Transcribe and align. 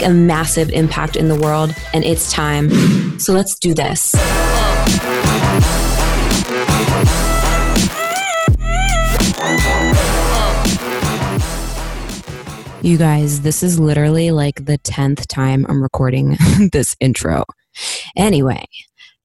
a 0.00 0.08
massive 0.08 0.70
impact 0.70 1.16
in 1.16 1.28
the 1.28 1.34
world, 1.34 1.74
and 1.92 2.04
it's 2.04 2.32
time. 2.32 2.70
So 3.20 3.34
let's 3.34 3.58
do 3.58 3.74
this. 3.74 4.14
You 12.82 12.98
guys, 12.98 13.42
this 13.42 13.62
is 13.62 13.78
literally 13.78 14.32
like 14.32 14.64
the 14.64 14.78
10th 14.78 15.26
time 15.28 15.66
I'm 15.68 15.82
recording 15.82 16.36
this 16.72 16.96
intro. 16.98 17.44
Anyway, 18.16 18.64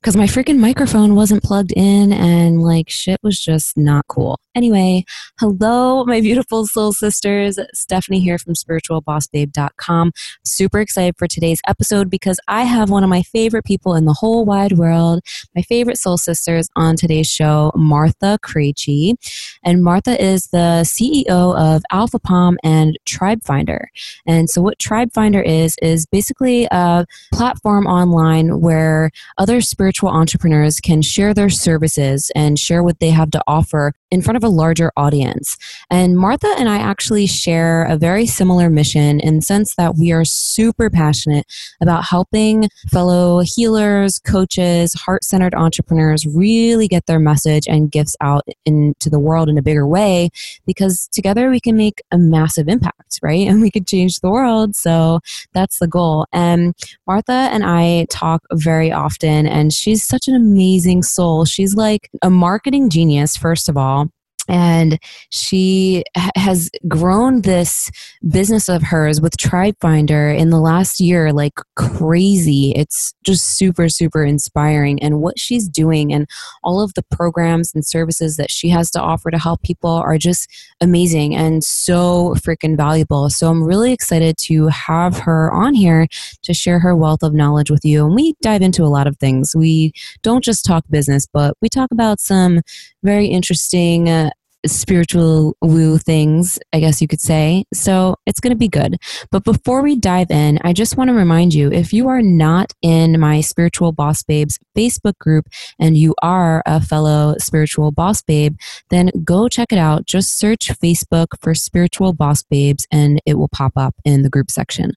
because 0.07 0.15
my 0.15 0.25
freaking 0.25 0.57
microphone 0.57 1.15
wasn't 1.15 1.43
plugged 1.43 1.73
in 1.75 2.13
and 2.13 2.61
like 2.61 2.89
shit 2.89 3.19
was 3.23 3.37
just 3.37 3.75
not 3.75 4.07
cool. 4.07 4.39
Anyway, 4.55 5.03
hello, 5.37 6.05
my 6.05 6.21
beautiful 6.21 6.65
soul 6.65 6.93
sisters. 6.93 7.59
Stephanie 7.73 8.21
here 8.21 8.37
from 8.37 8.53
spiritualbossbabe.com. 8.53 10.13
Super 10.45 10.79
excited 10.79 11.15
for 11.17 11.27
today's 11.27 11.59
episode 11.67 12.09
because 12.09 12.39
I 12.47 12.63
have 12.63 12.89
one 12.89 13.03
of 13.03 13.09
my 13.09 13.21
favorite 13.21 13.65
people 13.65 13.95
in 13.95 14.05
the 14.05 14.13
whole 14.13 14.45
wide 14.45 14.77
world, 14.77 15.19
my 15.53 15.61
favorite 15.61 15.97
soul 15.97 16.17
sisters 16.17 16.69
on 16.77 16.95
today's 16.95 17.27
show, 17.27 17.73
Martha 17.75 18.39
Krejci. 18.41 19.13
And 19.61 19.83
Martha 19.83 20.19
is 20.23 20.47
the 20.47 20.85
CEO 20.85 21.27
of 21.55 21.83
Alpha 21.91 22.17
Palm 22.17 22.57
and 22.63 22.97
Tribe 23.05 23.43
Finder. 23.43 23.89
And 24.25 24.49
so, 24.49 24.61
what 24.61 24.79
Tribe 24.79 25.11
Finder 25.13 25.41
is, 25.41 25.75
is 25.81 26.05
basically 26.05 26.65
a 26.71 27.05
platform 27.33 27.85
online 27.85 28.61
where 28.61 29.11
other 29.37 29.59
spiritual 29.59 29.96
entrepreneurs 30.05 30.79
can 30.79 31.01
share 31.01 31.33
their 31.33 31.49
services 31.49 32.31
and 32.35 32.59
share 32.59 32.83
what 32.83 32.99
they 32.99 33.09
have 33.09 33.31
to 33.31 33.41
offer 33.47 33.93
in 34.09 34.21
front 34.21 34.37
of 34.37 34.43
a 34.43 34.49
larger 34.49 34.91
audience. 34.95 35.57
And 35.89 36.17
Martha 36.17 36.53
and 36.57 36.69
I 36.69 36.77
actually 36.77 37.27
share 37.27 37.83
a 37.83 37.97
very 37.97 38.25
similar 38.25 38.69
mission 38.69 39.19
in 39.19 39.37
the 39.37 39.41
sense 39.41 39.75
that 39.75 39.95
we 39.97 40.11
are 40.11 40.23
super 40.23 40.89
passionate 40.89 41.45
about 41.81 42.05
helping 42.05 42.69
fellow 42.89 43.41
healers, 43.43 44.19
coaches, 44.19 44.93
heart 44.93 45.23
centered 45.23 45.53
entrepreneurs 45.53 46.25
really 46.25 46.87
get 46.87 47.05
their 47.05 47.19
message 47.19 47.67
and 47.67 47.91
gifts 47.91 48.15
out 48.21 48.43
into 48.65 49.09
the 49.09 49.19
world 49.19 49.49
in 49.49 49.57
a 49.57 49.61
bigger 49.61 49.85
way 49.85 50.29
because 50.65 51.09
together 51.11 51.49
we 51.49 51.59
can 51.59 51.75
make 51.75 52.01
a 52.11 52.17
massive 52.17 52.67
impact, 52.67 53.19
right? 53.21 53.47
And 53.47 53.61
we 53.61 53.71
could 53.71 53.87
change 53.87 54.19
the 54.19 54.29
world. 54.29 54.75
So 54.75 55.19
that's 55.53 55.79
the 55.79 55.87
goal. 55.87 56.25
And 56.31 56.73
Martha 57.05 57.49
and 57.51 57.65
I 57.65 58.05
talk 58.09 58.43
very 58.53 58.91
often, 58.91 59.47
and 59.47 59.73
she's 59.73 60.05
such 60.05 60.27
an 60.27 60.35
amazing 60.35 61.03
soul. 61.03 61.45
She's 61.45 61.75
like 61.75 62.09
a 62.21 62.29
marketing 62.29 62.89
genius, 62.89 63.35
first 63.35 63.67
of 63.69 63.75
all 63.75 64.06
and 64.47 64.99
she 65.29 66.03
has 66.35 66.69
grown 66.87 67.41
this 67.41 67.91
business 68.29 68.69
of 68.69 68.81
hers 68.81 69.19
with 69.19 69.37
tribe 69.37 69.75
finder 69.81 70.29
in 70.29 70.49
the 70.49 70.59
last 70.59 70.99
year 70.99 71.33
like 71.33 71.53
crazy. 71.75 72.71
It's 72.75 73.13
just 73.23 73.57
super 73.57 73.89
super 73.89 74.23
inspiring 74.23 75.01
and 75.01 75.21
what 75.21 75.39
she's 75.39 75.67
doing 75.67 76.13
and 76.13 76.27
all 76.63 76.81
of 76.81 76.93
the 76.93 77.03
programs 77.11 77.73
and 77.73 77.85
services 77.85 78.37
that 78.37 78.51
she 78.51 78.69
has 78.69 78.89
to 78.91 79.01
offer 79.01 79.31
to 79.31 79.37
help 79.37 79.61
people 79.61 79.91
are 79.91 80.17
just 80.17 80.49
amazing 80.81 81.35
and 81.35 81.63
so 81.63 82.35
freaking 82.35 82.77
valuable. 82.77 83.29
So 83.29 83.49
i'm 83.49 83.63
really 83.63 83.91
excited 83.93 84.37
to 84.37 84.67
have 84.67 85.17
her 85.19 85.51
on 85.53 85.73
here 85.73 86.07
to 86.43 86.53
share 86.53 86.79
her 86.79 86.95
wealth 86.95 87.23
of 87.23 87.33
knowledge 87.33 87.71
with 87.71 87.83
you 87.83 88.05
and 88.05 88.15
we 88.15 88.33
dive 88.41 88.61
into 88.61 88.83
a 88.83 88.87
lot 88.87 89.07
of 89.07 89.17
things. 89.17 89.55
We 89.55 89.93
don't 90.21 90.43
just 90.43 90.65
talk 90.65 90.85
business 90.89 91.27
but 91.31 91.55
we 91.61 91.69
talk 91.69 91.89
about 91.91 92.19
some 92.19 92.61
very 93.03 93.27
interesting 93.27 94.09
uh, 94.09 94.29
spiritual 94.65 95.55
woo 95.61 95.97
things, 95.97 96.59
I 96.73 96.79
guess 96.79 97.01
you 97.01 97.07
could 97.07 97.21
say. 97.21 97.63
So 97.73 98.15
it's 98.25 98.39
going 98.39 98.51
to 98.51 98.57
be 98.57 98.67
good. 98.67 98.97
But 99.31 99.43
before 99.43 99.81
we 99.81 99.95
dive 99.95 100.31
in, 100.31 100.59
I 100.63 100.73
just 100.73 100.97
want 100.97 101.09
to 101.09 101.13
remind 101.13 101.53
you 101.53 101.71
if 101.71 101.93
you 101.93 102.07
are 102.07 102.21
not 102.21 102.73
in 102.81 103.19
my 103.19 103.41
Spiritual 103.41 103.91
Boss 103.91 104.23
Babes 104.23 104.57
Facebook 104.75 105.17
group 105.19 105.47
and 105.79 105.97
you 105.97 106.15
are 106.21 106.63
a 106.65 106.81
fellow 106.81 107.35
spiritual 107.39 107.91
boss 107.91 108.21
babe, 108.21 108.55
then 108.89 109.11
go 109.23 109.47
check 109.47 109.71
it 109.71 109.79
out. 109.79 110.05
Just 110.05 110.37
search 110.37 110.69
Facebook 110.79 111.27
for 111.41 111.53
Spiritual 111.53 112.13
Boss 112.13 112.43
Babes 112.43 112.87
and 112.91 113.21
it 113.25 113.35
will 113.35 113.49
pop 113.49 113.73
up 113.75 113.95
in 114.05 114.21
the 114.21 114.29
group 114.29 114.51
section. 114.51 114.91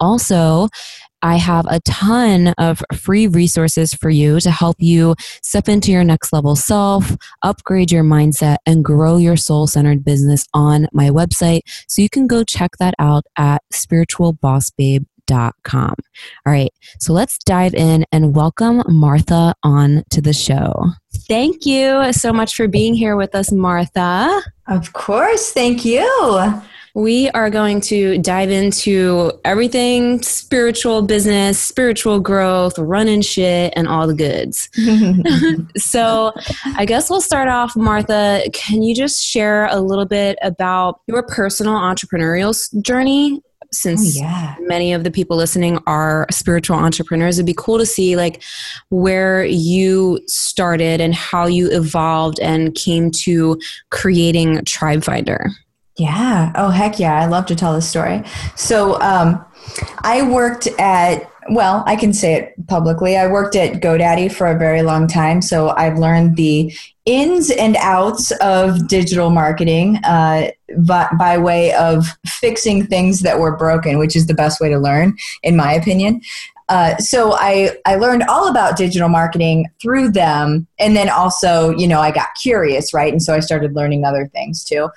Also, 0.00 0.68
I 1.22 1.36
have 1.36 1.66
a 1.68 1.80
ton 1.80 2.48
of 2.58 2.82
free 2.94 3.26
resources 3.26 3.92
for 3.92 4.08
you 4.08 4.38
to 4.40 4.50
help 4.50 4.76
you 4.78 5.16
step 5.42 5.68
into 5.68 5.90
your 5.90 6.04
next 6.04 6.32
level 6.32 6.54
self, 6.54 7.16
upgrade 7.42 7.90
your 7.90 8.04
mindset, 8.04 8.58
and 8.66 8.84
grow 8.84 9.16
your 9.16 9.36
soul 9.36 9.66
centered 9.66 10.04
business 10.04 10.46
on 10.54 10.86
my 10.92 11.10
website. 11.10 11.62
So 11.88 12.02
you 12.02 12.08
can 12.08 12.28
go 12.28 12.44
check 12.44 12.76
that 12.78 12.94
out 13.00 13.24
at 13.36 13.62
spiritualbossbabe.com. 13.72 15.94
All 16.46 16.52
right, 16.52 16.70
so 17.00 17.12
let's 17.12 17.38
dive 17.38 17.74
in 17.74 18.04
and 18.12 18.34
welcome 18.34 18.82
Martha 18.86 19.54
on 19.64 20.04
to 20.10 20.22
the 20.22 20.32
show. 20.32 20.84
Thank 21.26 21.66
you 21.66 22.12
so 22.12 22.32
much 22.32 22.54
for 22.54 22.68
being 22.68 22.94
here 22.94 23.16
with 23.16 23.34
us, 23.34 23.50
Martha. 23.50 24.40
Of 24.68 24.92
course, 24.92 25.52
thank 25.52 25.84
you 25.84 26.62
we 26.98 27.30
are 27.30 27.48
going 27.48 27.80
to 27.80 28.18
dive 28.18 28.50
into 28.50 29.30
everything 29.44 30.20
spiritual 30.20 31.00
business, 31.00 31.56
spiritual 31.56 32.18
growth, 32.18 32.76
running 32.76 33.22
shit, 33.22 33.72
and 33.76 33.86
all 33.86 34.08
the 34.08 34.14
goods. 34.14 34.68
so, 35.80 36.32
I 36.76 36.84
guess 36.84 37.08
we'll 37.08 37.20
start 37.20 37.48
off, 37.48 37.76
Martha. 37.76 38.42
Can 38.52 38.82
you 38.82 38.96
just 38.96 39.22
share 39.22 39.66
a 39.66 39.80
little 39.80 40.06
bit 40.06 40.40
about 40.42 41.00
your 41.06 41.22
personal 41.22 41.74
entrepreneurial 41.74 42.52
journey? 42.82 43.40
Since 43.70 44.16
oh, 44.16 44.20
yeah. 44.20 44.56
many 44.60 44.92
of 44.92 45.04
the 45.04 45.10
people 45.12 45.36
listening 45.36 45.78
are 45.86 46.26
spiritual 46.32 46.78
entrepreneurs, 46.78 47.38
it'd 47.38 47.46
be 47.46 47.54
cool 47.56 47.78
to 47.78 47.86
see 47.86 48.16
like 48.16 48.42
where 48.88 49.44
you 49.44 50.20
started 50.26 51.00
and 51.00 51.14
how 51.14 51.46
you 51.46 51.70
evolved 51.70 52.40
and 52.40 52.74
came 52.74 53.12
to 53.12 53.60
creating 53.90 54.64
Tribe 54.64 55.04
Finder. 55.04 55.52
Yeah. 55.98 56.52
Oh, 56.54 56.70
heck 56.70 56.98
yeah. 56.98 57.20
I 57.20 57.26
love 57.26 57.46
to 57.46 57.56
tell 57.56 57.74
this 57.74 57.88
story. 57.88 58.22
So, 58.54 59.00
um, 59.00 59.44
I 60.02 60.22
worked 60.22 60.68
at, 60.78 61.30
well, 61.50 61.82
I 61.86 61.96
can 61.96 62.12
say 62.12 62.34
it 62.34 62.66
publicly. 62.68 63.16
I 63.16 63.26
worked 63.26 63.56
at 63.56 63.80
GoDaddy 63.80 64.32
for 64.32 64.46
a 64.46 64.58
very 64.58 64.82
long 64.82 65.08
time. 65.08 65.42
So 65.42 65.70
I've 65.70 65.98
learned 65.98 66.36
the 66.36 66.72
ins 67.04 67.50
and 67.50 67.76
outs 67.76 68.30
of 68.40 68.86
digital 68.86 69.30
marketing 69.30 69.98
uh, 70.04 70.50
by, 70.78 71.08
by 71.18 71.38
way 71.38 71.72
of 71.74 72.06
fixing 72.26 72.86
things 72.86 73.20
that 73.20 73.38
were 73.38 73.56
broken, 73.56 73.98
which 73.98 74.14
is 74.14 74.26
the 74.26 74.34
best 74.34 74.60
way 74.60 74.68
to 74.68 74.78
learn, 74.78 75.16
in 75.42 75.56
my 75.56 75.72
opinion. 75.72 76.20
Uh, 76.68 76.96
so 76.98 77.32
I, 77.32 77.78
I 77.86 77.96
learned 77.96 78.24
all 78.24 78.48
about 78.48 78.76
digital 78.76 79.08
marketing 79.08 79.66
through 79.80 80.10
them. 80.10 80.66
And 80.78 80.94
then 80.94 81.08
also, 81.08 81.70
you 81.70 81.88
know, 81.88 82.00
I 82.00 82.10
got 82.10 82.28
curious, 82.40 82.92
right? 82.92 83.10
And 83.10 83.22
so 83.22 83.34
I 83.34 83.40
started 83.40 83.74
learning 83.74 84.04
other 84.04 84.26
things 84.28 84.64
too. 84.64 84.90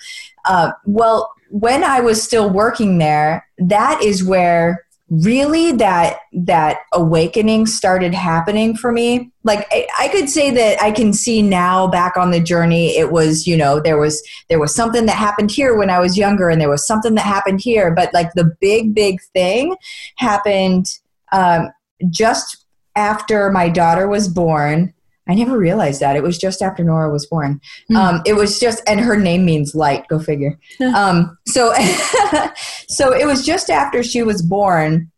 Uh, 0.45 0.71
well, 0.85 1.31
when 1.49 1.83
I 1.83 1.99
was 1.99 2.21
still 2.21 2.49
working 2.49 2.97
there, 2.97 3.47
that 3.57 4.01
is 4.01 4.23
where 4.23 4.85
really 5.11 5.73
that 5.73 6.19
that 6.31 6.79
awakening 6.93 7.65
started 7.67 8.13
happening 8.13 8.77
for 8.77 8.93
me. 8.93 9.29
Like 9.43 9.67
I, 9.69 9.85
I, 9.99 10.07
could 10.07 10.29
say 10.29 10.51
that 10.51 10.81
i 10.81 10.89
can 10.89 11.11
see 11.11 11.41
now 11.41 11.85
back 11.87 12.15
on 12.15 12.31
the 12.31 12.39
journey 12.39 12.95
it 12.95 13.11
was 13.11 13.45
you 13.45 13.57
know 13.57 13.81
there 13.81 13.97
was 13.97 14.23
there 14.49 14.59
was 14.59 14.73
something 14.73 15.05
that 15.07 15.17
happened 15.17 15.51
here 15.51 15.75
when 15.75 15.89
i 15.89 15.99
was 15.99 16.17
younger 16.17 16.47
and 16.49 16.61
there 16.61 16.69
was 16.69 16.87
something 16.87 17.15
that 17.15 17.25
happened 17.25 17.59
here. 17.59 17.93
But 17.93 18.13
like 18.13 18.31
the 18.35 18.55
big 18.61 18.95
big 18.95 19.21
thing 19.33 19.75
happened 20.15 20.85
um, 21.33 21.69
just 22.09 22.65
after 22.95 23.51
my 23.51 23.67
daughter 23.67 24.07
was 24.07 24.29
born 24.29 24.93
I 25.31 25.35
never 25.35 25.57
realized 25.57 26.01
that. 26.01 26.15
It 26.15 26.23
was 26.23 26.37
just 26.37 26.61
after 26.61 26.83
Nora 26.83 27.09
was 27.09 27.25
born. 27.25 27.61
Mm. 27.89 27.95
Um, 27.95 28.21
it 28.25 28.33
was 28.33 28.59
just, 28.59 28.83
and 28.87 28.99
her 28.99 29.15
name 29.15 29.45
means 29.45 29.73
light. 29.73 30.07
Go 30.09 30.19
figure. 30.19 30.59
um, 30.95 31.37
so, 31.47 31.73
so 32.87 33.13
it 33.13 33.25
was 33.25 33.45
just 33.45 33.69
after 33.69 34.03
she 34.03 34.23
was 34.23 34.41
born 34.41 35.11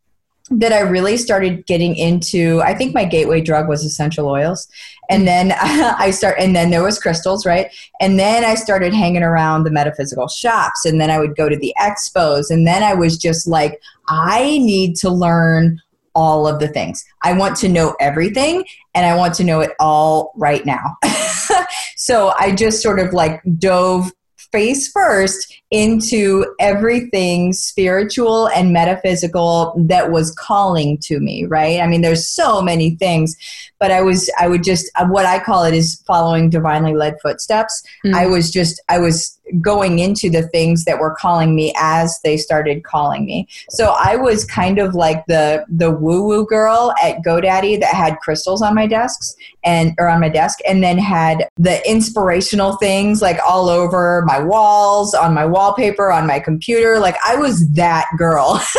that 0.51 0.73
I 0.73 0.81
really 0.81 1.17
started 1.17 1.65
getting 1.65 1.95
into. 1.95 2.61
I 2.63 2.75
think 2.75 2.93
my 2.93 3.05
gateway 3.05 3.41
drug 3.41 3.67
was 3.67 3.83
essential 3.83 4.27
oils, 4.27 4.67
and 5.09 5.27
then 5.27 5.53
I 5.61 6.11
start, 6.11 6.35
and 6.39 6.55
then 6.55 6.69
there 6.69 6.83
was 6.83 6.99
crystals, 6.99 7.45
right? 7.45 7.73
And 7.99 8.19
then 8.19 8.43
I 8.43 8.55
started 8.55 8.93
hanging 8.93 9.23
around 9.23 9.63
the 9.63 9.71
metaphysical 9.71 10.27
shops, 10.27 10.85
and 10.85 10.99
then 10.99 11.09
I 11.09 11.19
would 11.19 11.35
go 11.35 11.49
to 11.49 11.57
the 11.57 11.73
expos, 11.79 12.49
and 12.49 12.67
then 12.67 12.83
I 12.83 12.93
was 12.93 13.17
just 13.17 13.47
like, 13.47 13.81
I 14.07 14.57
need 14.59 14.95
to 14.97 15.09
learn 15.09 15.81
all 16.15 16.47
of 16.47 16.59
the 16.59 16.67
things. 16.67 17.03
I 17.23 17.33
want 17.33 17.55
to 17.57 17.69
know 17.69 17.95
everything, 17.99 18.63
and 18.93 19.05
I 19.05 19.15
want 19.15 19.33
to 19.35 19.43
know 19.43 19.61
it 19.61 19.71
all 19.79 20.33
right 20.35 20.65
now. 20.65 20.97
so 21.95 22.33
I 22.39 22.53
just 22.53 22.81
sort 22.81 22.99
of 22.99 23.13
like 23.13 23.41
dove 23.57 24.11
face 24.53 24.87
first 24.91 25.51
into 25.71 26.45
everything 26.59 27.51
spiritual 27.51 28.47
and 28.49 28.71
metaphysical 28.71 29.73
that 29.87 30.11
was 30.11 30.31
calling 30.35 30.95
to 30.99 31.19
me 31.19 31.43
right 31.45 31.81
i 31.81 31.87
mean 31.87 32.01
there's 32.01 32.27
so 32.27 32.61
many 32.61 32.95
things 32.97 33.35
but 33.83 33.91
i 33.91 34.01
was 34.01 34.31
i 34.39 34.47
would 34.47 34.63
just 34.63 34.89
uh, 34.95 35.05
what 35.07 35.25
i 35.25 35.37
call 35.37 35.65
it 35.65 35.73
is 35.73 36.01
following 36.07 36.49
divinely 36.49 36.95
led 36.95 37.17
footsteps. 37.21 37.83
Mm. 38.05 38.13
i 38.13 38.25
was 38.25 38.49
just 38.49 38.81
i 38.87 38.97
was 38.97 39.37
going 39.59 39.99
into 39.99 40.29
the 40.29 40.43
things 40.49 40.85
that 40.85 40.99
were 40.99 41.13
calling 41.19 41.53
me 41.53 41.73
as 41.77 42.17
they 42.23 42.37
started 42.37 42.83
calling 42.85 43.25
me. 43.25 43.45
So 43.69 43.93
i 43.99 44.15
was 44.15 44.45
kind 44.45 44.79
of 44.79 44.95
like 44.95 45.25
the 45.25 45.65
the 45.67 45.91
woo 45.91 46.25
woo 46.25 46.45
girl 46.45 46.93
at 47.03 47.17
godaddy 47.25 47.77
that 47.81 47.93
had 47.93 48.19
crystals 48.19 48.61
on 48.61 48.73
my 48.73 48.87
desks 48.87 49.35
and 49.65 49.93
or 49.99 50.07
on 50.07 50.21
my 50.21 50.29
desk 50.29 50.59
and 50.65 50.81
then 50.81 50.97
had 50.97 51.49
the 51.57 51.85
inspirational 51.89 52.77
things 52.77 53.21
like 53.21 53.37
all 53.45 53.67
over 53.67 54.23
my 54.25 54.39
walls 54.39 55.13
on 55.13 55.33
my 55.33 55.45
wallpaper 55.45 56.09
on 56.09 56.25
my 56.25 56.39
computer. 56.39 56.99
Like 56.99 57.17
i 57.25 57.35
was 57.35 57.69
that 57.71 58.07
girl. 58.17 58.61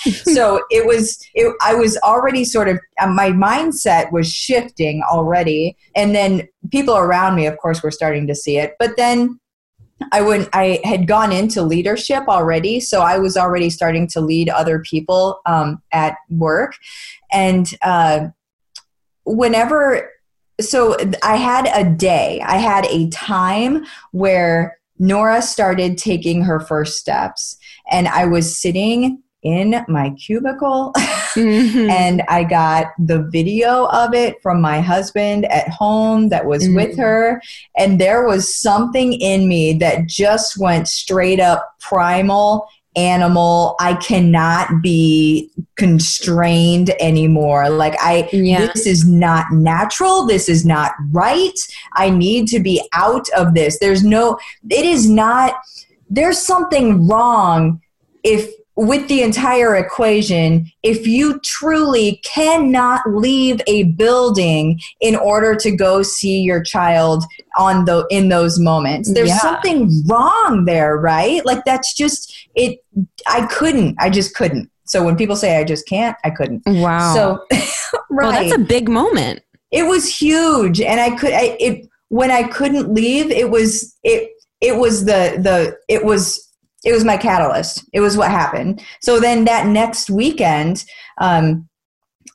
So 0.38 0.62
it 0.70 0.86
was 0.86 1.18
it, 1.34 1.54
i 1.60 1.74
was 1.74 1.96
already 1.98 2.44
sort 2.44 2.68
of 2.68 2.78
uh, 3.00 3.08
my 3.08 3.30
mindset 3.30 4.12
was 4.12 4.32
shifting 4.48 5.02
already. 5.10 5.76
And 5.94 6.14
then 6.14 6.48
people 6.70 6.96
around 6.96 7.36
me 7.36 7.46
of 7.46 7.58
course 7.58 7.82
were 7.82 7.90
starting 7.90 8.26
to 8.28 8.34
see 8.34 8.58
it. 8.58 8.74
But 8.78 8.96
then 8.96 9.38
I 10.12 10.20
went. 10.20 10.48
I 10.52 10.80
had 10.84 11.06
gone 11.06 11.32
into 11.32 11.62
leadership 11.62 12.28
already, 12.28 12.80
so 12.80 13.00
I 13.00 13.18
was 13.18 13.36
already 13.36 13.68
starting 13.68 14.06
to 14.08 14.20
lead 14.20 14.48
other 14.48 14.78
people 14.78 15.40
um, 15.44 15.82
at 15.92 16.16
work, 16.30 16.74
and 17.32 17.68
uh, 17.82 18.28
whenever 19.24 20.10
so 20.60 20.96
I 21.22 21.36
had 21.36 21.68
a 21.74 21.88
day, 21.88 22.40
I 22.44 22.58
had 22.58 22.86
a 22.86 23.08
time 23.10 23.86
where 24.12 24.78
Nora 24.98 25.42
started 25.42 25.98
taking 25.98 26.42
her 26.42 26.60
first 26.60 26.98
steps, 26.98 27.56
and 27.90 28.08
I 28.08 28.26
was 28.26 28.58
sitting 28.58 29.22
in 29.42 29.84
my 29.88 30.10
cubicle 30.10 30.92
mm-hmm. 31.38 31.90
and 31.90 32.22
I 32.28 32.44
got 32.44 32.88
the 32.98 33.22
video 33.30 33.86
of 33.86 34.14
it 34.14 34.40
from 34.42 34.60
my 34.60 34.80
husband 34.80 35.44
at 35.46 35.68
home 35.68 36.28
that 36.28 36.46
was 36.46 36.64
mm-hmm. 36.64 36.76
with 36.76 36.96
her 36.98 37.40
and 37.76 38.00
there 38.00 38.26
was 38.26 38.54
something 38.56 39.12
in 39.12 39.48
me 39.48 39.72
that 39.74 40.06
just 40.06 40.58
went 40.58 40.88
straight 40.88 41.40
up 41.40 41.74
primal 41.80 42.68
animal 42.96 43.76
i 43.78 43.94
cannot 43.94 44.82
be 44.82 45.50
constrained 45.76 46.90
anymore 47.00 47.68
like 47.68 47.94
i 48.00 48.28
yeah. 48.32 48.66
this 48.66 48.86
is 48.86 49.06
not 49.06 49.44
natural 49.52 50.26
this 50.26 50.48
is 50.48 50.64
not 50.64 50.92
right 51.12 51.58
i 51.92 52.10
need 52.10 52.48
to 52.48 52.58
be 52.58 52.82
out 52.94 53.28
of 53.36 53.54
this 53.54 53.78
there's 53.78 54.02
no 54.02 54.38
it 54.70 54.84
is 54.84 55.08
not 55.08 55.54
there's 56.10 56.38
something 56.38 57.06
wrong 57.06 57.80
if 58.24 58.50
with 58.78 59.08
the 59.08 59.22
entire 59.22 59.74
equation 59.74 60.70
if 60.84 61.04
you 61.04 61.40
truly 61.40 62.20
cannot 62.24 63.00
leave 63.06 63.60
a 63.66 63.82
building 63.94 64.78
in 65.00 65.16
order 65.16 65.56
to 65.56 65.74
go 65.74 66.00
see 66.00 66.40
your 66.40 66.62
child 66.62 67.24
on 67.56 67.84
the 67.86 68.06
in 68.08 68.28
those 68.28 68.56
moments 68.60 69.12
there's 69.12 69.30
yeah. 69.30 69.38
something 69.38 69.90
wrong 70.06 70.64
there 70.64 70.96
right? 70.96 71.44
Like 71.44 71.64
that's 71.64 71.92
just 71.94 72.32
it 72.54 72.78
i 73.26 73.46
couldn't 73.46 73.96
i 73.98 74.08
just 74.10 74.34
couldn't. 74.34 74.70
So 74.84 75.04
when 75.04 75.16
people 75.16 75.34
say 75.34 75.58
i 75.58 75.64
just 75.64 75.88
can't 75.88 76.16
i 76.24 76.30
couldn't. 76.30 76.62
Wow. 76.66 77.14
So 77.14 77.46
right 77.50 77.68
well, 78.10 78.32
that's 78.32 78.54
a 78.54 78.58
big 78.58 78.88
moment. 78.88 79.42
It 79.70 79.86
was 79.86 80.06
huge 80.08 80.80
and 80.80 81.00
i 81.00 81.14
could 81.16 81.32
I, 81.32 81.56
it 81.60 81.88
when 82.08 82.30
i 82.30 82.44
couldn't 82.44 82.94
leave 82.94 83.30
it 83.30 83.50
was 83.50 83.94
it 84.02 84.30
it 84.62 84.76
was 84.76 85.04
the 85.04 85.38
the 85.42 85.76
it 85.88 86.04
was 86.04 86.47
it 86.88 86.92
was 86.92 87.04
my 87.04 87.18
catalyst. 87.18 87.84
It 87.92 88.00
was 88.00 88.16
what 88.16 88.30
happened. 88.30 88.82
So 89.02 89.20
then 89.20 89.44
that 89.44 89.66
next 89.66 90.08
weekend, 90.08 90.86
um, 91.20 91.68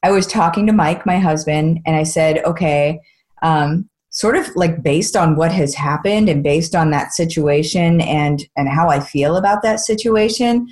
I 0.03 0.11
was 0.11 0.27
talking 0.27 0.67
to 0.67 0.73
Mike, 0.73 1.07
my 1.07 1.17
husband, 1.17 1.79
and 1.88 1.95
I 1.95 2.03
said, 2.03 2.44
okay, 2.45 3.00
um, 3.41 3.89
sort 4.11 4.35
of 4.35 4.55
like 4.55 4.83
based 4.83 5.15
on 5.15 5.35
what 5.35 5.51
has 5.51 5.73
happened 5.73 6.29
and 6.29 6.44
based 6.44 6.75
on 6.75 6.91
that 6.91 7.13
situation 7.13 8.00
and 8.01 8.45
and 8.55 8.69
how 8.69 8.89
I 8.89 9.00
feel 9.00 9.38
about 9.38 9.63
that 9.63 9.79
situation, 9.79 10.67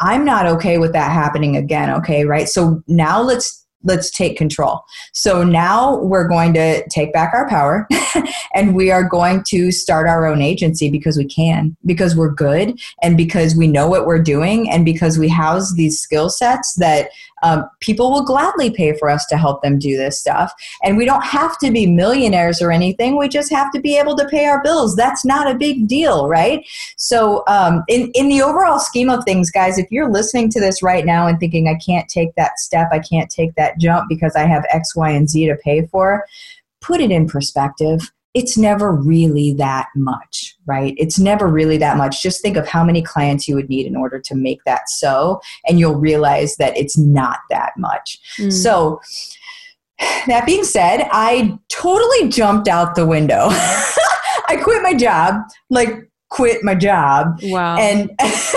I'm 0.00 0.24
not 0.24 0.46
okay 0.46 0.78
with 0.78 0.94
that 0.94 1.12
happening 1.12 1.56
again. 1.56 1.90
Okay, 1.90 2.24
right? 2.24 2.48
So 2.48 2.82
now 2.88 3.20
let's 3.20 3.65
let's 3.86 4.10
take 4.10 4.36
control. 4.36 4.84
So 5.12 5.42
now 5.42 5.96
we're 5.98 6.28
going 6.28 6.52
to 6.54 6.86
take 6.88 7.12
back 7.12 7.32
our 7.32 7.48
power 7.48 7.88
and 8.54 8.74
we 8.74 8.90
are 8.90 9.04
going 9.04 9.44
to 9.44 9.70
start 9.70 10.08
our 10.08 10.26
own 10.26 10.42
agency 10.42 10.90
because 10.90 11.16
we 11.16 11.24
can, 11.24 11.76
because 11.86 12.14
we're 12.16 12.32
good, 12.32 12.78
and 13.02 13.16
because 13.16 13.56
we 13.56 13.66
know 13.66 13.88
what 13.88 14.06
we're 14.06 14.22
doing, 14.22 14.68
and 14.70 14.84
because 14.84 15.18
we 15.18 15.28
house 15.28 15.74
these 15.74 15.98
skill 16.00 16.28
sets 16.28 16.74
that 16.74 17.08
um, 17.42 17.68
people 17.80 18.10
will 18.10 18.24
gladly 18.24 18.70
pay 18.70 18.96
for 18.96 19.10
us 19.10 19.26
to 19.26 19.36
help 19.36 19.62
them 19.62 19.78
do 19.78 19.96
this 19.96 20.18
stuff. 20.18 20.52
And 20.82 20.96
we 20.96 21.04
don't 21.04 21.24
have 21.24 21.58
to 21.58 21.70
be 21.70 21.86
millionaires 21.86 22.62
or 22.62 22.72
anything. 22.72 23.16
We 23.16 23.28
just 23.28 23.50
have 23.50 23.70
to 23.72 23.80
be 23.80 23.98
able 23.98 24.16
to 24.16 24.26
pay 24.28 24.46
our 24.46 24.62
bills. 24.62 24.96
That's 24.96 25.24
not 25.24 25.50
a 25.50 25.54
big 25.54 25.88
deal, 25.88 26.28
right? 26.28 26.64
So, 26.96 27.44
um, 27.46 27.84
in, 27.88 28.10
in 28.14 28.28
the 28.28 28.42
overall 28.42 28.78
scheme 28.78 29.10
of 29.10 29.24
things, 29.24 29.50
guys, 29.50 29.78
if 29.78 29.90
you're 29.90 30.10
listening 30.10 30.50
to 30.50 30.60
this 30.60 30.82
right 30.82 31.04
now 31.04 31.26
and 31.26 31.38
thinking, 31.38 31.68
I 31.68 31.74
can't 31.74 32.08
take 32.08 32.34
that 32.36 32.58
step, 32.58 32.88
I 32.92 32.98
can't 32.98 33.30
take 33.30 33.54
that 33.56 33.78
jump 33.78 34.08
because 34.08 34.34
I 34.36 34.46
have 34.46 34.64
X, 34.70 34.96
Y, 34.96 35.10
and 35.10 35.28
Z 35.28 35.46
to 35.46 35.56
pay 35.56 35.86
for, 35.86 36.24
put 36.80 37.00
it 37.00 37.10
in 37.10 37.26
perspective 37.26 38.12
it's 38.36 38.58
never 38.58 38.92
really 38.92 39.54
that 39.54 39.88
much, 39.96 40.54
right? 40.66 40.94
It's 40.98 41.18
never 41.18 41.48
really 41.48 41.78
that 41.78 41.96
much. 41.96 42.22
Just 42.22 42.42
think 42.42 42.58
of 42.58 42.68
how 42.68 42.84
many 42.84 43.00
clients 43.00 43.48
you 43.48 43.54
would 43.54 43.70
need 43.70 43.86
in 43.86 43.96
order 43.96 44.20
to 44.20 44.34
make 44.34 44.62
that 44.66 44.90
so, 44.90 45.40
and 45.66 45.80
you'll 45.80 45.98
realize 45.98 46.56
that 46.56 46.76
it's 46.76 46.98
not 46.98 47.38
that 47.48 47.72
much. 47.78 48.18
Mm. 48.36 48.52
So, 48.52 49.00
that 50.26 50.44
being 50.44 50.64
said, 50.64 51.08
I 51.12 51.58
totally 51.68 52.28
jumped 52.28 52.68
out 52.68 52.94
the 52.94 53.06
window. 53.06 53.46
I 53.48 54.60
quit 54.62 54.82
my 54.82 54.92
job, 54.92 55.36
like 55.70 56.10
quit 56.28 56.62
my 56.62 56.74
job. 56.74 57.38
Wow. 57.44 57.78
And 57.78 58.10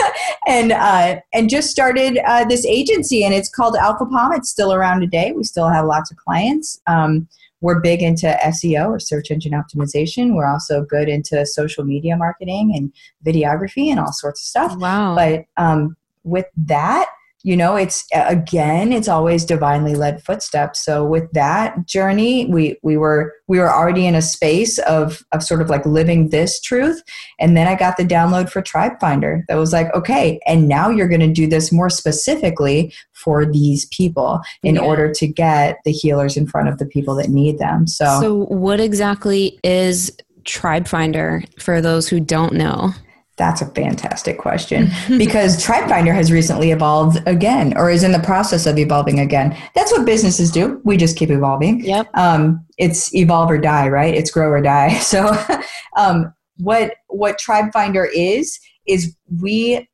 and 0.45 0.73
uh, 0.73 1.21
and 1.33 1.49
just 1.49 1.69
started 1.69 2.19
uh, 2.25 2.43
this 2.43 2.65
agency, 2.65 3.23
and 3.23 3.33
it's 3.33 3.49
called 3.49 3.77
Alpha 3.77 4.05
Palm. 4.05 4.33
It's 4.33 4.49
still 4.49 4.73
around 4.73 4.99
today. 4.99 5.31
We 5.31 5.45
still 5.45 5.69
have 5.69 5.85
lots 5.85 6.11
of 6.11 6.17
clients. 6.17 6.81
Um, 6.85 7.29
we're 7.61 7.79
big 7.79 8.01
into 8.01 8.37
SEO 8.45 8.89
or 8.89 8.99
search 8.99 9.31
engine 9.31 9.51
optimization. 9.51 10.35
We're 10.35 10.47
also 10.47 10.83
good 10.83 11.09
into 11.09 11.45
social 11.45 11.83
media 11.83 12.15
marketing 12.15 12.73
and 12.75 12.93
videography 13.25 13.89
and 13.89 13.99
all 13.99 14.13
sorts 14.13 14.41
of 14.41 14.45
stuff. 14.45 14.77
Wow. 14.77 15.15
But 15.15 15.45
um, 15.57 15.97
with 16.23 16.45
that, 16.57 17.09
you 17.43 17.55
know 17.55 17.75
it's 17.75 18.05
again 18.13 18.91
it's 18.91 19.07
always 19.07 19.45
divinely 19.45 19.95
led 19.95 20.23
footsteps. 20.23 20.83
So 20.83 21.05
with 21.05 21.31
that 21.31 21.85
journey 21.85 22.45
we 22.45 22.77
we 22.83 22.97
were 22.97 23.33
we 23.47 23.59
were 23.59 23.71
already 23.73 24.05
in 24.05 24.15
a 24.15 24.21
space 24.21 24.77
of 24.79 25.23
of 25.31 25.43
sort 25.43 25.61
of 25.61 25.69
like 25.69 25.85
living 25.85 26.29
this 26.29 26.59
truth. 26.59 27.01
And 27.39 27.55
then 27.55 27.67
i 27.67 27.75
got 27.75 27.97
the 27.97 28.03
download 28.03 28.49
for 28.49 28.61
tribe 28.61 28.99
finder 28.99 29.45
that 29.47 29.55
was 29.55 29.73
like 29.73 29.93
okay 29.93 30.39
and 30.45 30.67
now 30.67 30.89
you're 30.89 31.07
going 31.07 31.19
to 31.19 31.31
do 31.31 31.47
this 31.47 31.71
more 31.71 31.89
specifically 31.89 32.93
for 33.13 33.45
these 33.45 33.85
people 33.87 34.41
in 34.63 34.75
yeah. 34.75 34.81
order 34.81 35.11
to 35.13 35.27
get 35.27 35.77
the 35.85 35.91
healers 35.91 36.37
in 36.37 36.47
front 36.47 36.69
of 36.69 36.77
the 36.77 36.85
people 36.85 37.15
that 37.15 37.29
need 37.29 37.59
them. 37.59 37.87
So 37.87 38.19
so 38.21 38.35
what 38.45 38.79
exactly 38.79 39.59
is 39.63 40.15
tribe 40.45 40.87
finder 40.87 41.43
for 41.59 41.81
those 41.81 42.07
who 42.07 42.19
don't 42.19 42.53
know 42.53 42.91
that's 43.39 43.61
a 43.61 43.65
fantastic 43.67 44.37
question 44.37 44.89
because 45.17 45.63
Tribe 45.63 45.89
Finder 45.89 46.13
has 46.13 46.31
recently 46.31 46.69
evolved 46.69 47.17
again 47.25 47.75
or 47.75 47.89
is 47.89 48.03
in 48.03 48.11
the 48.11 48.19
process 48.19 48.67
of 48.67 48.77
evolving 48.77 49.19
again. 49.19 49.57
That's 49.73 49.91
what 49.91 50.05
businesses 50.05 50.51
do. 50.51 50.79
We 50.83 50.97
just 50.97 51.17
keep 51.17 51.31
evolving. 51.31 51.83
Yep. 51.83 52.09
Um, 52.13 52.63
it's 52.77 53.15
evolve 53.15 53.49
or 53.49 53.57
die, 53.57 53.87
right? 53.87 54.13
It's 54.13 54.29
grow 54.29 54.49
or 54.49 54.61
die. 54.61 54.99
So, 55.09 55.33
um, 55.97 56.31
what 56.57 56.93
what 57.07 57.39
Tribe 57.39 57.71
Finder 57.73 58.05
is 58.13 58.59
is 58.85 59.15
we 59.41 59.88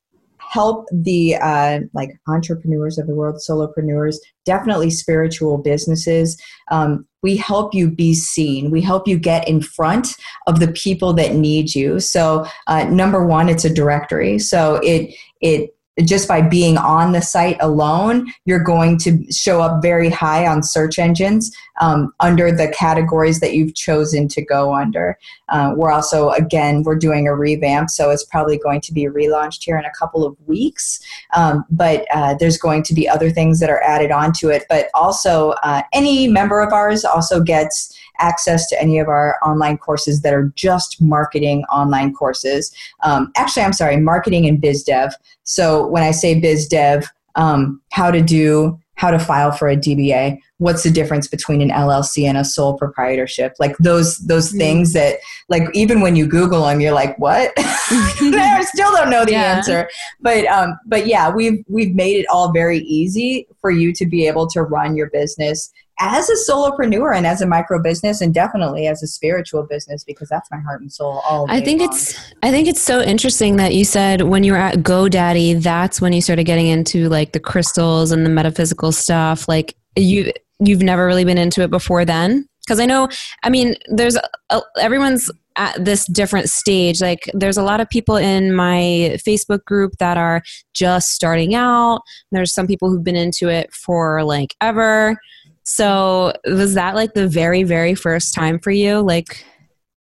help 0.55 0.87
the 0.89 1.35
uh, 1.35 1.81
like 1.93 2.11
entrepreneurs 2.29 2.97
of 2.97 3.07
the 3.07 3.13
world, 3.13 3.41
solopreneurs, 3.47 4.15
definitely 4.45 4.89
spiritual 4.89 5.57
businesses. 5.57 6.41
Um, 6.71 7.05
we 7.21 7.35
help 7.35 7.73
you 7.73 7.91
be 7.91 8.13
seen. 8.13 8.71
We 8.71 8.81
help 8.81 9.05
you 9.05 9.19
get 9.19 9.49
in 9.49 9.59
front 9.61 10.15
of 10.47 10.61
the 10.61 10.71
people 10.71 11.11
that 11.15 11.35
need 11.35 11.75
you. 11.75 11.99
So, 11.99 12.45
uh, 12.67 12.85
number 12.85 13.25
one, 13.25 13.49
it's 13.49 13.65
a 13.65 13.73
directory. 13.73 14.39
So 14.39 14.79
it 14.81 15.13
it 15.41 15.71
just 16.03 16.27
by 16.27 16.41
being 16.41 16.77
on 16.77 17.13
the 17.13 17.21
site 17.21 17.57
alone, 17.61 18.27
you're 18.43 18.63
going 18.63 18.97
to 18.99 19.31
show 19.31 19.61
up 19.61 19.81
very 19.81 20.09
high 20.09 20.45
on 20.45 20.61
search 20.61 20.99
engines 20.99 21.55
um, 21.79 22.13
under 22.19 22.51
the 22.51 22.67
categories 22.69 23.39
that 23.39 23.53
you've 23.53 23.75
chosen 23.75 24.27
to 24.27 24.43
go 24.43 24.73
under. 24.73 25.17
Uh, 25.49 25.73
we're 25.75 25.91
also, 25.91 26.31
again, 26.31 26.83
we're 26.83 26.95
doing 26.97 27.27
a 27.27 27.35
revamp, 27.35 27.89
so 27.89 28.09
it's 28.09 28.25
probably 28.25 28.57
going 28.57 28.81
to 28.81 28.93
be 28.93 29.05
relaunched 29.05 29.63
here 29.63 29.77
in 29.77 29.85
a 29.85 29.91
couple 29.97 30.25
of 30.25 30.35
weeks. 30.47 30.99
Um, 31.33 31.63
but 31.69 32.05
uh, 32.13 32.33
there's 32.33 32.57
going 32.57 32.83
to 32.83 32.93
be 32.93 33.07
other 33.07 33.29
things 33.29 33.59
that 33.59 33.69
are 33.69 33.81
added 33.81 34.11
onto 34.11 34.49
it. 34.49 34.65
But 34.67 34.87
also, 34.93 35.51
uh, 35.63 35.83
any 35.93 36.27
member 36.27 36.61
of 36.61 36.73
ours 36.73 37.05
also 37.05 37.41
gets 37.41 37.97
access 38.19 38.67
to 38.69 38.81
any 38.81 38.99
of 38.99 39.07
our 39.07 39.37
online 39.43 39.77
courses 39.77 40.21
that 40.21 40.33
are 40.33 40.51
just 40.55 41.01
marketing 41.01 41.63
online 41.65 42.13
courses. 42.13 42.73
Um, 43.03 43.31
actually, 43.35 43.63
I'm 43.63 43.73
sorry, 43.73 43.97
marketing 43.97 44.47
and 44.47 44.59
biz 44.59 44.83
dev. 44.83 45.13
So 45.43 45.87
when 45.87 46.03
I 46.03 46.11
say 46.11 46.39
biz 46.39 46.67
dev, 46.67 47.07
um, 47.35 47.81
how 47.91 48.11
to 48.11 48.21
do 48.21 48.79
how 48.95 49.11
to 49.11 49.19
file 49.19 49.51
for 49.51 49.67
a 49.67 49.75
DBA, 49.75 50.37
what's 50.57 50.83
the 50.83 50.89
difference 50.89 51.27
between 51.27 51.61
an 51.61 51.69
LLC 51.69 52.23
and 52.23 52.37
a 52.37 52.45
sole 52.45 52.77
proprietorship? 52.77 53.53
Like 53.59 53.77
those 53.77 54.17
those 54.19 54.49
mm-hmm. 54.49 54.57
things 54.57 54.93
that 54.93 55.17
like 55.49 55.63
even 55.73 56.01
when 56.01 56.15
you 56.15 56.27
Google 56.27 56.65
them, 56.65 56.79
you're 56.79 56.93
like, 56.93 57.17
what? 57.19 57.51
I 57.57 58.65
still 58.73 58.91
don't 58.93 59.09
know 59.09 59.25
the 59.25 59.33
yeah. 59.33 59.55
answer. 59.55 59.89
But 60.21 60.45
um, 60.47 60.79
but 60.87 61.07
yeah, 61.07 61.29
we've 61.29 61.63
we've 61.67 61.93
made 61.93 62.17
it 62.17 62.25
all 62.31 62.51
very 62.51 62.79
easy 62.79 63.47
for 63.59 63.69
you 63.69 63.93
to 63.93 64.05
be 64.05 64.27
able 64.27 64.47
to 64.47 64.61
run 64.61 64.95
your 64.95 65.09
business 65.09 65.71
as 65.99 66.29
a 66.29 66.51
solopreneur 66.51 67.15
and 67.15 67.25
as 67.25 67.41
a 67.41 67.47
micro 67.47 67.81
business 67.81 68.21
and 68.21 68.33
definitely 68.33 68.87
as 68.87 69.01
a 69.01 69.07
spiritual 69.07 69.63
business 69.63 70.03
because 70.03 70.27
that's 70.27 70.49
my 70.51 70.59
heart 70.59 70.81
and 70.81 70.91
soul 70.91 71.21
all 71.27 71.45
I 71.49 71.61
think 71.61 71.79
long. 71.79 71.89
it's 71.89 72.33
I 72.43 72.51
think 72.51 72.67
it's 72.67 72.81
so 72.81 73.01
interesting 73.01 73.55
that 73.57 73.73
you 73.73 73.85
said 73.85 74.21
when 74.21 74.43
you 74.43 74.51
were 74.51 74.57
at 74.57 74.77
GoDaddy 74.79 75.61
that's 75.61 76.01
when 76.01 76.13
you 76.13 76.21
started 76.21 76.43
getting 76.43 76.67
into 76.67 77.07
like 77.07 77.31
the 77.31 77.39
crystals 77.39 78.11
and 78.11 78.25
the 78.25 78.29
metaphysical 78.29 78.91
stuff. 78.91 79.47
Like 79.47 79.75
you 79.95 80.31
you've 80.59 80.81
never 80.81 81.05
really 81.05 81.25
been 81.25 81.37
into 81.37 81.61
it 81.61 81.69
before 81.69 82.03
then? 82.03 82.47
Because 82.65 82.79
I 82.79 82.85
know 82.85 83.07
I 83.43 83.49
mean 83.49 83.75
there's 83.87 84.17
a, 84.49 84.61
everyone's 84.79 85.31
at 85.57 85.83
this 85.83 86.05
different 86.07 86.49
stage. 86.49 87.01
Like 87.01 87.29
there's 87.33 87.57
a 87.57 87.63
lot 87.63 87.79
of 87.79 87.89
people 87.89 88.17
in 88.17 88.53
my 88.53 89.17
Facebook 89.25 89.63
group 89.63 89.93
that 89.99 90.17
are 90.17 90.41
just 90.73 91.11
starting 91.11 91.55
out. 91.55 92.01
There's 92.31 92.53
some 92.53 92.67
people 92.67 92.89
who've 92.89 93.03
been 93.03 93.15
into 93.15 93.47
it 93.47 93.71
for 93.73 94.23
like 94.25 94.55
ever 94.59 95.17
so 95.65 96.31
was 96.45 96.75
that 96.75 96.95
like 96.95 97.13
the 97.13 97.27
very, 97.27 97.63
very 97.63 97.95
first 97.95 98.33
time 98.33 98.59
for 98.59 98.71
you? 98.71 99.01
Like, 99.01 99.43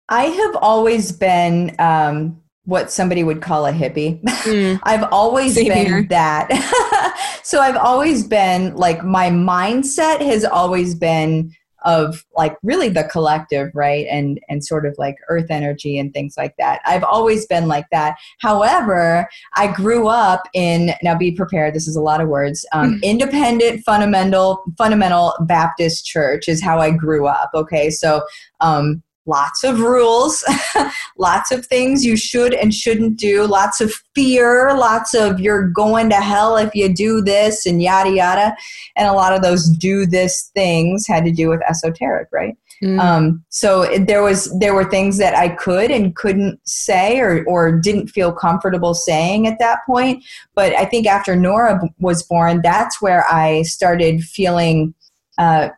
I 0.08 0.24
have 0.24 0.56
always 0.56 1.12
been 1.12 1.74
um, 1.78 2.40
what 2.64 2.90
somebody 2.90 3.24
would 3.24 3.40
call 3.40 3.66
a 3.66 3.72
hippie. 3.72 4.22
Mm, 4.22 4.80
I've 4.84 5.04
always 5.10 5.54
been 5.54 5.86
here. 5.86 6.06
that. 6.10 7.40
so 7.42 7.60
I've 7.60 7.76
always 7.76 8.26
been 8.26 8.76
like, 8.76 9.02
my 9.02 9.30
mindset 9.30 10.20
has 10.20 10.44
always 10.44 10.94
been 10.94 11.52
of 11.86 12.26
like 12.36 12.56
really 12.62 12.90
the 12.90 13.04
collective 13.04 13.70
right? 13.74 14.06
And 14.10 14.38
and 14.48 14.62
sort 14.64 14.84
of 14.84 14.94
like 14.98 15.16
earth 15.28 15.46
energy 15.48 15.98
and 15.98 16.12
things 16.12 16.34
like 16.36 16.54
that. 16.58 16.80
I've 16.84 17.04
always 17.04 17.46
been 17.46 17.68
like 17.68 17.86
that. 17.92 18.16
However 18.40 19.28
i 19.56 19.66
grew 19.66 20.08
up 20.08 20.42
in 20.54 20.92
now 21.02 21.16
be 21.16 21.30
prepared 21.30 21.74
this 21.74 21.88
is 21.88 21.96
a 21.96 22.00
lot 22.00 22.20
of 22.20 22.28
words 22.28 22.66
um, 22.72 22.92
mm-hmm. 22.92 23.04
independent 23.04 23.82
fundamental 23.84 24.62
fundamental 24.76 25.34
baptist 25.40 26.04
church 26.04 26.48
is 26.48 26.62
how 26.62 26.78
i 26.78 26.90
grew 26.90 27.26
up 27.26 27.50
okay? 27.54 27.90
So 27.90 28.22
um, 28.60 29.02
lots 29.26 29.64
of 29.64 29.80
rules, 29.80 30.44
lots 31.18 31.50
of 31.50 31.66
things 31.66 32.04
you 32.04 32.16
should 32.16 32.54
and 32.54 32.72
shouldn't 32.72 33.18
do, 33.18 33.46
lots 33.46 33.80
of 33.80 33.92
fear, 34.14 34.74
lots 34.76 35.14
of 35.14 35.40
you're 35.40 35.68
going 35.68 36.08
to 36.10 36.16
hell 36.16 36.56
if 36.56 36.74
you 36.74 36.92
do 36.92 37.20
this 37.20 37.66
and 37.66 37.82
yada 37.82 38.10
yada. 38.10 38.56
And 38.96 39.08
a 39.08 39.12
lot 39.12 39.32
of 39.32 39.42
those 39.42 39.68
do 39.68 40.06
this 40.06 40.50
things 40.54 41.06
had 41.06 41.24
to 41.24 41.32
do 41.32 41.48
with 41.48 41.60
esoteric, 41.68 42.28
right? 42.32 42.56
Mm. 42.82 43.00
Um, 43.00 43.44
so 43.48 43.82
it, 43.82 44.06
there 44.06 44.22
was 44.22 44.56
there 44.58 44.74
were 44.74 44.84
things 44.84 45.16
that 45.18 45.34
I 45.34 45.48
could 45.48 45.90
and 45.90 46.14
couldn't 46.14 46.60
say 46.68 47.18
or 47.20 47.44
or 47.46 47.72
didn't 47.72 48.08
feel 48.08 48.32
comfortable 48.32 48.92
saying 48.92 49.46
at 49.46 49.58
that 49.60 49.80
point. 49.86 50.22
But 50.54 50.74
I 50.74 50.84
think 50.84 51.06
after 51.06 51.34
Nora 51.34 51.80
was 51.98 52.22
born, 52.22 52.60
that's 52.62 53.00
where 53.00 53.24
I 53.30 53.62
started 53.62 54.22
feeling 54.22 54.94
uh, 55.38 55.70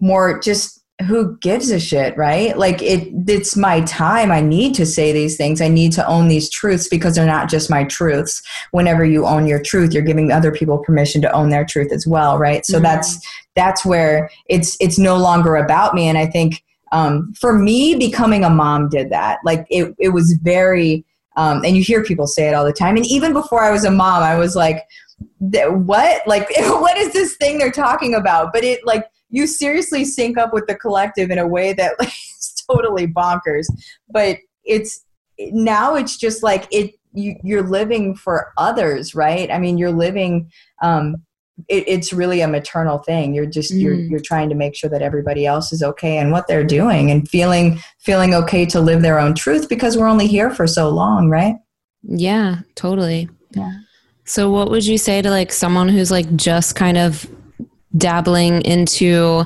more 0.00 0.38
just 0.38 0.81
who 1.02 1.36
gives 1.38 1.70
a 1.70 1.78
shit 1.78 2.16
right? 2.16 2.56
Like 2.56 2.82
it 2.82 3.08
it's 3.28 3.56
my 3.56 3.80
time. 3.82 4.30
I 4.30 4.40
need 4.40 4.74
to 4.76 4.86
say 4.86 5.12
these 5.12 5.36
things. 5.36 5.60
I 5.60 5.68
need 5.68 5.92
to 5.92 6.06
own 6.06 6.28
these 6.28 6.48
truths 6.50 6.88
because 6.88 7.14
they're 7.14 7.26
not 7.26 7.50
just 7.50 7.70
my 7.70 7.84
truths. 7.84 8.42
Whenever 8.70 9.04
you 9.04 9.26
own 9.26 9.46
your 9.46 9.62
truth 9.62 9.92
you're 9.92 10.02
giving 10.02 10.32
other 10.32 10.52
people 10.52 10.78
permission 10.78 11.22
to 11.22 11.32
own 11.32 11.50
their 11.50 11.64
truth 11.64 11.92
as 11.92 12.06
well 12.06 12.38
right? 12.38 12.64
So 12.64 12.74
mm-hmm. 12.74 12.84
that's 12.84 13.26
that's 13.54 13.84
where 13.84 14.30
it's 14.48 14.76
it's 14.80 14.98
no 14.98 15.16
longer 15.16 15.56
about 15.56 15.94
me. 15.94 16.08
And 16.08 16.18
i 16.18 16.26
think 16.26 16.62
um, 16.92 17.32
for 17.40 17.58
me 17.58 17.94
becoming 17.94 18.44
a 18.44 18.50
mom 18.50 18.90
did 18.90 19.08
that. 19.10 19.38
Like 19.44 19.66
it, 19.70 19.94
it 19.98 20.10
was 20.10 20.38
very 20.42 21.04
um, 21.36 21.64
and 21.64 21.74
you 21.74 21.82
hear 21.82 22.04
people 22.04 22.26
say 22.26 22.46
it 22.48 22.52
all 22.52 22.66
the 22.66 22.72
time. 22.74 22.96
And 22.96 23.06
even 23.06 23.32
before 23.32 23.62
i 23.62 23.70
was 23.70 23.84
a 23.84 23.90
mom 23.90 24.22
i 24.22 24.36
was 24.36 24.54
like 24.54 24.84
what? 25.40 26.26
Like 26.26 26.48
what 26.58 26.96
is 26.96 27.12
this 27.12 27.36
thing 27.36 27.58
they're 27.58 27.70
talking 27.70 28.14
about? 28.14 28.52
But 28.52 28.64
it 28.64 28.84
like 28.84 29.06
you 29.32 29.48
seriously 29.48 30.04
sync 30.04 30.38
up 30.38 30.52
with 30.52 30.66
the 30.68 30.76
collective 30.76 31.30
in 31.30 31.38
a 31.38 31.48
way 31.48 31.72
that 31.72 31.94
like, 31.98 32.08
is 32.08 32.64
totally 32.70 33.08
bonkers. 33.08 33.66
But 34.08 34.38
it's 34.64 35.04
now 35.38 35.96
it's 35.96 36.16
just 36.16 36.44
like 36.44 36.68
it 36.70 36.94
you, 37.14 37.36
you're 37.42 37.62
living 37.62 38.14
for 38.14 38.52
others, 38.56 39.14
right? 39.14 39.50
I 39.50 39.58
mean, 39.58 39.78
you're 39.78 39.90
living. 39.90 40.50
Um, 40.82 41.16
it, 41.68 41.84
it's 41.86 42.12
really 42.12 42.40
a 42.40 42.48
maternal 42.48 42.98
thing. 42.98 43.34
You're 43.34 43.46
just 43.46 43.72
mm. 43.72 43.80
you're 43.80 43.94
you're 43.94 44.20
trying 44.20 44.48
to 44.50 44.54
make 44.54 44.74
sure 44.74 44.90
that 44.90 45.02
everybody 45.02 45.46
else 45.46 45.72
is 45.72 45.82
okay 45.82 46.18
and 46.18 46.30
what 46.30 46.46
they're 46.46 46.64
doing 46.64 47.10
and 47.10 47.28
feeling 47.28 47.80
feeling 48.00 48.34
okay 48.34 48.64
to 48.66 48.80
live 48.80 49.02
their 49.02 49.18
own 49.18 49.34
truth 49.34 49.68
because 49.68 49.96
we're 49.96 50.06
only 50.06 50.26
here 50.26 50.50
for 50.50 50.66
so 50.66 50.88
long, 50.88 51.28
right? 51.28 51.56
Yeah, 52.02 52.60
totally. 52.74 53.28
Yeah. 53.50 53.72
So 54.24 54.50
what 54.50 54.70
would 54.70 54.86
you 54.86 54.98
say 54.98 55.20
to 55.20 55.30
like 55.30 55.52
someone 55.52 55.88
who's 55.88 56.10
like 56.10 56.34
just 56.36 56.74
kind 56.74 56.96
of 56.96 57.28
dabbling 57.96 58.62
into 58.62 59.44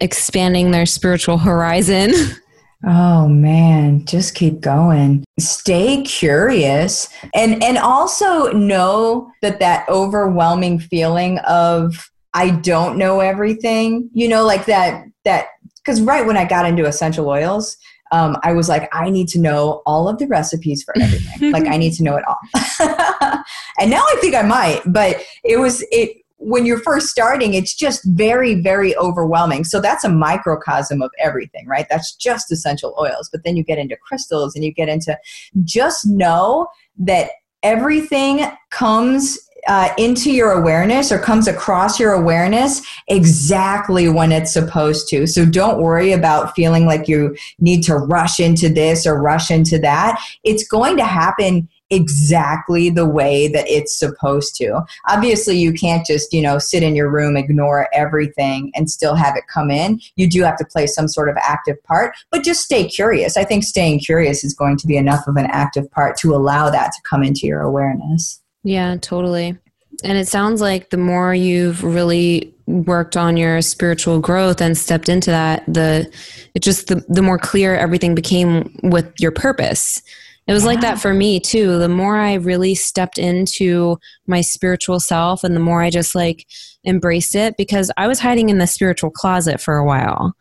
expanding 0.00 0.70
their 0.70 0.86
spiritual 0.86 1.38
horizon? 1.38 2.12
Oh 2.86 3.28
man, 3.28 4.06
just 4.06 4.34
keep 4.34 4.60
going. 4.60 5.22
Stay 5.38 6.02
curious 6.02 7.08
and 7.34 7.62
and 7.62 7.76
also 7.76 8.52
know 8.52 9.30
that 9.42 9.60
that 9.60 9.86
overwhelming 9.90 10.78
feeling 10.78 11.38
of 11.40 12.10
I 12.32 12.50
don't 12.50 12.96
know 12.96 13.20
everything, 13.20 14.08
you 14.14 14.28
know, 14.28 14.46
like 14.46 14.64
that 14.64 15.04
that 15.26 15.48
cuz 15.84 16.00
right 16.00 16.24
when 16.24 16.38
I 16.38 16.46
got 16.46 16.64
into 16.64 16.86
essential 16.86 17.28
oils, 17.28 17.76
um, 18.12 18.38
I 18.42 18.52
was 18.52 18.68
like, 18.68 18.88
I 18.94 19.10
need 19.10 19.28
to 19.28 19.38
know 19.38 19.82
all 19.84 20.08
of 20.08 20.18
the 20.18 20.26
recipes 20.26 20.82
for 20.82 20.94
everything. 20.98 21.52
like 21.52 21.66
I 21.66 21.76
need 21.76 21.92
to 21.94 22.02
know 22.02 22.16
it 22.16 22.24
all. 22.26 22.38
and 23.78 23.90
now 23.90 24.02
I 24.02 24.16
think 24.22 24.34
I 24.34 24.42
might, 24.42 24.80
but 24.86 25.22
it 25.44 25.58
was 25.58 25.84
it 25.90 26.16
when 26.40 26.64
you're 26.64 26.80
first 26.80 27.08
starting, 27.08 27.52
it's 27.52 27.74
just 27.74 28.02
very, 28.04 28.54
very 28.54 28.96
overwhelming. 28.96 29.62
So 29.62 29.80
that's 29.80 30.04
a 30.04 30.08
microcosm 30.08 31.02
of 31.02 31.10
everything, 31.18 31.66
right? 31.66 31.86
That's 31.90 32.14
just 32.14 32.50
essential 32.50 32.94
oils. 32.98 33.28
But 33.30 33.44
then 33.44 33.56
you 33.56 33.62
get 33.62 33.78
into 33.78 33.96
crystals 33.96 34.54
and 34.54 34.64
you 34.64 34.72
get 34.72 34.88
into 34.88 35.16
just 35.64 36.06
know 36.06 36.66
that 36.98 37.30
everything 37.62 38.50
comes 38.70 39.38
uh, 39.68 39.92
into 39.98 40.32
your 40.32 40.52
awareness 40.52 41.12
or 41.12 41.18
comes 41.18 41.46
across 41.46 42.00
your 42.00 42.14
awareness 42.14 42.80
exactly 43.08 44.08
when 44.08 44.32
it's 44.32 44.52
supposed 44.52 45.08
to. 45.08 45.26
So 45.26 45.44
don't 45.44 45.82
worry 45.82 46.12
about 46.12 46.54
feeling 46.54 46.86
like 46.86 47.06
you 47.06 47.36
need 47.58 47.82
to 47.82 47.96
rush 47.96 48.40
into 48.40 48.70
this 48.70 49.06
or 49.06 49.20
rush 49.20 49.50
into 49.50 49.78
that. 49.80 50.18
It's 50.42 50.66
going 50.66 50.96
to 50.96 51.04
happen 51.04 51.68
exactly 51.90 52.88
the 52.88 53.06
way 53.06 53.48
that 53.48 53.68
it's 53.68 53.98
supposed 53.98 54.54
to. 54.56 54.80
Obviously, 55.08 55.58
you 55.58 55.72
can't 55.72 56.06
just, 56.06 56.32
you 56.32 56.40
know, 56.40 56.58
sit 56.58 56.82
in 56.82 56.94
your 56.94 57.10
room, 57.10 57.36
ignore 57.36 57.88
everything, 57.92 58.70
and 58.74 58.90
still 58.90 59.14
have 59.14 59.36
it 59.36 59.44
come 59.52 59.70
in. 59.70 60.00
You 60.16 60.28
do 60.28 60.42
have 60.42 60.56
to 60.58 60.64
play 60.64 60.86
some 60.86 61.08
sort 61.08 61.28
of 61.28 61.36
active 61.42 61.82
part, 61.84 62.14
but 62.30 62.44
just 62.44 62.62
stay 62.62 62.88
curious. 62.88 63.36
I 63.36 63.44
think 63.44 63.64
staying 63.64 64.00
curious 64.00 64.44
is 64.44 64.54
going 64.54 64.76
to 64.78 64.86
be 64.86 64.96
enough 64.96 65.26
of 65.26 65.36
an 65.36 65.46
active 65.46 65.90
part 65.90 66.16
to 66.18 66.34
allow 66.34 66.70
that 66.70 66.92
to 66.92 67.02
come 67.08 67.22
into 67.22 67.46
your 67.46 67.60
awareness. 67.60 68.40
Yeah, 68.62 68.96
totally. 69.00 69.58
And 70.04 70.16
it 70.16 70.28
sounds 70.28 70.60
like 70.60 70.90
the 70.90 70.96
more 70.96 71.34
you've 71.34 71.82
really 71.82 72.54
worked 72.66 73.16
on 73.16 73.36
your 73.36 73.60
spiritual 73.60 74.20
growth 74.20 74.60
and 74.60 74.78
stepped 74.78 75.08
into 75.08 75.30
that, 75.30 75.64
the 75.66 76.10
it 76.54 76.62
just 76.62 76.86
the, 76.86 77.04
the 77.08 77.22
more 77.22 77.38
clear 77.38 77.74
everything 77.74 78.14
became 78.14 78.78
with 78.82 79.12
your 79.18 79.32
purpose 79.32 80.02
it 80.50 80.52
was 80.52 80.64
like 80.64 80.80
that 80.80 80.98
for 80.98 81.14
me 81.14 81.38
too. 81.38 81.78
The 81.78 81.88
more 81.88 82.16
I 82.16 82.34
really 82.34 82.74
stepped 82.74 83.18
into 83.18 83.98
my 84.26 84.40
spiritual 84.40 84.98
self 84.98 85.44
and 85.44 85.54
the 85.54 85.60
more 85.60 85.80
I 85.80 85.90
just 85.90 86.16
like 86.16 86.44
embraced 86.84 87.36
it 87.36 87.56
because 87.56 87.92
I 87.96 88.08
was 88.08 88.18
hiding 88.18 88.48
in 88.48 88.58
the 88.58 88.66
spiritual 88.66 89.10
closet 89.10 89.60
for 89.60 89.76
a 89.76 89.84
while. 89.84 90.34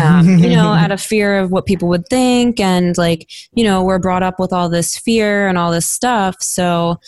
Um, 0.00 0.28
you 0.28 0.50
know, 0.50 0.68
out 0.72 0.92
of 0.92 1.00
fear 1.00 1.40
of 1.40 1.50
what 1.50 1.66
people 1.66 1.88
would 1.88 2.06
think. 2.06 2.60
And 2.60 2.96
like, 2.96 3.28
you 3.52 3.64
know, 3.64 3.82
we're 3.82 3.98
brought 3.98 4.22
up 4.22 4.38
with 4.38 4.52
all 4.52 4.68
this 4.68 4.96
fear 4.96 5.48
and 5.48 5.58
all 5.58 5.72
this 5.72 5.88
stuff. 5.88 6.36
So 6.38 7.00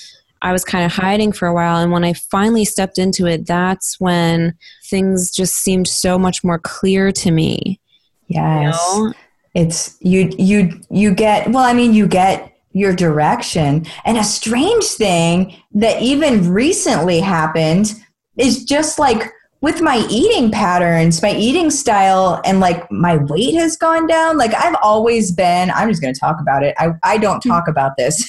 I 0.42 0.50
was 0.50 0.64
kind 0.64 0.84
of 0.84 0.90
hiding 0.90 1.30
for 1.30 1.46
a 1.46 1.54
while. 1.54 1.76
And 1.76 1.92
when 1.92 2.02
I 2.02 2.14
finally 2.14 2.64
stepped 2.64 2.98
into 2.98 3.26
it, 3.26 3.46
that's 3.46 4.00
when 4.00 4.56
things 4.86 5.30
just 5.30 5.54
seemed 5.54 5.86
so 5.86 6.18
much 6.18 6.42
more 6.42 6.58
clear 6.58 7.12
to 7.12 7.30
me. 7.30 7.78
Yes. 8.26 8.76
You 8.96 9.04
know? 9.04 9.12
It's 9.54 9.96
you 10.00 10.32
you 10.38 10.80
you 10.90 11.14
get 11.14 11.50
well, 11.50 11.64
I 11.64 11.72
mean 11.72 11.92
you 11.92 12.06
get 12.06 12.50
your 12.72 12.94
direction. 12.94 13.86
And 14.04 14.16
a 14.16 14.24
strange 14.24 14.84
thing 14.84 15.56
that 15.72 16.00
even 16.00 16.52
recently 16.52 17.20
happened 17.20 17.94
is 18.36 18.64
just 18.64 18.98
like 18.98 19.32
with 19.60 19.82
my 19.82 20.06
eating 20.08 20.50
patterns, 20.50 21.20
my 21.20 21.34
eating 21.34 21.70
style, 21.70 22.40
and 22.44 22.60
like 22.60 22.90
my 22.90 23.16
weight 23.16 23.54
has 23.54 23.76
gone 23.76 24.06
down. 24.06 24.38
Like 24.38 24.54
I've 24.54 24.76
always 24.82 25.32
been, 25.32 25.70
I'm 25.72 25.88
just 25.88 26.00
going 26.00 26.14
to 26.14 26.20
talk 26.20 26.40
about 26.40 26.62
it. 26.62 26.74
I, 26.78 26.92
I 27.02 27.18
don't 27.18 27.40
talk 27.40 27.64
mm-hmm. 27.64 27.70
about 27.72 27.92
this, 27.98 28.26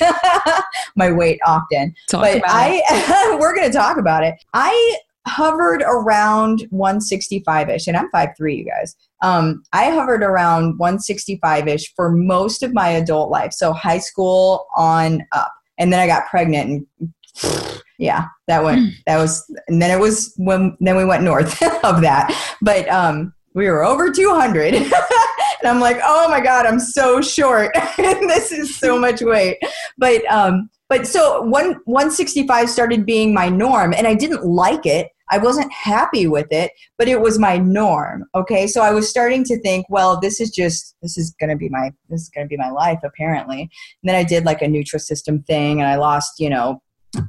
my 0.95 1.11
weight 1.11 1.39
often, 1.45 1.95
talk 2.09 2.21
but 2.21 2.41
I, 2.45 3.37
we're 3.39 3.55
going 3.55 3.71
to 3.71 3.77
talk 3.77 3.97
about 3.97 4.23
it. 4.23 4.35
I 4.53 4.97
hovered 5.25 5.83
around 5.83 6.67
165 6.71 7.69
ish, 7.69 7.87
and 7.87 7.95
I'm 7.95 8.11
5'3, 8.11 8.57
you 8.57 8.65
guys. 8.65 8.95
Um, 9.21 9.63
I 9.73 9.91
hovered 9.91 10.23
around 10.23 10.77
165 10.77 11.67
ish 11.67 11.93
for 11.95 12.11
most 12.11 12.63
of 12.63 12.73
my 12.73 12.89
adult 12.89 13.29
life. 13.29 13.53
So 13.53 13.73
high 13.73 13.99
school 13.99 14.67
on 14.75 15.21
up. 15.31 15.53
And 15.77 15.91
then 15.91 15.99
I 15.99 16.07
got 16.07 16.27
pregnant 16.27 16.85
and 17.01 17.81
yeah, 17.97 18.25
that 18.47 18.63
went, 18.63 18.79
hmm. 18.79 18.87
that 19.05 19.17
was, 19.17 19.43
and 19.67 19.81
then 19.81 19.95
it 19.95 20.01
was 20.01 20.33
when, 20.37 20.75
then 20.79 20.97
we 20.97 21.05
went 21.05 21.23
north 21.23 21.61
of 21.83 22.01
that. 22.01 22.57
But, 22.61 22.89
um, 22.89 23.33
we 23.53 23.69
were 23.69 23.83
over 23.83 24.09
200 24.09 24.73
and 24.73 24.93
i'm 25.65 25.79
like 25.79 25.97
oh 26.03 26.29
my 26.29 26.39
god 26.39 26.65
i'm 26.65 26.79
so 26.79 27.21
short 27.21 27.71
this 27.97 28.51
is 28.51 28.77
so 28.77 28.97
much 28.97 29.21
weight 29.21 29.57
but 29.97 30.25
um 30.31 30.69
but 30.89 31.05
so 31.05 31.41
one 31.41 31.75
165 31.85 32.69
started 32.69 33.05
being 33.05 33.33
my 33.33 33.49
norm 33.49 33.93
and 33.93 34.07
i 34.07 34.13
didn't 34.13 34.45
like 34.45 34.85
it 34.85 35.09
i 35.31 35.37
wasn't 35.37 35.71
happy 35.71 36.27
with 36.27 36.47
it 36.51 36.71
but 36.97 37.07
it 37.07 37.19
was 37.21 37.39
my 37.39 37.57
norm 37.57 38.25
okay? 38.35 38.67
So 38.67 38.81
i 38.81 38.91
was 38.91 39.09
starting 39.09 39.43
to 39.45 39.59
think 39.61 39.85
well 39.89 40.19
this 40.19 40.39
is 40.39 40.51
just 40.51 40.95
this 41.01 41.17
is 41.17 41.35
going 41.39 41.49
to 41.49 41.55
be 41.55 41.69
my 41.69 41.91
this 42.09 42.21
is 42.21 42.29
going 42.29 42.45
to 42.45 42.49
be 42.49 42.57
my 42.57 42.69
life 42.69 42.99
apparently. 43.03 43.61
And 43.61 44.09
then 44.09 44.15
i 44.15 44.23
did 44.23 44.45
like 44.45 44.61
a 44.61 44.65
nutrisystem 44.65 45.45
thing 45.45 45.81
and 45.81 45.89
i 45.89 45.95
lost 45.95 46.39
you 46.39 46.49
know 46.49 46.81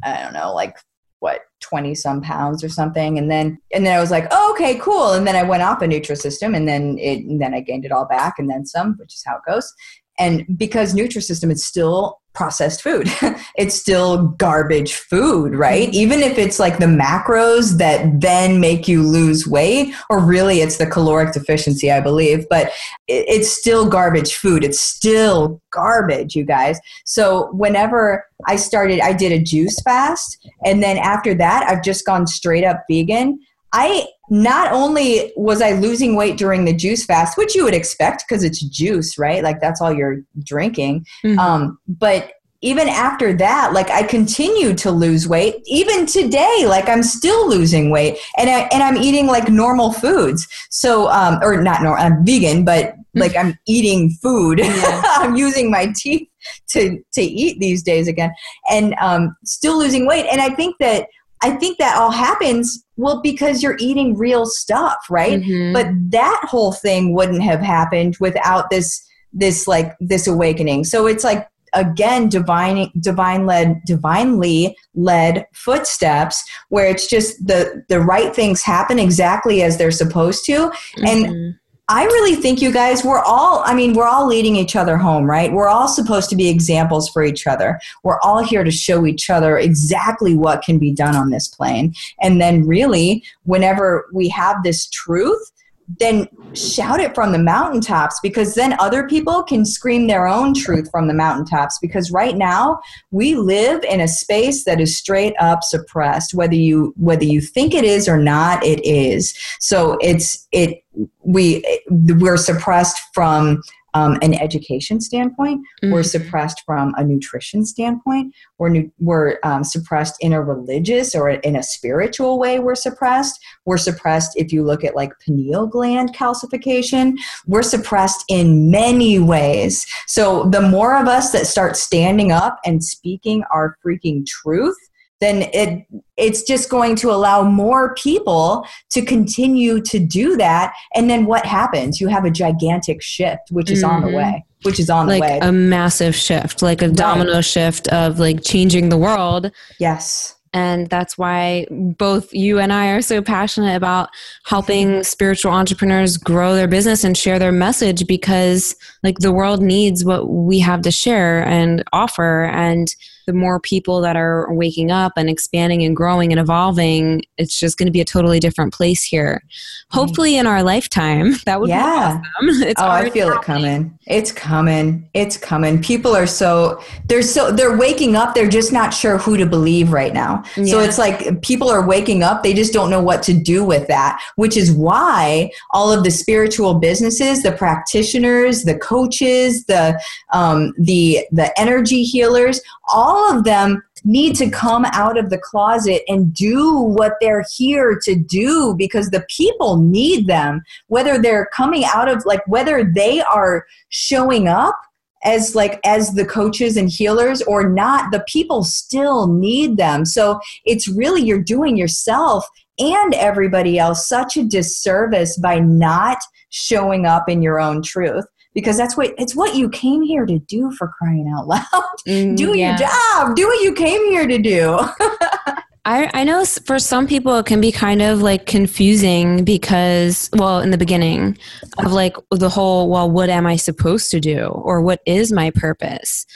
I 0.05 0.23
don't 0.23 0.33
know, 0.33 0.55
like 0.55 0.77
what 1.21 1.43
20 1.61 1.95
some 1.95 2.21
pounds 2.21 2.65
or 2.65 2.69
something. 2.69 3.17
And 3.17 3.31
then 3.31 3.59
and 3.73 3.87
then 3.87 3.97
i 3.97 4.01
was 4.01 4.11
like 4.11 4.27
oh, 4.31 4.53
okay 4.53 4.77
cool. 4.79 5.13
And 5.13 5.27
then 5.27 5.37
i 5.37 5.43
went 5.43 5.63
off 5.63 5.83
a 5.83 5.87
nutrisystem 5.87 6.57
and 6.57 6.67
then 6.67 6.99
it 6.99 7.21
and 7.21 7.41
then 7.41 7.55
i 7.55 7.61
gained 7.61 7.85
it 7.85 7.93
all 7.93 8.07
back 8.07 8.35
and 8.39 8.51
then 8.51 8.67
some 8.67 8.97
which 8.99 9.15
is 9.15 9.23
how 9.25 9.37
it 9.37 9.43
goes 9.47 9.73
and 10.23 10.59
because 10.59 10.95
nutrisystem 10.95 11.51
is 11.51 11.65
still 11.65 12.19
processed 12.35 12.81
food 12.81 13.07
it's 13.57 13.75
still 13.75 14.29
garbage 14.39 14.95
food 14.95 15.55
right? 15.55 15.89
Mm-hmm. 15.89 16.03
even 16.03 16.21
if 16.21 16.39
it's 16.39 16.59
like 16.59 16.79
the 16.79 16.87
macros 16.87 17.77
that 17.77 18.21
then 18.21 18.59
make 18.59 18.89
you 18.89 19.03
lose 19.03 19.47
weight 19.47 19.95
or 20.09 20.19
really 20.19 20.61
it's 20.61 20.79
the 20.79 20.87
caloric 20.87 21.35
deficiency 21.35 21.93
i 21.93 22.01
believe 22.01 22.47
but 22.49 22.73
it's 23.09 23.51
still 23.51 23.89
garbage 23.89 24.35
food. 24.35 24.65
It's 24.65 24.81
still 24.81 25.61
garbage 25.71 26.35
you 26.35 26.45
guys. 26.45 26.79
So 27.05 27.51
whenever 27.53 28.25
i 28.49 28.57
started 28.57 29.01
i 29.01 29.13
did 29.13 29.33
a 29.33 29.43
juice 29.43 29.81
fast 29.83 30.37
and 30.65 30.83
then 30.83 30.99
after 30.99 31.33
that 31.33 31.65
i've 31.69 31.85
just 31.85 32.05
gone 32.05 32.27
straight 32.27 32.65
up 32.65 32.83
vegan. 32.91 33.39
I 33.75 34.07
not 34.33 34.73
only 34.73 35.31
was 35.37 35.61
I 35.61 35.73
losing 35.73 36.17
weight 36.17 36.39
during 36.39 36.65
the 36.65 36.73
juice 36.73 37.05
fast, 37.05 37.37
which 37.37 37.55
you 37.55 37.65
would 37.65 37.75
expect 37.75 38.25
because 38.27 38.43
it's 38.43 38.61
juice, 38.61 39.19
right? 39.19 39.43
Like 39.45 39.61
that's 39.61 39.83
all 39.83 39.93
you're 39.93 40.23
drinking. 40.43 41.05
Mm-hmm. 41.23 41.39
Um, 41.39 41.79
but 41.87 42.33
even 42.63 42.89
after 42.89 43.35
that, 43.35 43.75
like 43.75 43.91
I 43.91 44.05
continue 44.05 44.73
to 44.77 44.91
lose 44.91 45.29
weight. 45.29 45.57
Even 45.67 46.07
today, 46.07 46.65
like 46.67 46.89
I'm 46.89 47.03
still 47.03 47.47
losing 47.47 47.91
weight, 47.91 48.17
and 48.39 48.49
I 48.49 48.61
and 48.73 48.83
I'm 48.83 48.97
eating 48.97 49.27
like 49.27 49.51
normal 49.51 49.93
foods. 49.93 50.49
So, 50.71 51.11
um, 51.11 51.39
or 51.43 51.61
not 51.61 51.83
normal. 51.83 52.03
I'm 52.03 52.25
vegan, 52.25 52.65
but 52.65 52.95
like 53.15 53.37
I'm 53.37 53.59
eating 53.67 54.13
food. 54.23 54.61
Yeah. 54.61 55.03
I'm 55.17 55.37
using 55.37 55.71
my 55.71 55.93
teeth 55.95 56.27
to 56.71 57.03
to 57.13 57.21
eat 57.21 57.59
these 57.61 57.83
days 57.83 58.09
again, 58.09 58.33
and 58.71 58.95
um, 58.99 59.37
still 59.45 59.79
losing 59.79 60.07
weight. 60.07 60.25
And 60.33 60.41
I 60.41 60.49
think 60.55 60.77
that 60.81 61.09
I 61.43 61.51
think 61.51 61.79
that 61.79 61.97
all 61.97 62.11
happens 62.11 62.85
well 62.97 63.21
because 63.21 63.63
you're 63.63 63.77
eating 63.79 64.17
real 64.17 64.47
stuff, 64.47 64.99
right? 65.11 65.41
Mm-hmm. 65.41 65.73
But 65.73 65.89
that 66.11 66.41
whole 66.45 66.73
thing 66.73 67.15
wouldn't 67.15 67.43
have 67.43 67.61
happened 67.61 68.17
without 68.21 68.71
this 68.71 69.05
this 69.33 69.67
like 69.67 69.95
this 70.01 70.27
awakening. 70.27 70.85
So 70.85 71.07
it's 71.07 71.25
like 71.25 71.49
again 71.75 72.29
divine 72.29 72.91
divine 73.01 73.47
led 73.47 73.81
divinely 73.87 74.77
led 74.95 75.47
footsteps 75.55 76.43
where 76.69 76.87
it's 76.87 77.07
just 77.07 77.47
the 77.47 77.83
the 77.89 78.01
right 78.01 78.35
things 78.37 78.63
happen 78.63 78.99
exactly 78.99 79.63
as 79.63 79.79
they're 79.79 79.91
supposed 79.91 80.45
to 80.45 80.53
mm-hmm. 80.53 81.07
and 81.07 81.55
I 81.89 82.05
really 82.05 82.37
think 82.37 82.63
you 82.63 82.73
guys, 82.73 83.05
we're 83.05 83.23
all, 83.23 83.63
I 83.65 83.75
mean, 83.75 83.93
we're 83.93 84.07
all 84.07 84.27
leading 84.27 84.57
each 84.57 84.77
other 84.77 84.97
home, 84.97 85.25
right? 85.25 85.53
We're 85.53 85.69
all 85.69 85.89
supposed 85.89 86.31
to 86.31 86.37
be 86.37 86.49
examples 86.49 87.09
for 87.09 87.25
each 87.25 87.47
other. 87.47 87.81
We're 88.05 88.21
all 88.21 88.43
here 88.43 88.63
to 88.63 88.71
show 88.71 89.05
each 89.05 89.29
other 89.29 89.59
exactly 89.59 90.35
what 90.35 90.63
can 90.63 90.79
be 90.79 90.93
done 90.93 91.17
on 91.17 91.31
this 91.31 91.49
plane. 91.49 91.93
And 92.21 92.41
then, 92.41 92.67
really, 92.67 93.25
whenever 93.45 94.07
we 94.13 94.29
have 94.29 94.63
this 94.63 94.89
truth, 94.89 95.53
then 95.99 96.29
shout 96.55 97.01
it 97.01 97.15
from 97.15 97.33
the 97.33 97.39
mountaintops 97.39 98.21
because 98.23 98.55
then 98.55 98.75
other 98.79 99.07
people 99.09 99.43
can 99.43 99.65
scream 99.65 100.07
their 100.07 100.27
own 100.27 100.55
truth 100.55 100.89
from 100.91 101.09
the 101.09 101.15
mountaintops 101.15 101.79
because 101.81 102.11
right 102.11 102.37
now 102.37 102.81
we 103.11 103.35
live 103.35 103.83
in 103.85 104.01
a 104.01 104.09
space 104.09 104.65
that 104.65 104.81
is 104.81 104.97
straight 104.97 105.35
up 105.41 105.63
suppressed 105.63 106.35
whether 106.35 106.55
you 106.55 106.95
whether 106.97 107.25
you 107.25 107.41
think 107.41 107.75
it 107.75 107.85
is 107.85 108.09
or 108.09 108.17
not 108.17 108.65
it 108.65 108.85
is 108.87 109.37
so 109.59 109.99
it's 110.01 110.47
it 110.53 110.82
we 111.23 111.65
we're 111.89 112.37
suppressed 112.37 113.01
from 113.15 113.63
um, 113.95 114.19
an 114.23 114.35
education 114.35 115.01
standpoint. 115.01 115.61
Mm-hmm. 115.83 115.93
We're 115.93 116.03
suppressed 116.03 116.63
from 116.65 116.95
a 116.97 117.05
nutrition 117.05 117.67
standpoint. 117.67 118.35
We're, 118.59 118.71
nu- 118.71 118.91
we're 118.99 119.39
um, 119.43 119.65
suppressed 119.65 120.17
in 120.21 120.33
a 120.33 120.43
religious 120.43 121.15
or 121.15 121.31
in 121.31 121.57
a 121.57 121.63
spiritual 121.63 122.39
way. 122.39 122.59
We're 122.59 122.75
suppressed. 122.75 123.39
We're 123.67 123.79
suppressed 123.79 124.33
if 124.37 124.53
you 124.53 124.65
look 124.65 124.85
at 124.85 124.97
like 124.97 125.13
pineal 125.25 125.67
gland 125.67 126.15
calcification. 126.15 127.17
We're 127.47 127.63
suppressed 127.63 128.25
in 128.29 128.71
many 128.71 129.19
ways. 129.19 129.87
So 130.07 130.45
the 130.45 130.63
more 130.63 130.97
of 130.97 131.09
us 131.09 131.33
that 131.33 131.47
start 131.47 131.77
standing 131.77 132.33
up 132.33 132.59
and 132.65 132.83
speaking 132.83 133.45
our 133.53 133.77
freaking 133.85 134.27
truth, 134.27 134.79
then 135.23 135.49
it 135.53 135.87
it's 136.17 136.43
just 136.43 136.69
going 136.69 136.97
to 136.97 137.11
allow 137.11 137.43
more 137.43 137.95
people 137.95 138.67
to 138.91 139.03
continue 139.03 139.81
to 139.81 139.99
do 139.99 140.37
that 140.37 140.75
and 140.95 141.09
then 141.09 141.27
what 141.27 141.47
happens 141.47 142.01
you 142.01 142.09
have 142.09 142.25
a 142.25 142.31
gigantic 142.31 143.01
shift 143.03 143.51
which 143.51 143.71
is 143.71 143.83
mm-hmm. 143.83 143.95
on 143.95 144.01
the 144.03 144.09
mm-hmm. 144.09 144.17
way 144.17 144.45
which 144.63 144.79
is 144.79 144.91
on 144.91 145.07
like 145.07 145.23
the 145.23 145.29
way 145.29 145.39
a 145.43 145.53
massive 145.53 146.15
shift 146.15 146.63
like 146.63 146.83
a 146.83 146.89
right. 146.89 146.97
domino 146.97 147.41
shift 147.41 147.89
of 147.89 148.19
like 148.19 148.43
changing 148.43 148.89
the 148.89 148.99
world 148.99 149.51
yes 149.79 150.37
and 150.55 150.89
that's 150.91 151.17
why 151.17 151.67
both 151.71 152.33
you 152.35 152.59
and 152.59 152.73
I 152.73 152.91
are 152.91 153.01
so 153.01 153.23
passionate 153.23 153.75
about 153.75 154.11
helping 154.45 155.03
spiritual 155.03 155.53
entrepreneurs 155.53 156.19
grow 156.19 156.55
their 156.55 156.69
business 156.69 157.05
and 157.05 157.17
share 157.17 157.39
their 157.39 157.53
message 157.53 158.07
because 158.07 158.77
like 159.03 159.19
the 159.21 159.33
world 159.33 159.63
needs 159.63 160.05
what 160.05 160.29
we 160.29 160.59
have 160.59 160.83
to 160.83 160.91
share 160.91 161.47
and 161.47 161.83
offer 161.93 162.45
and 162.45 162.95
the 163.27 163.33
more 163.33 163.61
people 163.61 164.01
that 164.01 164.17
are 164.17 164.53
waking 164.53 164.91
up 164.91 165.13
and 165.17 165.29
expanding 165.29 165.83
and 165.83 165.97
growing 165.97 166.33
and 166.33 166.41
evolving, 166.41 167.23
it's 167.39 167.59
just 167.59 167.79
going 167.79 167.87
to 167.87 167.93
be 167.93 168.01
a 168.01 168.05
totally 168.05 168.41
different 168.41 168.73
place 168.73 169.03
here. 169.03 169.43
Hopefully, 169.91 170.37
in 170.37 170.47
our 170.47 170.63
lifetime, 170.63 171.35
that 171.47 171.61
would 171.61 171.69
yeah. 171.69 172.21
be 172.41 172.49
awesome. 172.49 172.63
It's 172.73 172.81
oh, 172.81 172.87
I 172.87 173.11
feel 173.11 173.29
happening. 173.29 173.41
it 173.41 173.45
coming. 173.45 173.99
It's 174.07 174.33
coming. 174.33 175.09
It's 175.15 175.37
coming. 175.37 175.83
People 175.83 176.15
are 176.15 176.27
so 176.27 176.83
they're 177.07 177.23
so 177.23 177.51
they're 177.51 177.77
waking 177.77 178.15
up. 178.15 178.35
They're 178.35 178.49
just 178.49 178.73
not 178.73 178.95
sure 178.95 179.19
who 179.19 179.37
to 179.37 179.47
believe 179.47 179.93
right 179.93 180.13
now. 180.13 180.45
Yeah. 180.57 180.65
So 180.67 180.81
it's 180.81 180.99
like 180.99 181.43
people 181.43 181.71
are 181.71 181.87
waking 181.87 182.23
up. 182.23 182.43
They 182.43 182.55
just 182.55 182.73
don't 182.73 182.91
know 182.91 183.03
what 183.03 183.23
to 183.25 183.33
do 183.33 183.65
with 183.65 183.89
that. 183.89 184.21
Which 184.37 184.57
is 184.57 184.73
why 184.73 185.51
all 185.73 185.93
of 185.93 186.05
the 186.05 186.11
spiritual 186.11 186.75
businesses, 186.75 187.43
the 187.43 187.53
practitioners, 187.53 188.63
the 188.63 188.79
coaches, 188.79 189.65
the 189.65 190.01
um, 190.33 190.73
the 190.79 191.27
the 191.31 191.59
energy 191.59 192.05
healers, 192.05 192.61
all 192.93 193.12
of 193.17 193.45
them 193.45 193.83
need 194.05 194.35
to 194.37 194.51
come 194.51 194.85
out 194.87 195.17
of 195.17 195.31
the 195.31 195.39
closet 195.39 196.03
and 196.09 196.35
do 196.35 196.77
what 196.77 197.15
they're 197.21 197.45
here 197.57 197.99
to 198.03 198.15
do 198.15 198.75
because 198.77 199.11
the 199.11 199.25
people 199.29 199.77
need 199.77 200.27
them. 200.27 200.63
Whether 200.89 201.21
they're 201.21 201.49
coming 201.53 201.85
out 201.85 202.09
of 202.09 202.25
like 202.27 202.47
whether 202.47 202.85
they 202.85 203.21
are 203.21 203.67
showing 203.89 204.49
up 204.49 204.77
as 205.25 205.55
like 205.55 205.79
as 205.85 206.15
the 206.15 206.25
coaches 206.25 206.77
and 206.77 206.91
healers 206.91 207.43
or 207.43 207.69
not 207.69 208.11
the 208.11 208.25
people 208.27 208.65
still 208.65 209.29
need 209.29 209.77
them. 209.77 210.05
So 210.05 210.41
it's 210.65 210.89
really 210.89 211.23
you're 211.23 211.43
doing 211.43 211.77
yourself 211.77 212.45
and 212.79 213.15
everybody 213.15 213.79
else 213.79 214.09
such 214.09 214.37
a 214.37 214.45
disservice 214.45 215.37
by 215.39 215.61
not 215.61 216.19
showing 216.51 217.07
up 217.07 217.29
in 217.29 217.41
your 217.43 217.61
own 217.61 217.83
truth 217.83 218.25
because 218.55 218.77
that's 218.77 218.97
what 218.97 219.15
it's 219.19 219.35
what 219.35 219.55
you 219.55 219.69
came 219.69 220.03
here 220.03 220.27
to 220.27 220.39
do 220.39 220.71
for 220.73 220.89
crying 220.99 221.33
out 221.35 221.47
loud. 221.47 221.65
Mm, 222.09 222.37
do 222.37 222.59
yeah. 222.59 222.71
your 222.71 222.79
job. 222.79 223.37
Do 223.37 223.47
what 223.47 223.63
you 223.63 223.73
came 223.75 224.05
here 224.11 224.27
to 224.27 224.39
do. 224.39 224.77
I, 225.85 226.11
I 226.13 226.25
know 226.25 226.45
for 226.45 226.81
some 226.81 227.07
people 227.07 227.39
it 227.39 227.47
can 227.47 227.61
be 227.61 227.71
kind 227.71 228.03
of 228.03 228.23
like 228.23 228.47
confusing 228.47 229.45
because, 229.45 230.29
well, 230.33 230.59
in 230.61 230.71
the 230.71 230.79
beginning 230.79 231.39
of 231.79 231.93
like 231.93 232.17
the 232.33 232.49
whole, 232.49 232.89
well, 232.89 233.09
what 233.09 233.31
am 233.31 233.47
I 233.47 233.55
supposed 233.55 234.11
to 234.13 234.21
do? 234.21 234.47
Or 234.47 234.81
what 234.81 235.01
is 235.07 235.31
my 235.31 235.51
purpose? 235.51 236.27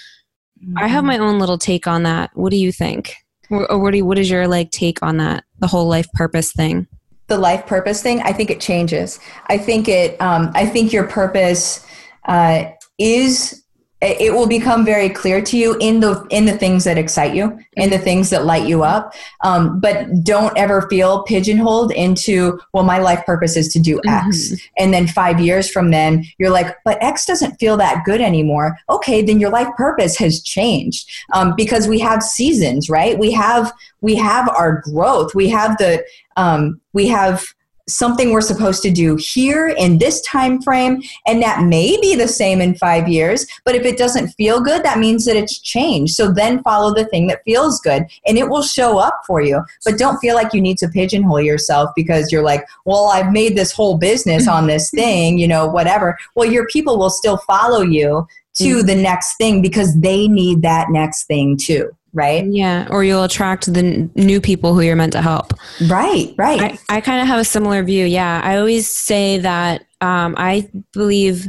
I 0.77 0.87
have 0.87 1.03
my 1.03 1.19
own 1.19 1.41
little 1.41 1.59
take 1.59 1.89
on 1.89 2.05
that. 2.05 2.31
What 2.35 2.51
do 2.51 2.57
you 2.57 2.71
think? 2.71 3.17
Or, 3.51 3.69
or 3.71 3.79
what, 3.81 3.91
do 3.91 3.99
you, 3.99 4.05
what 4.05 4.19
is 4.19 4.31
your 4.31 4.47
like 4.47 4.71
take 4.71 5.03
on 5.03 5.17
that? 5.17 5.45
The 5.59 5.67
whole 5.67 5.89
life 5.89 6.11
purpose 6.13 6.53
thing? 6.53 6.87
the 7.29 7.37
life 7.39 7.67
purpose 7.67 8.03
thing 8.03 8.21
i 8.23 8.33
think 8.33 8.51
it 8.51 8.61
changes 8.61 9.19
i 9.49 9.59
think 9.59 9.89
it 9.89 10.21
um, 10.21 10.51
i 10.55 10.65
think 10.65 10.93
your 10.93 11.05
purpose 11.09 11.85
uh, 12.27 12.65
is 12.99 13.63
it 14.03 14.35
will 14.35 14.47
become 14.47 14.85
very 14.85 15.09
clear 15.09 15.41
to 15.41 15.57
you 15.57 15.75
in 15.81 16.01
the 16.01 16.27
in 16.29 16.45
the 16.45 16.57
things 16.57 16.85
that 16.85 16.99
excite 16.99 17.35
you 17.35 17.59
in 17.77 17.89
the 17.89 17.99
things 17.99 18.29
that 18.29 18.45
light 18.45 18.69
you 18.69 18.83
up. 18.83 19.15
Um, 19.43 19.81
but 19.81 20.23
don't 20.23 20.57
ever 20.57 20.87
feel 20.91 21.23
pigeonholed 21.23 21.93
into 21.93 22.61
well 22.75 22.85
my 22.85 22.99
life 22.99 23.25
purpose 23.25 23.57
is 23.57 23.73
to 23.73 23.81
do 23.81 23.99
x. 24.07 24.51
Mhm. 24.51 24.61
and 24.79 24.95
then 24.95 25.07
five 25.07 25.41
years 25.41 25.71
from 25.71 25.91
then 25.93 26.27
you're 26.37 26.51
like 26.51 26.77
but 26.85 27.03
x 27.03 27.25
doesn't 27.25 27.57
feel 27.57 27.79
that 27.79 28.05
good 28.05 28.21
anymore. 28.21 28.77
Okay 28.91 29.23
then 29.23 29.41
your 29.41 29.51
life 29.51 29.69
purpose 29.79 30.19
has 30.19 30.43
changed. 30.43 31.09
Um, 31.33 31.55
because 31.57 31.89
we 31.89 31.99
have 32.01 32.23
seasons 32.23 32.91
right? 32.91 33.19
We 33.19 33.33
have 33.33 33.73
we 34.03 34.15
have 34.17 34.47
our 34.51 34.83
growth. 34.83 35.35
We 35.35 35.49
have 35.49 35.79
the 35.79 36.05
um, 36.37 36.83
we 36.93 37.09
have 37.09 37.43
something 37.89 38.33
we're 38.33 38.41
supposed 38.41 38.83
to 38.83 38.91
do 38.91 39.17
here 39.17 39.69
in 39.69 39.99
this 39.99 40.21
time 40.23 40.61
frame 40.61 41.01
and 41.27 41.41
that 41.41 41.65
may 41.65 41.97
be 42.01 42.17
the 42.17 42.27
same 42.27 42.61
in 42.61 42.75
five 42.75 43.09
years 43.09 43.47
but 43.65 43.75
if 43.77 43.85
it 43.85 43.97
doesn't 43.97 44.29
feel 44.31 44.61
good 44.61 44.83
that 44.83 44.99
means 44.99 45.25
that 45.25 45.37
it's 45.37 45.59
changed. 45.61 46.15
So 46.15 46.33
then 46.33 46.63
follow 46.63 46.95
the 46.95 47.05
thing 47.05 47.27
that 47.29 47.43
feels 47.45 47.81
good 47.81 48.05
and 48.27 48.37
it 48.37 48.49
will 48.49 48.63
show 48.63 48.99
up 48.99 49.21
for 49.27 49.41
you. 49.41 49.63
But 49.85 49.99
don't 49.99 50.19
feel 50.19 50.35
like 50.35 50.53
you 50.53 50.61
need 50.61 50.79
to 50.79 50.89
pigeonhole 50.89 51.41
yourself 51.41 51.91
because 51.95 52.33
you're 52.33 52.43
like 52.43 52.67
well 52.85 53.07
i've 53.07 53.33
made 53.33 53.57
this 53.57 53.73
whole 53.73 53.97
business 53.99 54.49
on 54.49 54.67
this 54.67 54.91
thing 54.95 55.39
you 55.39 55.49
know 55.49 55.67
whatever. 55.67 56.19
Well 56.35 56.51
your 56.51 56.67
people 56.67 56.99
will 56.99 57.11
still 57.11 57.39
follow 57.39 57.83
you 57.83 58.27
to 58.55 58.65
mm-hmm. 58.65 58.87
the 58.87 58.95
next 58.95 59.37
thing 59.37 59.63
because 59.63 59.99
they 60.01 60.29
need 60.29 60.63
that 60.63 60.91
next 60.91 61.25
thing 61.25 61.57
too 61.57 61.95
right 62.13 62.45
Yeah. 62.47 62.87
Or 62.91 63.05
you'll 63.05 63.25
attract 63.25 63.73
the 63.73 63.81
n- 63.81 64.11
new 64.15 64.41
people 64.41 64.75
who 64.75 64.81
you're 64.81 64.97
meant 64.97 65.13
to 65.13 65.23
help. 65.23 65.53
right 65.89 66.35
right 66.39 66.79
I, 66.89 66.97
I 66.97 67.01
kind 67.01 67.21
of 67.21 67.27
have 67.27 67.41
a 67.41 67.45
similar 67.45 67.83
view. 67.83 68.07
Yeah. 68.07 68.41
I 68.43 68.57
always 68.57 68.91
say 68.91 69.39
that 69.39 69.85
um, 70.01 70.35
I 70.39 70.69
believe 70.93 71.47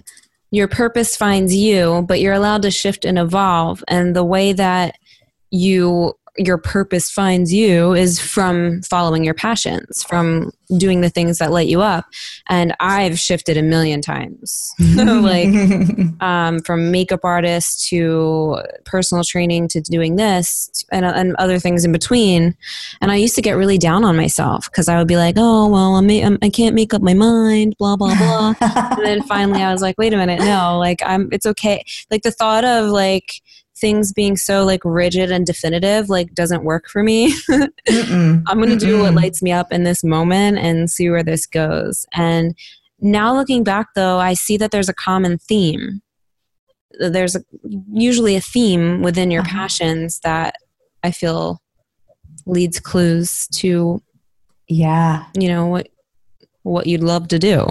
your 0.52 0.67
purpose 0.67 1.15
finds 1.17 1.54
you, 1.54 2.06
but 2.08 2.20
you're 2.22 2.34
allowed 2.34 2.62
to 2.63 2.72
shift 2.72 3.06
and 3.06 3.20
evolve. 3.20 3.84
And 3.88 4.15
the 4.15 4.24
way 4.24 4.54
that 4.54 4.96
you 5.52 6.13
your 6.38 6.58
purpose 6.58 7.10
finds 7.10 7.54
you 7.54 7.93
is 7.93 8.19
from 8.19 8.82
following 8.84 9.23
your 9.23 9.34
passions, 9.34 10.04
from 10.04 10.52
doing 10.78 11.02
the 11.02 11.10
things 11.10 11.38
that 11.38 11.52
light 11.52 11.67
you 11.67 11.82
up. 11.82 12.06
And 12.47 12.76
I've 12.80 13.17
shifted 13.17 13.58
a 13.58 13.63
million 13.63 14.02
times. 14.02 14.73
like 14.95 15.50
um, 16.21 16.60
from 16.60 16.91
makeup 16.91 17.21
artist 17.23 17.88
to 17.89 18.58
personal 18.86 19.23
training 19.23 19.67
to 19.69 19.82
doing 19.82 20.15
this 20.15 20.86
and, 20.91 21.06
and 21.06 21.36
other 21.38 21.60
things 21.60 21.86
in 21.86 21.91
between. 21.91 22.56
And 23.02 23.12
I 23.12 23.15
used 23.15 23.36
to 23.36 23.41
get 23.41 23.54
really 23.54 23.78
down 23.78 24.04
on 24.04 24.15
myself 24.15 24.69
because 24.69 24.88
I 24.88 24.97
would 24.97 25.08
be 25.08 25.17
like, 25.17 25.36
oh, 25.38 25.67
well, 25.69 25.95
I'm, 25.95 26.10
I'm, 26.10 26.38
I 26.41 26.50
can't 26.50 26.76
make 26.76 26.93
up 26.93 27.02
my 27.02 27.13
mind, 27.13 27.76
blah, 27.78 27.95
blah, 27.95 28.15
blah. 28.17 28.54
and 28.62 29.06
then 29.06 29.23
finally 29.23 29.62
I 29.62 29.71
was 29.71 29.82
like, 29.82 29.97
wait 29.97 30.13
a 30.13 30.17
minute, 30.17 30.39
no, 30.39 30.78
like 30.78 31.02
I'm, 31.06 31.30
it's 31.32 31.45
okay. 31.45 31.84
Like 32.12 32.23
the 32.23 32.32
thought 32.32 32.65
of 32.65 32.89
like, 32.89 33.41
things 33.80 34.12
being 34.13 34.36
so 34.38 34.66
like 34.66 34.82
rigid 34.84 35.32
and 35.32 35.46
definitive 35.46 36.10
like 36.10 36.34
doesn't 36.34 36.63
work 36.63 36.90
for 36.90 37.04
me. 37.04 37.34
I'm 37.90 38.44
going 38.46 38.70
to 38.70 38.76
do 38.76 39.02
what 39.02 39.13
lights 39.13 39.42
me 39.42 39.52
up 39.52 39.72
in 39.72 39.84
this 39.84 40.04
moment 40.04 40.58
and 40.58 40.90
see 40.90 41.10
where 41.10 41.24
this 41.24 41.46
goes. 41.46 42.06
And 42.13 42.56
now 43.00 43.36
looking 43.36 43.63
back, 43.63 43.88
though, 43.96 44.18
I 44.20 44.34
see 44.34 44.58
that 44.58 44.72
there's 44.72 44.90
a 44.90 44.94
common 44.94 45.38
theme. 45.38 46.02
There's 47.00 47.36
a, 47.36 47.42
usually 47.92 48.36
a 48.36 48.42
theme 48.42 49.02
within 49.04 49.30
your 49.30 49.42
Uh-huh. 49.44 49.52
passions 49.52 50.20
that 50.22 50.56
I 51.04 51.12
feel 51.12 51.62
leads 52.46 52.80
clues 52.80 53.48
to, 53.60 54.02
yeah 54.68 55.26
you 55.40 55.48
know, 55.48 55.68
what 55.68 55.88
what 56.67 56.88
you'd 56.88 57.03
love 57.03 57.27
to 57.30 57.39
do. 57.39 57.65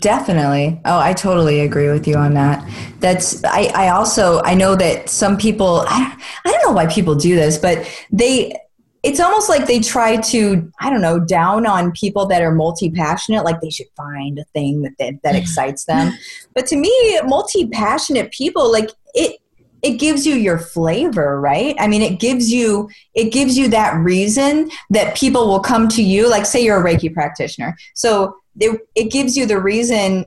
Definitely. 0.00 0.80
Oh, 0.84 0.98
I 0.98 1.12
totally 1.12 1.60
agree 1.60 1.90
with 1.90 2.06
you 2.06 2.16
on 2.16 2.34
that. 2.34 2.66
That's 3.00 3.42
I, 3.44 3.70
I 3.74 3.88
also 3.88 4.40
I 4.42 4.54
know 4.54 4.76
that 4.76 5.08
some 5.08 5.36
people 5.36 5.84
I, 5.86 6.16
I 6.44 6.50
don't 6.50 6.62
know 6.66 6.72
why 6.72 6.86
people 6.86 7.14
do 7.14 7.34
this, 7.34 7.58
but 7.58 7.86
they 8.10 8.54
it's 9.02 9.20
almost 9.20 9.48
like 9.48 9.66
they 9.66 9.80
try 9.80 10.16
to 10.16 10.70
I 10.80 10.90
don't 10.90 11.00
know 11.00 11.18
down 11.18 11.66
on 11.66 11.92
people 11.92 12.26
that 12.26 12.42
are 12.42 12.52
multi 12.52 12.90
passionate, 12.90 13.44
like 13.44 13.60
they 13.60 13.70
should 13.70 13.88
find 13.96 14.38
a 14.38 14.44
thing 14.52 14.82
that 14.82 14.92
that, 14.98 15.14
that 15.22 15.34
mm-hmm. 15.34 15.42
excites 15.42 15.84
them. 15.84 16.12
But 16.54 16.66
to 16.68 16.76
me, 16.76 17.20
multi 17.24 17.68
passionate 17.68 18.32
people 18.32 18.70
like 18.70 18.90
it 19.14 19.40
it 19.86 19.98
gives 19.98 20.26
you 20.26 20.34
your 20.34 20.58
flavor 20.58 21.40
right? 21.40 21.76
I 21.78 21.86
mean 21.86 22.02
it 22.02 22.18
gives 22.18 22.52
you 22.52 22.90
it 23.14 23.32
gives 23.32 23.56
you 23.56 23.68
that 23.68 23.96
reason 23.96 24.70
that 24.90 25.16
people 25.16 25.46
will 25.48 25.60
come 25.60 25.88
to 25.88 26.02
you 26.02 26.28
like 26.28 26.46
say 26.46 26.62
you're 26.64 26.80
a 26.80 26.84
reiki 26.84 27.12
practitioner. 27.12 27.76
So 27.94 28.36
it, 28.58 28.80
it 28.94 29.10
gives 29.10 29.36
you 29.36 29.46
the 29.46 29.60
reason 29.60 30.24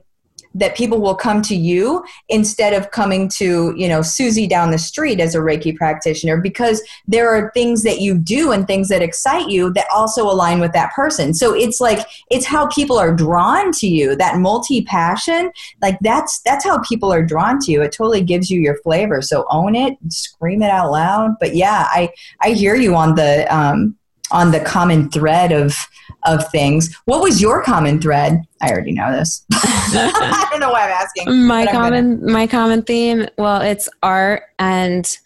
that 0.54 0.76
people 0.76 1.00
will 1.00 1.14
come 1.14 1.42
to 1.42 1.54
you 1.54 2.04
instead 2.28 2.72
of 2.72 2.90
coming 2.90 3.28
to 3.28 3.72
you 3.76 3.88
know 3.88 4.02
susie 4.02 4.46
down 4.46 4.70
the 4.70 4.78
street 4.78 5.20
as 5.20 5.34
a 5.34 5.38
reiki 5.38 5.74
practitioner 5.76 6.40
because 6.40 6.82
there 7.06 7.28
are 7.28 7.50
things 7.52 7.82
that 7.82 8.00
you 8.00 8.18
do 8.18 8.52
and 8.52 8.66
things 8.66 8.88
that 8.88 9.02
excite 9.02 9.48
you 9.48 9.72
that 9.72 9.86
also 9.92 10.24
align 10.24 10.60
with 10.60 10.72
that 10.72 10.92
person. 10.92 11.34
So 11.34 11.54
it's 11.54 11.80
like 11.80 12.06
it's 12.30 12.46
how 12.46 12.66
people 12.68 12.98
are 12.98 13.14
drawn 13.14 13.72
to 13.72 13.86
you 13.86 14.16
that 14.16 14.38
multi 14.38 14.82
passion 14.82 15.50
like 15.82 15.98
that's 16.00 16.40
that's 16.40 16.64
how 16.64 16.80
people 16.80 17.12
are 17.12 17.24
drawn 17.24 17.58
to 17.60 17.72
you. 17.72 17.82
It 17.82 17.92
totally 17.92 18.22
gives 18.22 18.50
you 18.50 18.60
your 18.60 18.76
flavor. 18.78 19.22
So 19.22 19.46
own 19.50 19.74
it 19.74 19.96
scream 20.08 20.62
it 20.62 20.70
out 20.70 20.90
loud. 20.90 21.36
But 21.40 21.54
yeah 21.54 21.86
i 21.90 22.10
i 22.40 22.50
hear 22.50 22.74
you 22.74 22.94
on 22.94 23.14
the 23.14 23.46
um 23.54 23.96
on 24.30 24.52
the 24.52 24.60
common 24.60 25.10
thread 25.10 25.52
of 25.52 25.76
of 26.24 26.48
things. 26.50 26.94
What 27.04 27.22
was 27.22 27.40
your 27.40 27.62
common 27.62 28.00
thread? 28.00 28.42
I 28.60 28.70
already 28.70 28.92
know 28.92 29.10
this. 29.12 29.44
I 29.52 30.48
don't 30.50 30.60
know 30.60 30.70
why 30.70 30.84
i'm 30.84 30.90
asking 30.90 31.46
my 31.46 31.66
common 31.66 32.24
my 32.24 32.46
common 32.46 32.82
theme, 32.82 33.26
well, 33.38 33.60
it's 33.62 33.88
art 34.02 34.42
and 34.58 35.18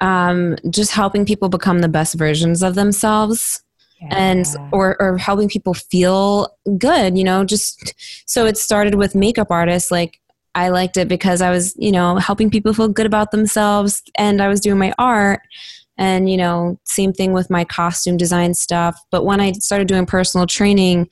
um, 0.00 0.56
just 0.70 0.92
helping 0.92 1.26
people 1.26 1.48
become 1.48 1.80
the 1.80 1.88
best 1.88 2.14
versions 2.14 2.62
of 2.62 2.74
themselves. 2.74 3.62
and 4.10 4.46
or, 4.72 4.96
or 4.98 5.18
helping 5.18 5.46
people 5.46 5.74
feel 5.74 6.56
good 6.78 7.18
you 7.18 7.22
know 7.22 7.44
just 7.44 7.92
so 8.24 8.46
it 8.46 8.56
started 8.56 8.94
with 8.94 9.14
makeup 9.14 9.48
artists 9.50 9.90
like 9.90 10.18
i 10.54 10.70
liked 10.70 10.96
it 10.96 11.06
because 11.06 11.42
i 11.42 11.50
was 11.50 11.74
you 11.76 11.92
know 11.92 12.16
helping 12.16 12.48
people 12.48 12.72
feel 12.72 12.88
good 12.88 13.04
about 13.04 13.30
themselves 13.30 14.02
and 14.14 14.40
i 14.40 14.48
was 14.48 14.58
doing 14.58 14.78
my 14.78 14.90
art 14.98 15.42
and 16.00 16.28
you 16.28 16.36
know 16.36 16.76
same 16.84 17.12
thing 17.12 17.32
with 17.32 17.48
my 17.50 17.62
costume 17.64 18.16
design 18.16 18.54
stuff 18.54 19.00
but 19.12 19.24
when 19.24 19.40
i 19.40 19.52
started 19.52 19.86
doing 19.86 20.06
personal 20.06 20.46
training 20.46 21.08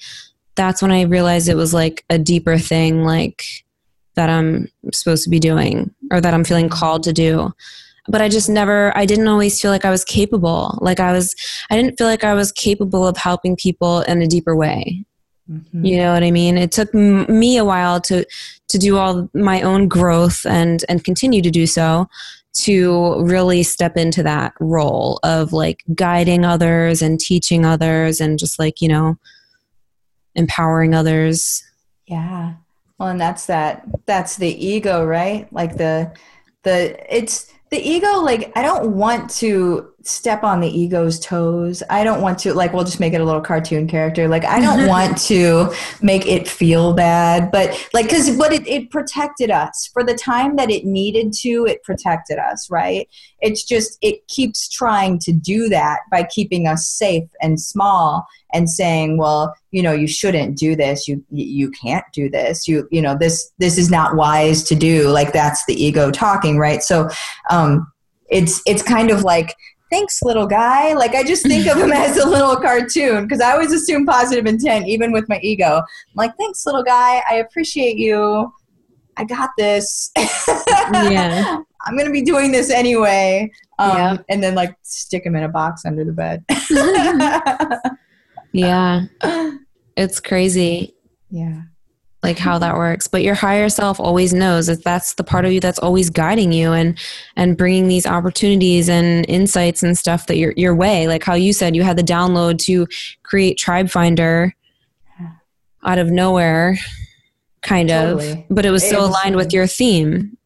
that's 0.57 0.83
when 0.83 0.91
i 0.91 1.03
realized 1.03 1.49
it 1.49 1.55
was 1.55 1.73
like 1.73 2.05
a 2.11 2.19
deeper 2.19 2.59
thing 2.59 3.05
like 3.05 3.45
that 4.15 4.29
i'm 4.29 4.67
supposed 4.93 5.23
to 5.23 5.31
be 5.31 5.39
doing 5.39 5.95
or 6.11 6.21
that 6.21 6.35
i'm 6.35 6.45
feeling 6.45 6.69
called 6.69 7.05
to 7.05 7.13
do 7.13 7.53
but 8.09 8.21
i 8.21 8.29
just 8.29 8.49
never 8.49 8.97
i 8.97 9.05
didn't 9.05 9.29
always 9.29 9.61
feel 9.61 9.71
like 9.71 9.85
i 9.85 9.91
was 9.91 10.05
capable 10.05 10.77
like 10.81 10.99
i 10.99 11.13
was 11.13 11.37
I 11.71 11.77
didn't 11.77 11.99
feel 11.99 12.07
like 12.07 12.25
I 12.25 12.35
was 12.35 12.53
capable 12.53 13.07
of 13.07 13.17
helping 13.17 13.57
people 13.57 14.01
in 14.03 14.23
a 14.23 14.27
deeper 14.27 14.57
way. 14.57 15.05
Mhm. 15.51 15.87
You 15.87 15.97
know 15.99 16.13
what 16.13 16.23
I 16.23 16.31
mean? 16.31 16.59
It 16.59 16.73
took 16.73 16.95
m- 16.95 17.27
me 17.39 17.57
a 17.57 17.65
while 17.65 18.01
to 18.03 18.25
to 18.69 18.79
do 18.79 18.99
all 18.99 19.29
my 19.35 19.63
own 19.63 19.89
growth 19.89 20.45
and 20.47 20.85
and 20.89 21.05
continue 21.05 21.43
to 21.43 21.51
do 21.51 21.67
so 21.67 22.07
to 22.53 23.23
really 23.23 23.63
step 23.63 23.97
into 23.97 24.23
that 24.23 24.53
role 24.61 25.21
of 25.23 25.53
like 25.53 25.85
guiding 25.95 26.45
others 26.45 27.03
and 27.03 27.21
teaching 27.21 27.65
others 27.65 28.21
and 28.21 28.39
just 28.39 28.59
like, 28.59 28.81
you 28.81 28.89
know, 28.89 29.17
empowering 30.35 30.95
others. 30.95 31.63
Yeah. 32.07 32.55
Well, 32.99 33.11
and 33.11 33.21
that's 33.21 33.47
that 33.47 33.87
that's 34.07 34.37
the 34.37 34.67
ego, 34.67 35.05
right? 35.05 35.53
Like 35.53 35.77
the 35.77 36.13
the 36.65 36.97
it's 37.15 37.53
the 37.71 37.79
ego 37.79 38.21
like 38.21 38.51
I 38.57 38.63
don't 38.63 38.97
want 38.97 39.31
to 39.37 39.93
step 40.03 40.45
on 40.45 40.61
the 40.61 40.69
ego's 40.69 41.19
toes. 41.19 41.83
I 41.91 42.05
don't 42.05 42.23
want 42.23 42.39
to 42.41 42.55
like 42.55 42.73
we'll 42.73 42.85
just 42.85 43.01
make 43.01 43.15
it 43.15 43.21
a 43.21 43.25
little 43.25 43.41
cartoon 43.41 43.89
character. 43.89 44.29
Like 44.29 44.45
I 44.45 44.61
don't 44.61 44.87
want 44.89 45.19
to 45.23 45.73
make 46.01 46.27
it 46.27 46.47
feel 46.49 46.93
bad, 46.93 47.51
but 47.51 47.89
like 47.93 48.09
cuz 48.09 48.31
what 48.37 48.53
it, 48.53 48.67
it 48.67 48.91
protected 48.91 49.51
us 49.51 49.91
for 49.93 50.05
the 50.05 50.15
time 50.15 50.57
that 50.57 50.71
it 50.71 50.85
needed 50.85 51.33
to, 51.41 51.67
it 51.69 51.83
protected 51.83 52.39
us, 52.39 52.71
right? 52.71 53.09
It's 53.41 53.65
just 53.65 53.99
it 54.01 54.27
keeps 54.29 54.69
trying 54.69 55.19
to 55.21 55.33
do 55.33 55.69
that 55.69 56.01
by 56.11 56.23
keeping 56.23 56.69
us 56.69 56.89
safe 56.89 57.29
and 57.43 57.61
small 57.61 58.27
and 58.55 58.71
saying, 58.71 59.19
well, 59.19 59.55
you 59.73 59.83
know, 59.83 59.93
you 59.93 60.07
shouldn't 60.07 60.57
do 60.57 60.77
this. 60.77 61.09
You 61.09 61.25
you 61.31 61.71
can't 61.73 62.07
do 62.13 62.31
this. 62.31 62.69
You 62.69 62.87
you 62.93 63.03
know, 63.03 63.17
this 63.19 63.51
this 63.59 63.77
is 63.77 63.91
not 63.91 64.15
wise 64.15 64.63
to 64.65 64.77
do. 64.77 65.09
Like 65.09 65.33
that's 65.33 65.67
the 65.67 65.75
ego 65.75 66.13
talking, 66.13 66.57
right? 66.57 66.83
So 66.85 67.09
um 67.51 67.93
it's 68.31 68.63
it's 68.67 68.83
kind 68.83 69.11
of 69.11 69.23
like 69.23 69.57
thanks 69.91 70.23
little 70.23 70.47
guy. 70.47 70.95
Like 70.95 71.15
i 71.15 71.23
just 71.23 71.45
think 71.45 71.67
of 71.67 71.77
him 71.79 71.93
as 71.93 72.17
a 72.17 72.29
little 72.29 72.57
cartoon 72.57 73.25
because 73.25 73.41
i 73.41 73.53
always 73.53 73.73
assume 73.73 74.07
positive 74.07 74.47
intent 74.47 74.87
even 74.87 75.13
with 75.13 75.29
my 75.29 75.39
ego. 75.43 75.77
I'm 75.77 76.15
like 76.15 76.37
thanks 76.37 76.65
little 76.67 76.83
guy. 76.83 77.23
I 77.29 77.37
appreciate 77.37 77.97
you. 77.97 78.53
I 79.17 79.25
got 79.25 79.51
this. 79.59 80.11
Yeah. 80.17 81.59
I'm 81.87 81.97
gonna 81.97 82.11
be 82.11 82.23
doing 82.23 82.53
this 82.53 82.71
anyway. 82.71 83.51
Um, 83.79 83.97
yeah. 83.97 84.17
and 84.29 84.43
then 84.43 84.55
like 84.55 84.75
stick 84.83 85.25
him 85.25 85.37
in 85.37 85.45
a 85.45 85.49
box 85.49 85.85
under 85.85 86.05
the 86.05 86.13
bed. 86.13 86.45
Yeah. 88.53 89.03
It's 89.97 90.21
crazy. 90.21 90.95
Yeah 91.29 91.63
like 92.23 92.39
how 92.39 92.59
that 92.59 92.75
works. 92.75 93.07
But 93.07 93.23
your 93.23 93.35
higher 93.35 93.69
self 93.69 94.01
always 94.01 94.35
knows 94.35 94.67
that 94.67 94.83
that's 94.83 95.15
the 95.15 95.25
part 95.25 95.45
of 95.45 95.53
you 95.53 95.61
that's 95.61 95.79
always 95.79 96.11
guiding 96.11 96.53
you 96.53 96.73
and 96.73 96.99
and 97.37 97.57
bringing 97.57 97.89
these 97.89 98.07
opportunities 98.07 98.89
and 98.89 99.25
insights 99.29 99.83
and 99.83 99.97
stuff 99.97 100.27
that 100.27 100.37
your 100.37 100.53
your 100.57 100.75
way. 100.75 101.07
Like 101.07 101.23
how 101.23 101.35
you 101.35 101.53
said 101.53 101.77
you 101.77 101.83
had 101.83 101.97
the 101.97 102.03
download 102.03 102.59
to 102.65 102.87
create 103.23 103.57
tribe 103.57 103.89
finder 103.91 104.55
out 105.85 105.99
of 105.99 106.11
nowhere 106.11 106.77
kind 107.63 107.89
totally. 107.89 108.33
of 108.33 108.45
but 108.51 108.67
it 108.67 108.71
was 108.71 108.89
so 108.89 109.05
aligned 109.05 109.37
with 109.37 109.53
your 109.53 109.67
theme 109.67 110.37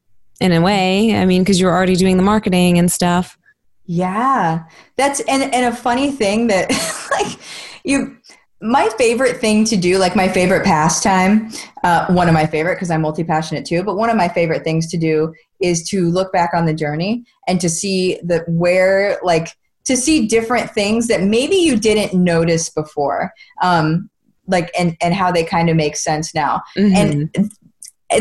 in 0.40 0.52
a 0.52 0.60
way. 0.60 1.16
I 1.16 1.24
mean 1.24 1.42
because 1.42 1.58
you 1.58 1.66
were 1.66 1.72
already 1.72 1.96
doing 1.96 2.18
the 2.18 2.22
marketing 2.22 2.78
and 2.78 2.92
stuff. 2.92 3.38
Yeah. 3.86 4.64
That's 4.96 5.20
and 5.20 5.42
and 5.54 5.72
a 5.72 5.76
funny 5.76 6.12
thing 6.12 6.48
that 6.48 6.70
like 7.10 7.38
you 7.84 8.18
my 8.62 8.88
favorite 8.96 9.38
thing 9.38 9.64
to 9.64 9.76
do, 9.76 9.98
like 9.98 10.14
my 10.14 10.28
favorite 10.28 10.64
pastime, 10.64 11.50
uh, 11.82 12.06
one 12.12 12.28
of 12.28 12.34
my 12.34 12.46
favorite 12.46 12.76
because 12.76 12.90
I'm 12.90 13.02
multi 13.02 13.24
passionate 13.24 13.66
too, 13.66 13.82
but 13.82 13.96
one 13.96 14.08
of 14.08 14.16
my 14.16 14.28
favorite 14.28 14.62
things 14.62 14.86
to 14.88 14.96
do 14.96 15.34
is 15.60 15.86
to 15.88 16.08
look 16.08 16.32
back 16.32 16.50
on 16.54 16.64
the 16.64 16.72
journey 16.72 17.24
and 17.48 17.60
to 17.60 17.68
see 17.68 18.20
that 18.24 18.48
where, 18.48 19.18
like, 19.22 19.48
to 19.84 19.96
see 19.96 20.28
different 20.28 20.70
things 20.70 21.08
that 21.08 21.22
maybe 21.22 21.56
you 21.56 21.76
didn't 21.76 22.14
notice 22.14 22.68
before, 22.70 23.32
um, 23.62 24.08
like, 24.46 24.70
and 24.78 24.96
and 25.02 25.12
how 25.12 25.32
they 25.32 25.44
kind 25.44 25.68
of 25.68 25.76
make 25.76 25.96
sense 25.96 26.32
now. 26.34 26.62
Mm-hmm. 26.76 26.94
And 27.34 27.50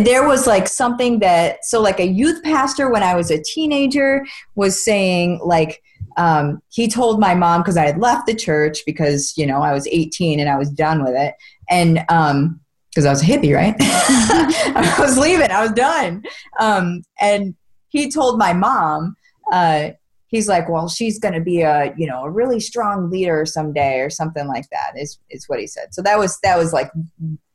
there 0.06 0.28
was 0.28 0.48
like 0.48 0.68
something 0.68 1.20
that 1.20 1.66
so 1.66 1.82
like 1.82 2.00
a 2.00 2.08
youth 2.08 2.42
pastor 2.44 2.90
when 2.90 3.04
I 3.04 3.14
was 3.16 3.30
a 3.30 3.42
teenager 3.44 4.26
was 4.56 4.84
saying 4.84 5.42
like 5.44 5.82
um, 6.18 6.62
he 6.70 6.88
told 6.88 7.20
my 7.20 7.34
mom 7.34 7.62
because 7.62 7.78
I 7.78 7.86
had 7.86 8.00
left 8.00 8.28
the 8.28 8.36
church 8.36 8.80
because 8.86 9.34
you 9.38 9.46
know 9.46 9.62
I 9.62 9.74
was 9.74 9.88
18 9.88 10.40
and 10.40 10.50
I 10.50 10.58
was 10.58 10.70
done 10.70 11.04
with 11.04 11.16
it, 11.16 11.36
and 11.70 11.96
because 11.96 13.06
um, 13.06 13.08
I 13.08 13.10
was 13.10 13.22
a 13.22 13.26
hippie, 13.26 13.56
right? 13.56 13.76
I 13.80 14.96
was 15.00 15.18
leaving. 15.18 15.52
I 15.52 15.62
was 15.62 15.72
done. 15.72 16.24
Um, 16.60 17.04
and 17.20 17.56
he 17.90 18.10
told 18.10 18.38
my 18.38 18.54
mom, 18.54 19.16
uh, 19.52 19.92
he's 20.28 20.48
like, 20.48 20.70
well, 20.70 20.88
she's 20.88 21.20
going 21.20 21.34
to 21.34 21.42
be 21.42 21.62
a 21.62 21.94
you 21.98 22.08
know 22.08 22.24
a 22.24 22.30
really 22.30 22.60
strong 22.60 23.10
leader 23.10 23.46
someday 23.46 24.00
or 24.00 24.10
something 24.10 24.48
like 24.48 24.70
that. 24.72 24.94
Is 24.98 25.20
is 25.30 25.48
what 25.48 25.60
he 25.60 25.68
said. 25.68 25.94
So 25.94 26.02
that 26.02 26.18
was 26.18 26.40
that 26.44 26.58
was 26.58 26.74
like 26.74 26.92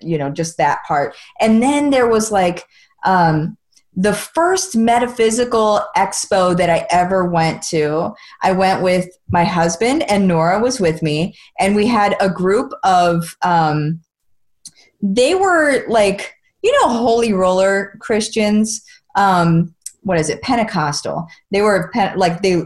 you 0.00 0.18
know 0.18 0.30
just 0.30 0.56
that 0.58 0.80
part, 0.86 1.14
and 1.40 1.62
then 1.62 1.90
there 1.90 2.08
was 2.08 2.30
like. 2.30 2.64
Um, 3.04 3.56
the 3.96 4.12
first 4.12 4.76
metaphysical 4.76 5.80
expo 5.96 6.54
that 6.56 6.68
I 6.68 6.86
ever 6.90 7.24
went 7.24 7.62
to, 7.68 8.14
I 8.42 8.52
went 8.52 8.82
with 8.82 9.08
my 9.30 9.44
husband 9.44 10.08
and 10.10 10.28
Nora 10.28 10.60
was 10.60 10.78
with 10.78 11.02
me, 11.02 11.34
and 11.58 11.74
we 11.74 11.86
had 11.86 12.14
a 12.20 12.28
group 12.28 12.72
of, 12.84 13.36
um, 13.42 14.00
they 15.00 15.34
were 15.34 15.86
like, 15.88 16.34
you 16.62 16.72
know, 16.72 16.88
holy 16.90 17.32
roller 17.32 17.96
Christians. 18.00 18.82
Um, 19.14 19.74
what 20.02 20.20
is 20.20 20.28
it? 20.28 20.42
Pentecostal. 20.42 21.26
They 21.50 21.62
were 21.62 21.90
pen- 21.92 22.18
like 22.18 22.42
they 22.42 22.62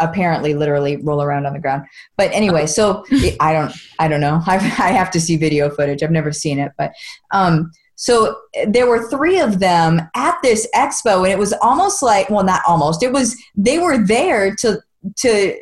apparently 0.00 0.54
literally 0.54 0.96
roll 0.96 1.22
around 1.22 1.46
on 1.46 1.52
the 1.52 1.58
ground. 1.60 1.84
But 2.16 2.32
anyway, 2.32 2.66
so 2.66 3.04
I 3.40 3.52
don't, 3.52 3.72
I 3.98 4.08
don't 4.08 4.20
know. 4.20 4.40
I, 4.46 4.56
I 4.56 4.92
have 4.92 5.10
to 5.12 5.20
see 5.20 5.36
video 5.36 5.68
footage. 5.70 6.02
I've 6.02 6.10
never 6.10 6.32
seen 6.32 6.58
it, 6.58 6.72
but 6.78 6.92
um, 7.32 7.70
so 7.96 8.36
there 8.66 8.86
were 8.86 9.08
three 9.08 9.40
of 9.40 9.60
them 9.60 10.00
at 10.14 10.36
this 10.42 10.68
expo, 10.74 11.22
and 11.22 11.32
it 11.32 11.38
was 11.38 11.52
almost 11.62 12.02
like 12.02 12.28
well, 12.30 12.44
not 12.44 12.62
almost. 12.66 13.02
It 13.02 13.12
was 13.12 13.36
they 13.56 13.78
were 13.78 14.04
there 14.04 14.54
to 14.56 14.80
to 15.16 15.56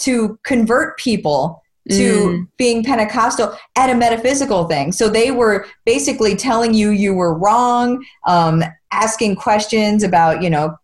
to 0.00 0.38
convert 0.42 0.98
people 0.98 1.62
to 1.88 1.94
mm. 1.96 2.48
being 2.56 2.82
Pentecostal 2.82 3.54
at 3.76 3.90
a 3.90 3.94
metaphysical 3.94 4.64
thing. 4.66 4.90
So 4.90 5.08
they 5.08 5.30
were 5.30 5.66
basically 5.84 6.34
telling 6.34 6.72
you 6.72 6.90
you 6.90 7.12
were 7.14 7.34
wrong, 7.34 8.04
um, 8.26 8.64
asking 8.90 9.36
questions 9.36 10.02
about 10.02 10.42
you 10.42 10.50
know 10.50 10.76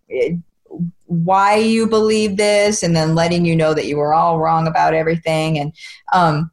why 1.07 1.57
you 1.57 1.87
believe 1.87 2.37
this, 2.37 2.83
and 2.83 2.97
then 2.97 3.15
letting 3.15 3.45
you 3.45 3.55
know 3.55 3.75
that 3.75 3.87
you 3.87 3.97
were 3.97 4.15
all 4.15 4.39
wrong 4.39 4.67
about 4.67 4.95
everything. 4.95 5.59
And 5.59 5.75
um, 6.13 6.51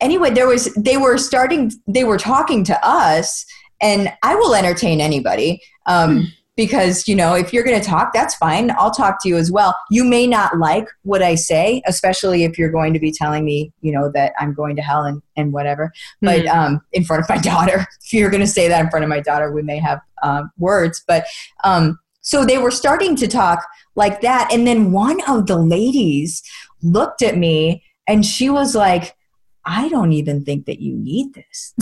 anyway, 0.00 0.30
there 0.30 0.46
was 0.46 0.72
they 0.74 0.96
were 0.96 1.18
starting 1.18 1.72
they 1.86 2.04
were 2.04 2.18
talking 2.18 2.64
to 2.64 2.86
us 2.86 3.44
and 3.80 4.12
I 4.22 4.34
will 4.34 4.54
entertain 4.54 5.00
anybody. 5.00 5.60
Um, 5.86 6.18
mm. 6.18 6.26
Because, 6.56 7.06
you 7.06 7.14
know, 7.14 7.34
if 7.34 7.52
you're 7.52 7.64
going 7.64 7.78
to 7.78 7.86
talk, 7.86 8.14
that's 8.14 8.34
fine. 8.36 8.70
I'll 8.78 8.90
talk 8.90 9.22
to 9.22 9.28
you 9.28 9.36
as 9.36 9.52
well. 9.52 9.76
You 9.90 10.04
may 10.04 10.26
not 10.26 10.56
like 10.56 10.88
what 11.02 11.22
I 11.22 11.34
say, 11.34 11.82
especially 11.86 12.44
if 12.44 12.58
you're 12.58 12.70
going 12.70 12.94
to 12.94 12.98
be 12.98 13.12
telling 13.12 13.44
me, 13.44 13.74
you 13.82 13.92
know, 13.92 14.10
that 14.14 14.32
I'm 14.40 14.54
going 14.54 14.74
to 14.76 14.82
hell 14.82 15.04
and, 15.04 15.20
and 15.36 15.52
whatever. 15.52 15.92
But 16.22 16.46
mm. 16.46 16.54
um, 16.54 16.80
in 16.94 17.04
front 17.04 17.22
of 17.22 17.28
my 17.28 17.36
daughter, 17.42 17.86
if 18.02 18.12
you're 18.14 18.30
going 18.30 18.40
to 18.40 18.46
say 18.46 18.68
that 18.68 18.82
in 18.82 18.88
front 18.88 19.04
of 19.04 19.10
my 19.10 19.20
daughter, 19.20 19.52
we 19.52 19.60
may 19.60 19.78
have 19.78 20.00
um, 20.22 20.50
words. 20.56 21.04
But 21.06 21.26
um, 21.62 21.98
so 22.22 22.44
they 22.44 22.56
were 22.56 22.70
starting 22.70 23.16
to 23.16 23.28
talk 23.28 23.64
like 23.94 24.22
that. 24.22 24.50
And 24.50 24.66
then 24.66 24.92
one 24.92 25.20
of 25.28 25.46
the 25.46 25.58
ladies 25.58 26.42
looked 26.82 27.22
at 27.22 27.36
me 27.36 27.84
and 28.08 28.24
she 28.24 28.50
was 28.50 28.74
like, 28.74 29.15
I 29.66 29.88
don't 29.88 30.12
even 30.12 30.44
think 30.44 30.66
that 30.66 30.80
you 30.80 30.96
need 30.96 31.34
this. 31.34 31.74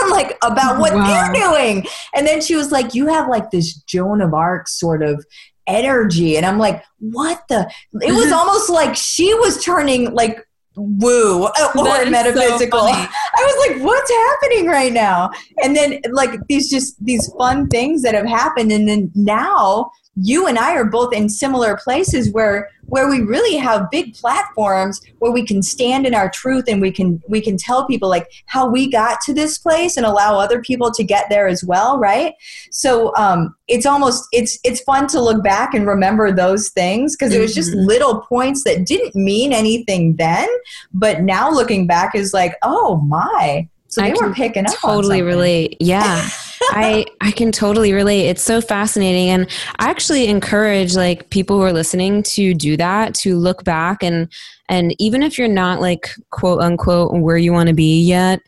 like 0.10 0.38
about 0.44 0.78
what 0.78 0.94
wow. 0.94 1.04
they're 1.06 1.32
doing. 1.32 1.84
And 2.14 2.26
then 2.26 2.40
she 2.40 2.54
was 2.54 2.70
like, 2.70 2.94
You 2.94 3.08
have 3.08 3.28
like 3.28 3.50
this 3.50 3.74
Joan 3.74 4.22
of 4.22 4.32
Arc 4.32 4.68
sort 4.68 5.02
of 5.02 5.26
energy. 5.66 6.36
And 6.36 6.46
I'm 6.46 6.58
like, 6.58 6.82
What 7.00 7.42
the? 7.48 7.70
It 8.00 8.12
was 8.12 8.30
almost 8.32 8.70
like 8.70 8.94
she 8.94 9.34
was 9.34 9.62
turning 9.62 10.14
like 10.14 10.46
woo 10.76 11.44
uh, 11.44 11.72
or 11.76 12.08
metaphysical. 12.08 12.80
So 12.80 12.86
I 12.86 13.08
was 13.34 13.68
like, 13.68 13.84
What's 13.84 14.10
happening 14.10 14.68
right 14.68 14.92
now? 14.92 15.30
And 15.64 15.74
then 15.74 16.00
like 16.12 16.38
these 16.48 16.70
just 16.70 17.04
these 17.04 17.30
fun 17.36 17.66
things 17.68 18.02
that 18.02 18.14
have 18.14 18.26
happened. 18.26 18.70
And 18.70 18.88
then 18.88 19.10
now 19.16 19.90
you 20.14 20.46
and 20.46 20.58
I 20.58 20.74
are 20.76 20.84
both 20.84 21.12
in 21.12 21.28
similar 21.28 21.76
places 21.76 22.30
where 22.32 22.70
where 22.92 23.08
we 23.08 23.22
really 23.22 23.56
have 23.56 23.90
big 23.90 24.14
platforms 24.14 25.00
where 25.18 25.32
we 25.32 25.46
can 25.46 25.62
stand 25.62 26.06
in 26.06 26.14
our 26.14 26.28
truth 26.28 26.64
and 26.68 26.78
we 26.82 26.92
can 26.92 27.22
we 27.26 27.40
can 27.40 27.56
tell 27.56 27.86
people 27.86 28.06
like 28.06 28.30
how 28.44 28.68
we 28.68 28.86
got 28.86 29.18
to 29.22 29.32
this 29.32 29.56
place 29.56 29.96
and 29.96 30.04
allow 30.04 30.38
other 30.38 30.60
people 30.60 30.90
to 30.90 31.02
get 31.02 31.24
there 31.30 31.48
as 31.48 31.64
well 31.64 31.98
right 31.98 32.34
so 32.70 33.16
um, 33.16 33.56
it's 33.66 33.86
almost 33.86 34.28
it's 34.30 34.58
it's 34.62 34.82
fun 34.82 35.06
to 35.06 35.22
look 35.22 35.42
back 35.42 35.72
and 35.72 35.86
remember 35.86 36.30
those 36.30 36.68
things 36.68 37.16
because 37.16 37.32
it 37.32 37.40
was 37.40 37.54
just 37.54 37.70
mm-hmm. 37.70 37.86
little 37.86 38.20
points 38.28 38.62
that 38.62 38.84
didn't 38.84 39.14
mean 39.14 39.54
anything 39.54 40.14
then 40.16 40.46
but 40.92 41.22
now 41.22 41.50
looking 41.50 41.86
back 41.86 42.14
is 42.14 42.34
like 42.34 42.56
oh 42.60 42.96
my 42.96 43.66
so 43.88 44.00
they 44.00 44.10
I 44.10 44.14
were 44.14 44.32
picking 44.32 44.64
up. 44.64 44.74
Totally 44.74 45.20
relate. 45.20 45.76
Yeah. 45.78 46.26
I 46.70 47.04
I 47.20 47.30
can 47.32 47.52
totally 47.52 47.92
relate. 47.92 48.28
It's 48.28 48.42
so 48.42 48.60
fascinating 48.60 49.30
and 49.30 49.48
I 49.78 49.90
actually 49.90 50.26
encourage 50.28 50.94
like 50.94 51.30
people 51.30 51.56
who 51.56 51.62
are 51.62 51.72
listening 51.72 52.22
to 52.24 52.54
do 52.54 52.76
that, 52.76 53.14
to 53.16 53.36
look 53.36 53.64
back 53.64 54.02
and 54.02 54.32
and 54.68 54.94
even 54.98 55.22
if 55.22 55.38
you're 55.38 55.48
not 55.48 55.80
like 55.80 56.10
quote 56.30 56.60
unquote 56.60 57.12
where 57.20 57.36
you 57.36 57.52
want 57.52 57.68
to 57.68 57.74
be 57.74 58.02
yet, 58.02 58.40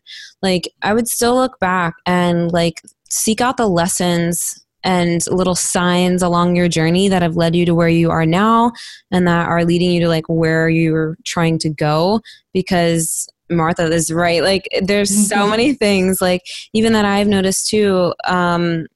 like 0.43 0.69
I 0.83 0.95
would 0.95 1.09
still 1.09 1.35
look 1.35 1.59
back 1.61 1.95
and 2.07 2.53
like 2.53 2.83
seek 3.09 3.41
out 3.41 3.57
the 3.57 3.69
lessons 3.69 4.65
and 4.85 5.27
little 5.29 5.55
signs 5.55 6.23
along 6.23 6.57
your 6.57 6.69
journey 6.69 7.09
that 7.09 7.23
have 7.23 7.37
led 7.37 7.57
you 7.57 7.65
to 7.65 7.75
where 7.75 7.89
you 7.89 8.11
are 8.11 8.27
now 8.27 8.71
and 9.11 9.27
that 9.27 9.49
are 9.49 9.65
leading 9.65 9.91
you 9.91 10.01
to 10.01 10.09
like 10.09 10.29
where 10.29 10.69
you're 10.69 11.17
trying 11.25 11.59
to 11.59 11.71
go 11.71 12.21
because 12.53 13.29
Martha 13.55 13.85
is 13.85 14.13
right. 14.13 14.43
Like 14.43 14.69
there's 14.83 15.29
so 15.29 15.37
mm-hmm. 15.37 15.51
many 15.51 15.75
things 15.75 16.21
like 16.21 16.43
even 16.73 16.93
that 16.93 17.05
I've 17.05 17.29
noticed 17.29 17.69
too. 17.69 18.15
Um, 18.27 18.87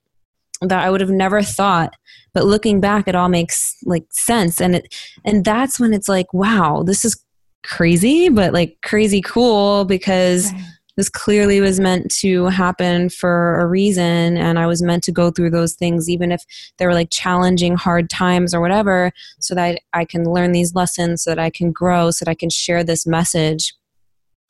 that 0.61 0.83
I 0.83 0.89
would 0.89 1.01
have 1.01 1.09
never 1.09 1.41
thought. 1.41 1.93
But 2.33 2.45
looking 2.45 2.79
back, 2.79 3.07
it 3.07 3.15
all 3.15 3.29
makes 3.29 3.77
like 3.85 4.05
sense, 4.11 4.61
and 4.61 4.75
it 4.75 4.93
and 5.25 5.43
that's 5.43 5.79
when 5.79 5.93
it's 5.93 6.09
like, 6.09 6.33
wow, 6.33 6.83
this 6.85 7.03
is 7.05 7.23
crazy, 7.63 8.29
but 8.29 8.53
like 8.53 8.77
crazy 8.83 9.21
cool 9.21 9.85
because. 9.85 10.51
Right 10.53 10.63
this 10.99 11.07
clearly 11.07 11.61
was 11.61 11.79
meant 11.79 12.11
to 12.11 12.47
happen 12.47 13.07
for 13.07 13.57
a 13.61 13.65
reason 13.65 14.35
and 14.35 14.59
i 14.59 14.67
was 14.67 14.81
meant 14.81 15.01
to 15.01 15.13
go 15.13 15.31
through 15.31 15.49
those 15.49 15.73
things 15.73 16.09
even 16.09 16.29
if 16.29 16.43
they 16.75 16.85
were 16.85 16.93
like 16.93 17.09
challenging 17.09 17.77
hard 17.77 18.09
times 18.09 18.53
or 18.53 18.59
whatever 18.59 19.13
so 19.39 19.55
that 19.55 19.79
i 19.93 20.03
can 20.03 20.25
learn 20.25 20.51
these 20.51 20.75
lessons 20.75 21.23
so 21.23 21.29
that 21.29 21.39
i 21.39 21.49
can 21.49 21.71
grow 21.71 22.11
so 22.11 22.25
that 22.25 22.31
i 22.31 22.35
can 22.35 22.49
share 22.49 22.83
this 22.83 23.07
message 23.07 23.73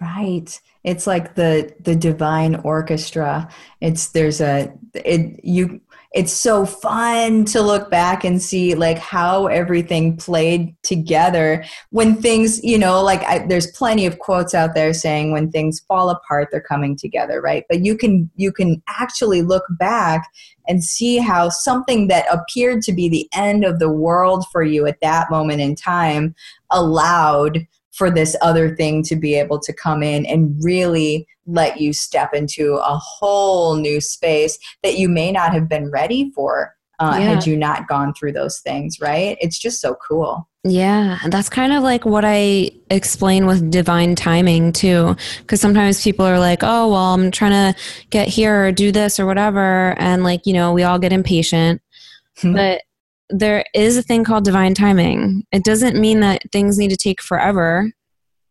right. 0.02 0.60
It's 0.84 1.06
like 1.06 1.36
the 1.36 1.74
the 1.82 1.96
divine 1.96 2.56
orchestra. 2.56 3.50
It's 3.82 4.10
there's 4.10 4.40
a 4.40 4.74
it 4.94 5.44
you 5.44 5.82
it's 6.12 6.34
so 6.34 6.66
fun 6.66 7.46
to 7.46 7.62
look 7.62 7.92
back 7.92 8.24
and 8.24 8.42
see 8.42 8.74
like 8.74 8.98
how 8.98 9.46
everything 9.46 10.18
played 10.18 10.76
together. 10.82 11.66
When 11.90 12.16
things 12.16 12.64
you 12.64 12.78
know 12.78 13.04
like 13.04 13.24
I, 13.24 13.46
there's 13.46 13.72
plenty 13.72 14.06
of 14.06 14.20
quotes 14.20 14.56
out 14.56 14.74
there 14.74 14.94
saying 14.94 15.34
when 15.34 15.52
things 15.52 15.82
fall 15.82 16.10
apart 16.10 16.48
they're 16.52 16.62
coming 16.62 16.96
together 16.96 17.42
right? 17.42 17.66
But 17.68 17.84
you 17.84 17.98
can 17.98 18.32
you 18.36 18.54
can 18.54 18.82
actually 18.88 19.42
look 19.42 19.66
back 19.78 20.30
and 20.68 20.84
see 20.84 21.18
how 21.18 21.50
something 21.50 22.08
that 22.08 22.26
appeared 22.32 22.84
to 22.84 22.94
be 22.94 23.10
the 23.10 23.28
end 23.34 23.66
of 23.66 23.80
the 23.80 23.92
world 23.92 24.46
for 24.52 24.64
you 24.64 24.86
at 24.88 25.02
that 25.02 25.30
moment 25.30 25.60
in 25.60 25.76
time 25.76 26.34
allowed 26.72 27.68
for 28.00 28.10
this 28.10 28.34
other 28.42 28.74
thing 28.78 29.04
to 29.04 29.16
be 29.18 29.36
able 29.36 29.60
to 29.60 29.74
come 29.74 30.02
in 30.02 30.26
and 30.26 30.56
really 30.64 31.28
let 31.46 31.82
you 31.82 31.92
step 31.92 32.34
into 32.34 32.76
a 32.76 32.98
whole 32.98 33.76
new 33.76 34.00
space 34.00 34.58
that 34.84 34.98
you 34.98 35.10
may 35.10 35.34
not 35.34 35.52
have 35.52 35.68
been 35.68 35.92
ready 35.92 36.32
for 36.34 36.74
uh, 37.00 37.18
yeah. 37.20 37.26
had 37.26 37.46
you 37.46 37.58
not 37.58 37.90
gone 37.90 38.14
through 38.14 38.32
those 38.32 38.60
things, 38.60 39.02
right? 39.02 39.38
It's 39.42 39.60
just 39.60 39.82
so 39.82 39.96
cool. 40.08 40.48
Yeah, 40.64 41.20
that's 41.28 41.50
kind 41.50 41.74
of 41.74 41.84
like 41.84 42.06
what 42.06 42.24
I 42.26 42.72
explain 42.90 43.46
with 43.46 43.70
divine 43.70 44.16
timing 44.16 44.72
too. 44.72 45.16
Because 45.40 45.60
sometimes 45.60 46.02
people 46.02 46.26
are 46.26 46.40
like, 46.40 46.60
oh, 46.62 46.90
well, 46.90 47.14
I'm 47.14 47.32
trying 47.32 47.74
to 47.74 47.80
get 48.12 48.30
here 48.30 48.66
or 48.66 48.72
do 48.72 48.94
this 48.94 49.20
or 49.20 49.26
whatever. 49.26 49.94
And 49.98 50.24
like, 50.24 50.46
you 50.46 50.54
know, 50.54 50.72
we 50.72 50.84
all 50.84 51.00
get 51.00 51.12
impatient. 51.12 51.82
but 52.44 52.82
there 53.30 53.64
is 53.74 53.98
a 53.98 54.02
thing 54.02 54.24
called 54.24 54.44
divine 54.44 54.74
timing. 54.74 55.46
It 55.52 55.64
doesn't 55.64 56.00
mean 56.00 56.20
that 56.22 56.44
things 56.52 56.78
need 56.78 56.90
to 56.90 56.98
take 56.98 57.22
forever. 57.22 57.92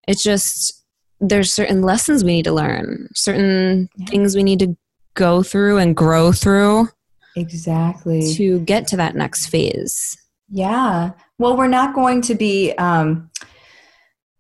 It's 0.07 0.23
just 0.23 0.85
there's 1.21 1.53
certain 1.53 1.83
lessons 1.83 2.23
we 2.23 2.33
need 2.33 2.45
to 2.45 2.53
learn, 2.53 3.09
certain 3.15 3.89
yeah. 3.97 4.07
things 4.07 4.37
we 4.37 4.45
need 4.45 4.61
to 4.61 4.77
go 5.15 5.43
through 5.43 5.79
and 5.79 5.97
grow 5.97 6.33
through. 6.33 6.89
Exactly. 7.37 8.35
To 8.35 8.61
get 8.61 8.87
to 8.89 8.97
that 8.97 9.17
next 9.17 9.47
phase. 9.47 10.17
Yeah. 10.49 11.11
Well, 11.39 11.57
we're 11.57 11.69
not 11.69 11.95
going 11.95 12.23
to 12.23 12.35
be 12.35 12.73
um, 12.79 13.31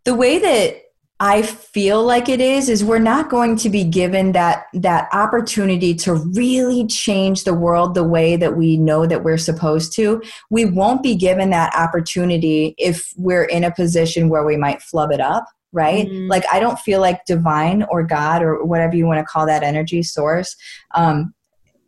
the 0.05 0.15
way 0.15 0.39
that 0.39 0.83
I 1.21 1.43
feel 1.43 2.05
like 2.05 2.29
it 2.29 2.41
is 2.41 2.69
is 2.69 2.85
we're 2.85 3.01
not 3.01 3.29
going 3.29 3.57
to 3.57 3.69
be 3.69 3.83
given 3.83 4.33
that 4.33 4.67
that 4.73 5.09
opportunity 5.13 5.93
to 5.97 6.15
really 6.15 6.87
change 6.87 7.43
the 7.43 7.55
world 7.55 7.95
the 7.95 8.05
way 8.05 8.37
that 8.37 8.57
we 8.57 8.77
know 8.77 9.05
that 9.05 9.25
we're 9.25 9.39
supposed 9.39 9.93
to. 9.95 10.23
We 10.49 10.65
won't 10.65 11.03
be 11.03 11.17
given 11.17 11.51
that 11.51 11.75
opportunity 11.75 12.77
if 12.79 13.13
we're 13.17 13.45
in 13.45 13.65
a 13.65 13.75
position 13.75 14.29
where 14.29 14.45
we 14.45 14.57
might 14.57 14.83
flub 14.83 15.11
it 15.11 15.21
up 15.21 15.47
right? 15.73 16.07
Mm-hmm. 16.07 16.29
Like 16.29 16.45
I 16.51 16.61
don't 16.61 16.79
feel 16.79 17.01
like 17.01 17.27
divine 17.27 17.85
or 17.91 18.03
God 18.03 18.43
or 18.43 18.65
whatever 18.65 18.97
you 18.97 19.07
want 19.07 19.19
to 19.19 19.25
call 19.25 19.47
that 19.47 19.63
energy 19.63 20.03
source 20.03 20.57
um, 20.95 21.35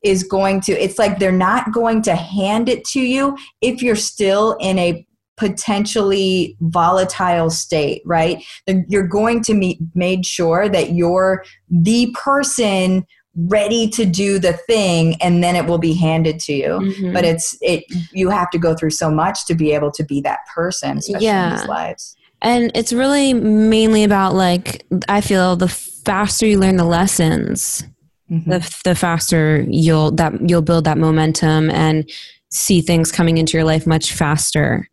is 0.03 0.23
going 0.23 0.61
to. 0.63 0.73
It's 0.73 0.99
like 0.99 1.19
they're 1.19 1.33
not 1.33 1.73
going 1.73 2.03
to 2.03 2.15
hand 2.15 2.69
it 2.69 2.85
to 2.89 3.01
you 3.01 3.37
if 3.61 3.83
you're 3.83 3.97
still 3.97 4.57
in 4.61 4.79
a 4.79 5.07
potentially 5.41 6.57
volatile 6.61 7.51
state, 7.51 8.03
right? 8.05 8.45
You're 8.89 9.09
going 9.09 9.43
to 9.43 9.55
meet 9.55 9.81
made 9.95 10.25
sure 10.25 10.69
that 10.69 10.93
you're 10.93 11.45
the 11.69 12.15
person 12.15 13.05
ready 13.35 13.89
to 13.89 14.05
do 14.05 14.39
the 14.39 14.53
thing 14.53 15.15
and 15.23 15.43
then 15.43 15.57
it 15.57 15.65
will 15.65 15.79
be 15.79 15.95
handed 15.95 16.41
to 16.41 16.53
you 16.53 16.67
mm-hmm. 16.67 17.13
but 17.13 17.25
it's 17.25 17.57
it 17.61 17.85
you 18.13 18.29
have 18.29 18.51
to 18.51 18.59
go 18.59 18.75
through 18.75 18.91
so 18.91 19.09
much 19.09 19.47
to 19.47 19.55
be 19.55 19.73
able 19.73 19.91
to 19.91 20.03
be 20.03 20.21
that 20.21 20.41
person 20.53 20.99
especially 20.99 21.27
yeah. 21.27 21.53
in 21.53 21.57
these 21.57 21.69
lives 21.69 22.17
and 22.43 22.71
it's 22.75 22.93
really 22.93 23.35
mainly 23.35 24.05
about 24.05 24.35
like 24.35 24.85
I 25.09 25.21
feel 25.21 25.57
the 25.57 25.69
faster 25.69 26.47
you 26.47 26.59
learn 26.59 26.77
the 26.77 26.85
lessons, 26.85 27.85
mm-hmm. 28.31 28.51
the 28.51 28.81
the 28.85 28.95
faster 28.95 29.65
you'll 29.69 30.11
that 30.13 30.49
you'll 30.49 30.63
build 30.63 30.85
that 30.85 30.99
momentum 30.99 31.71
and 31.71 32.09
see 32.51 32.81
things 32.81 33.13
coming 33.13 33.39
into 33.39 33.57
your 33.57 33.65
life 33.65 33.87
much 33.87 34.13
faster. 34.13 34.89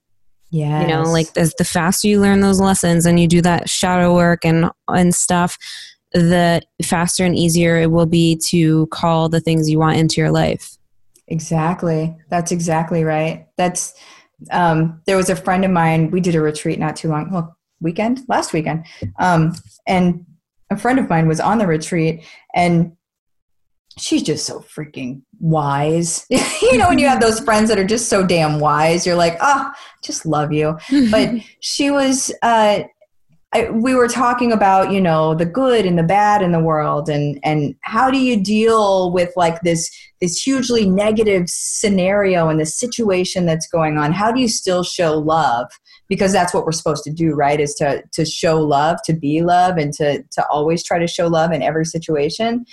Yeah. 0.50 0.82
You 0.82 0.88
know, 0.88 1.04
like 1.04 1.28
as 1.36 1.54
the 1.56 1.66
faster 1.66 2.08
you 2.08 2.22
learn 2.22 2.40
those 2.40 2.62
lessons 2.62 3.06
and 3.06 3.20
you 3.20 3.28
do 3.28 3.42
that 3.42 3.70
shadow 3.70 4.16
work 4.16 4.46
and 4.46 4.70
and 4.88 5.14
stuff, 5.14 5.58
the 6.14 6.62
faster 6.84 7.26
and 7.26 7.36
easier 7.36 7.78
it 7.78 7.92
will 7.92 8.06
be 8.06 8.40
to 8.48 8.88
call 8.88 9.30
the 9.30 9.42
things 9.42 9.70
you 9.70 9.80
want 9.80 9.98
into 9.98 10.22
your 10.22 10.32
life. 10.32 10.78
Exactly. 11.28 12.16
That's 12.30 12.52
exactly 12.52 13.04
right. 13.04 13.48
That's 13.58 13.94
um, 14.52 15.02
there 15.06 15.18
was 15.18 15.30
a 15.30 15.36
friend 15.36 15.66
of 15.66 15.72
mine. 15.72 16.12
We 16.12 16.22
did 16.22 16.36
a 16.36 16.42
retreat 16.42 16.80
not 16.80 16.96
too 16.96 17.10
long, 17.10 17.32
well, 17.32 17.58
weekend 17.80 18.22
last 18.28 18.54
weekend, 18.54 18.86
um, 19.20 19.54
and 19.88 20.26
a 20.70 20.78
friend 20.78 21.00
of 21.00 21.10
mine 21.10 21.28
was 21.28 21.40
on 21.40 21.58
the 21.58 21.68
retreat, 21.68 22.24
and 22.54 22.97
she's 23.98 24.24
just 24.24 24.46
so 24.46 24.60
freaking 24.60 25.22
wise. 25.40 26.26
you 26.30 26.78
know, 26.78 26.90
when 26.90 27.00
you 27.00 27.08
have 27.08 27.22
those 27.22 27.40
friends 27.40 27.70
that 27.70 27.80
are 27.80 27.86
just 27.86 28.10
so 28.10 28.26
damn 28.26 28.60
wise, 28.60 29.06
you're 29.06 29.16
like, 29.16 29.38
oh, 29.42 29.72
just 30.04 30.26
love 30.26 30.52
you. 30.52 30.78
But 31.12 31.36
she 31.60 31.92
was. 31.92 32.32
Uh, 32.42 32.84
I, 33.54 33.70
we 33.70 33.96
were 33.96 34.10
talking 34.10 34.52
about 34.52 34.92
you 34.92 35.00
know 35.00 35.34
the 35.34 35.46
good 35.46 35.86
and 35.86 35.98
the 35.98 36.04
bad 36.04 36.42
in 36.42 36.52
the 36.52 36.60
world 36.60 37.08
and 37.08 37.40
and 37.44 37.76
how 37.82 38.12
do 38.12 38.20
you 38.20 38.44
deal 38.44 39.10
with 39.12 39.32
like 39.38 39.62
this 39.62 39.90
this 40.20 40.42
hugely 40.42 40.88
negative 40.90 41.46
scenario 41.48 42.50
and 42.50 42.60
the 42.60 42.66
situation 42.66 43.46
that's 43.46 43.66
going 43.66 43.98
on 43.98 44.12
how 44.12 44.34
do 44.34 44.42
you 44.42 44.50
still 44.50 44.84
show 44.84 45.14
love 45.14 45.68
because 46.10 46.34
that's 46.34 46.54
what 46.54 46.66
we're 46.66 46.74
supposed 46.74 47.06
to 47.06 47.10
do 47.10 47.34
right 47.36 47.62
is 47.62 47.74
to 47.76 48.04
to 48.12 48.26
show 48.26 48.60
love 48.60 48.98
to 49.06 49.14
be 49.14 49.42
love 49.42 49.78
and 49.78 49.94
to 49.94 50.22
to 50.24 50.46
always 50.50 50.84
try 50.84 51.00
to 51.00 51.08
show 51.08 51.28
love 51.28 51.54
in 51.54 51.62
every 51.62 51.86
situation 51.86 52.66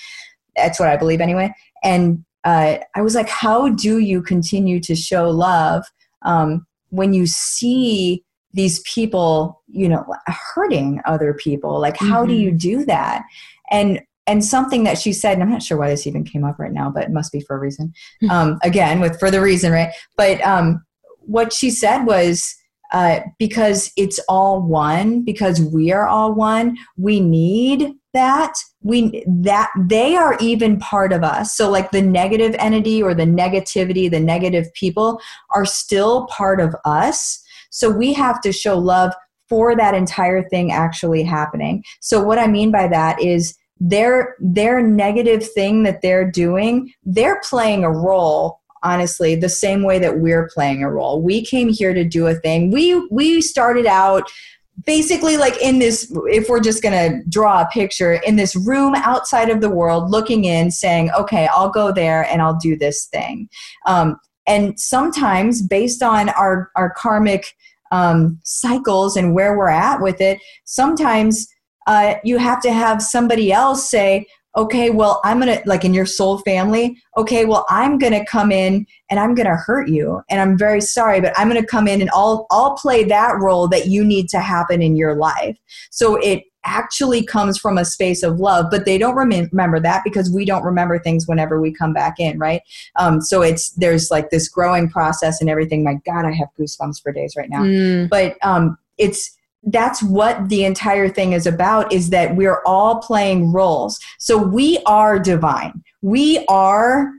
that's 0.56 0.78
what 0.78 0.88
i 0.88 0.96
believe 0.96 1.20
anyway 1.20 1.52
and 1.82 2.24
uh, 2.44 2.76
i 2.94 3.02
was 3.02 3.14
like 3.14 3.28
how 3.28 3.68
do 3.70 3.98
you 3.98 4.22
continue 4.22 4.80
to 4.80 4.94
show 4.94 5.30
love 5.30 5.84
um, 6.22 6.66
when 6.90 7.12
you 7.12 7.26
see 7.26 8.24
these 8.52 8.80
people 8.80 9.62
you 9.68 9.88
know 9.88 10.04
hurting 10.26 11.00
other 11.04 11.34
people 11.34 11.80
like 11.80 11.96
how 11.96 12.20
mm-hmm. 12.20 12.30
do 12.30 12.34
you 12.34 12.50
do 12.50 12.84
that 12.84 13.22
and 13.70 14.00
and 14.26 14.42
something 14.44 14.84
that 14.84 14.96
she 14.96 15.12
said 15.12 15.34
and 15.34 15.42
i'm 15.42 15.50
not 15.50 15.62
sure 15.62 15.76
why 15.76 15.88
this 15.88 16.06
even 16.06 16.24
came 16.24 16.44
up 16.44 16.58
right 16.58 16.72
now 16.72 16.88
but 16.88 17.04
it 17.04 17.10
must 17.10 17.32
be 17.32 17.40
for 17.40 17.56
a 17.56 17.58
reason 17.58 17.92
hmm. 18.20 18.30
um, 18.30 18.58
again 18.62 19.00
with 19.00 19.18
for 19.18 19.30
the 19.30 19.40
reason 19.40 19.72
right 19.72 19.92
but 20.16 20.40
um, 20.46 20.84
what 21.20 21.52
she 21.52 21.70
said 21.70 22.04
was 22.04 22.56
uh, 22.94 23.18
because 23.40 23.90
it's 23.96 24.20
all 24.28 24.62
one 24.62 25.22
because 25.22 25.60
we 25.60 25.90
are 25.90 26.06
all 26.06 26.32
one 26.32 26.76
we 26.96 27.18
need 27.18 27.92
that. 28.12 28.54
We 28.82 29.24
that 29.26 29.70
they 29.88 30.14
are 30.14 30.36
even 30.40 30.78
part 30.78 31.12
of 31.12 31.24
us. 31.24 31.56
So 31.56 31.68
like 31.68 31.90
the 31.90 32.00
negative 32.00 32.54
entity 32.56 33.02
or 33.02 33.12
the 33.12 33.24
negativity 33.24 34.08
the 34.08 34.20
negative 34.20 34.72
people 34.74 35.20
are 35.50 35.64
still 35.64 36.26
part 36.26 36.60
of 36.60 36.76
us. 36.84 37.42
So 37.70 37.90
we 37.90 38.12
have 38.12 38.40
to 38.42 38.52
show 38.52 38.78
love 38.78 39.12
for 39.48 39.74
that 39.74 39.94
entire 39.94 40.48
thing 40.48 40.70
actually 40.70 41.24
happening. 41.24 41.82
So 42.00 42.22
what 42.22 42.38
I 42.38 42.46
mean 42.46 42.70
by 42.70 42.86
that 42.86 43.20
is 43.20 43.58
their 43.80 44.36
their 44.38 44.80
negative 44.80 45.50
thing 45.50 45.82
that 45.82 46.00
they're 46.00 46.30
doing, 46.30 46.92
they're 47.02 47.40
playing 47.40 47.82
a 47.82 47.90
role 47.90 48.60
honestly 48.84 49.34
the 49.34 49.48
same 49.48 49.82
way 49.82 49.98
that 49.98 50.18
we're 50.18 50.48
playing 50.54 50.82
a 50.82 50.90
role. 50.90 51.20
We 51.20 51.44
came 51.44 51.70
here 51.70 51.94
to 51.94 52.04
do 52.04 52.26
a 52.26 52.34
thing. 52.34 52.70
We 52.70 52.94
we 53.10 53.40
started 53.40 53.86
out 53.86 54.30
basically 54.86 55.36
like 55.36 55.60
in 55.62 55.78
this 55.78 56.12
if 56.26 56.48
we're 56.48 56.60
just 56.60 56.82
going 56.82 56.92
to 56.92 57.28
draw 57.28 57.62
a 57.62 57.66
picture 57.66 58.14
in 58.14 58.36
this 58.36 58.56
room 58.56 58.94
outside 58.96 59.48
of 59.48 59.60
the 59.60 59.70
world 59.70 60.10
looking 60.10 60.44
in 60.46 60.68
saying 60.68 61.10
okay 61.12 61.48
i'll 61.52 61.70
go 61.70 61.92
there 61.92 62.24
and 62.24 62.42
i'll 62.42 62.56
do 62.56 62.76
this 62.76 63.06
thing 63.06 63.48
um, 63.86 64.16
and 64.48 64.78
sometimes 64.78 65.62
based 65.62 66.02
on 66.02 66.28
our 66.30 66.72
our 66.74 66.90
karmic 66.90 67.54
um, 67.92 68.40
cycles 68.42 69.16
and 69.16 69.32
where 69.32 69.56
we're 69.56 69.68
at 69.68 70.02
with 70.02 70.20
it 70.20 70.40
sometimes 70.64 71.46
uh, 71.86 72.14
you 72.24 72.38
have 72.38 72.60
to 72.60 72.72
have 72.72 73.00
somebody 73.00 73.52
else 73.52 73.88
say 73.88 74.26
okay 74.56 74.90
well 74.90 75.20
i'm 75.24 75.38
gonna 75.38 75.60
like 75.66 75.84
in 75.84 75.92
your 75.92 76.06
soul 76.06 76.38
family 76.38 76.96
okay 77.16 77.44
well 77.44 77.66
i'm 77.68 77.98
gonna 77.98 78.24
come 78.24 78.52
in 78.52 78.86
and 79.10 79.18
i'm 79.18 79.34
gonna 79.34 79.56
hurt 79.56 79.88
you 79.88 80.22
and 80.30 80.40
i'm 80.40 80.56
very 80.56 80.80
sorry 80.80 81.20
but 81.20 81.32
i'm 81.36 81.48
gonna 81.48 81.64
come 81.64 81.88
in 81.88 82.00
and 82.00 82.10
i'll 82.14 82.46
i'll 82.50 82.74
play 82.76 83.04
that 83.04 83.36
role 83.38 83.66
that 83.68 83.86
you 83.86 84.04
need 84.04 84.28
to 84.28 84.40
happen 84.40 84.82
in 84.82 84.96
your 84.96 85.14
life. 85.14 85.56
So 85.90 86.16
it 86.16 86.44
actually 86.66 87.22
comes 87.22 87.58
from 87.58 87.76
a 87.76 87.84
space 87.84 88.22
of 88.22 88.40
love 88.40 88.66
but 88.70 88.86
they 88.86 88.96
don't 88.96 89.14
rem- 89.14 89.48
remember 89.52 89.78
that 89.78 90.02
because 90.02 90.32
we 90.32 90.46
don't 90.46 90.64
remember 90.64 90.98
things 90.98 91.26
whenever 91.28 91.60
we 91.60 91.70
come 91.70 91.92
back 91.92 92.18
in 92.18 92.38
right? 92.38 92.62
Um, 92.96 93.20
so 93.20 93.42
it's 93.42 93.70
there's 93.72 94.10
like 94.10 94.30
this 94.30 94.48
growing 94.48 94.88
process 94.88 95.40
and 95.40 95.50
everything. 95.50 95.84
My 95.84 95.96
god 96.06 96.24
i 96.24 96.32
have 96.32 96.48
goosebumps 96.58 97.02
for 97.02 97.12
days 97.12 97.34
right 97.36 97.50
now. 97.50 97.62
Mm. 97.62 98.08
but 98.08 98.36
um, 98.42 98.78
it's 98.98 99.36
that's 99.66 100.02
what 100.02 100.48
the 100.48 100.64
entire 100.64 101.08
thing 101.08 101.32
is 101.32 101.46
about 101.46 101.92
is 101.92 102.10
that 102.10 102.36
we're 102.36 102.62
all 102.66 103.00
playing 103.00 103.52
roles. 103.52 103.98
So 104.18 104.36
we 104.36 104.78
are 104.86 105.18
divine. 105.18 105.82
We 106.02 106.44
are 106.48 107.12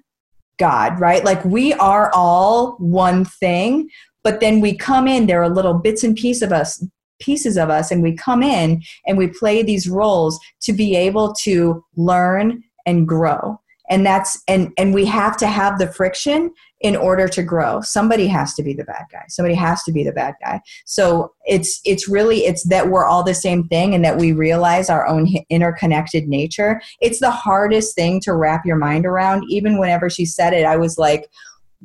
god 0.57 0.99
right? 0.99 1.23
Like 1.25 1.43
we 1.43 1.73
are 1.73 2.11
all 2.13 2.75
one 2.77 3.25
thing 3.25 3.89
but 4.25 4.39
then 4.39 4.59
we 4.59 4.75
come 4.75 5.07
in 5.07 5.27
there 5.27 5.41
are 5.41 5.49
little 5.49 5.75
bits 5.75 6.03
and 6.03 6.15
pieces 6.15 6.41
of 6.41 6.51
us 6.51 6.83
pieces 7.19 7.57
of 7.57 7.69
us 7.69 7.91
and 7.91 8.03
we 8.03 8.13
come 8.13 8.43
in 8.43 8.81
and 9.07 9.17
we 9.17 9.27
play 9.27 9.63
these 9.63 9.87
roles 9.87 10.37
to 10.61 10.73
be 10.73 10.95
able 10.95 11.33
to 11.33 11.83
learn 11.95 12.61
and 12.85 13.07
grow 13.07 13.57
and 13.89 14.05
that's 14.05 14.41
and 14.47 14.71
and 14.77 14.93
we 14.93 15.05
have 15.05 15.37
to 15.37 15.47
have 15.47 15.77
the 15.77 15.87
friction 15.87 16.51
in 16.81 16.95
order 16.95 17.27
to 17.27 17.41
grow. 17.41 17.81
Somebody 17.81 18.27
has 18.27 18.53
to 18.55 18.63
be 18.63 18.73
the 18.73 18.83
bad 18.83 19.05
guy. 19.11 19.23
Somebody 19.29 19.55
has 19.55 19.83
to 19.83 19.91
be 19.91 20.03
the 20.03 20.11
bad 20.11 20.35
guy. 20.43 20.61
So 20.85 21.33
it's 21.45 21.81
it's 21.85 22.07
really 22.07 22.45
it's 22.45 22.67
that 22.69 22.89
we're 22.89 23.05
all 23.05 23.23
the 23.23 23.33
same 23.33 23.67
thing 23.67 23.95
and 23.95 24.03
that 24.03 24.17
we 24.17 24.33
realize 24.33 24.89
our 24.89 25.07
own 25.07 25.27
interconnected 25.49 26.27
nature. 26.27 26.81
It's 27.01 27.19
the 27.19 27.31
hardest 27.31 27.95
thing 27.95 28.19
to 28.21 28.33
wrap 28.33 28.65
your 28.65 28.77
mind 28.77 29.05
around. 29.05 29.45
Even 29.49 29.79
whenever 29.79 30.09
she 30.09 30.25
said 30.25 30.53
it 30.53 30.65
i 30.65 30.75
was 30.75 30.97
like 30.97 31.29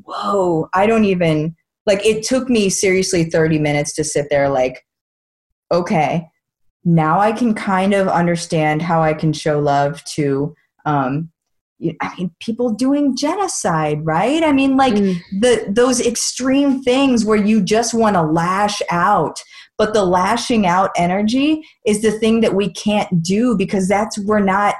whoa 0.05 0.68
i 0.74 0.86
don't 0.86 1.05
even 1.05 1.55
like 1.86 2.05
it 2.05 2.22
took 2.22 2.48
me 2.48 2.68
seriously 2.68 3.24
30 3.24 3.59
minutes 3.59 3.92
to 3.94 4.05
sit 4.05 4.26
there 4.30 4.48
like 4.48 4.86
okay 5.70 6.28
now 6.84 7.20
i 7.20 7.32
can 7.32 7.55
kind 7.55 7.92
of 7.92 8.09
understand 8.09 8.82
how 8.82 9.03
i 9.03 9.12
can 9.12 9.32
show 9.32 9.59
love 9.59 10.03
to 10.05 10.55
um 10.86 11.30
I 12.01 12.14
mean, 12.16 12.31
people 12.41 12.70
doing 12.70 13.16
genocide, 13.16 14.05
right? 14.05 14.43
I 14.43 14.53
mean, 14.53 14.76
like 14.76 14.95
Mm. 14.95 15.20
the 15.41 15.66
those 15.68 16.01
extreme 16.01 16.83
things 16.83 17.24
where 17.24 17.39
you 17.39 17.62
just 17.62 17.95
want 17.95 18.16
to 18.16 18.22
lash 18.22 18.83
out, 18.91 19.43
but 19.78 19.95
the 19.95 20.05
lashing 20.05 20.66
out 20.66 20.91
energy 20.97 21.62
is 21.87 22.03
the 22.03 22.12
thing 22.12 22.41
that 22.43 22.55
we 22.55 22.70
can't 22.72 23.22
do 23.22 23.57
because 23.57 23.89
that's 23.89 24.18
we're 24.18 24.41
not 24.41 24.74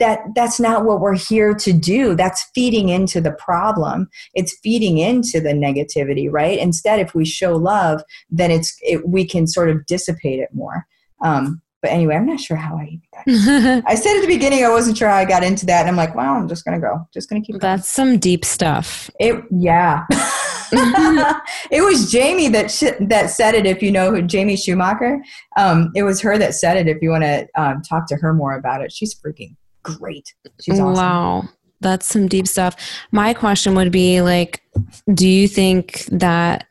that 0.00 0.20
that's 0.34 0.58
not 0.58 0.84
what 0.84 1.00
we're 1.00 1.16
here 1.16 1.54
to 1.54 1.72
do. 1.72 2.14
That's 2.14 2.44
feeding 2.54 2.88
into 2.88 3.20
the 3.20 3.32
problem. 3.32 4.08
It's 4.34 4.58
feeding 4.62 4.98
into 4.98 5.40
the 5.40 5.52
negativity, 5.52 6.28
right? 6.30 6.58
Instead, 6.58 6.98
if 7.00 7.14
we 7.14 7.24
show 7.24 7.56
love, 7.56 8.02
then 8.28 8.50
it's 8.50 8.76
it, 8.82 9.08
we 9.08 9.24
can 9.24 9.46
sort 9.46 9.70
of 9.70 9.86
dissipate 9.86 10.40
it 10.40 10.50
more. 10.52 10.86
Um, 11.22 11.62
but 11.84 11.90
anyway, 11.90 12.14
I'm 12.14 12.24
not 12.24 12.40
sure 12.40 12.56
how 12.56 12.78
I 12.78 12.98
got 13.12 13.24
I 13.86 13.94
said 13.94 14.16
at 14.16 14.22
the 14.22 14.26
beginning 14.26 14.64
I 14.64 14.70
wasn't 14.70 14.96
sure 14.96 15.06
how 15.06 15.16
I 15.16 15.26
got 15.26 15.44
into 15.44 15.66
that, 15.66 15.80
and 15.80 15.90
I'm 15.90 15.96
like, 15.96 16.14
well, 16.14 16.32
I'm 16.32 16.48
just 16.48 16.64
gonna 16.64 16.80
go, 16.80 17.06
just 17.12 17.28
gonna 17.28 17.42
keep. 17.42 17.52
Going. 17.52 17.60
That's 17.60 17.86
some 17.86 18.18
deep 18.18 18.42
stuff. 18.42 19.10
It, 19.20 19.44
yeah. 19.50 20.06
it 21.70 21.84
was 21.84 22.10
Jamie 22.10 22.48
that 22.48 22.70
sh- 22.70 22.96
that 23.00 23.28
said 23.28 23.54
it. 23.54 23.66
If 23.66 23.82
you 23.82 23.92
know 23.92 24.10
who 24.10 24.22
Jamie 24.22 24.56
Schumacher, 24.56 25.22
um, 25.58 25.92
it 25.94 26.04
was 26.04 26.22
her 26.22 26.38
that 26.38 26.54
said 26.54 26.78
it. 26.78 26.88
If 26.88 27.02
you 27.02 27.10
want 27.10 27.24
to 27.24 27.46
um, 27.54 27.82
talk 27.82 28.06
to 28.08 28.16
her 28.16 28.32
more 28.32 28.56
about 28.56 28.80
it, 28.80 28.90
she's 28.90 29.14
freaking 29.14 29.54
great. 29.82 30.32
She's 30.62 30.80
awesome. 30.80 30.94
Wow. 30.94 31.48
That's 31.82 32.06
some 32.06 32.28
deep 32.28 32.48
stuff. 32.48 32.76
My 33.12 33.34
question 33.34 33.74
would 33.74 33.92
be 33.92 34.22
like, 34.22 34.62
do 35.12 35.28
you 35.28 35.48
think 35.48 36.06
that 36.06 36.66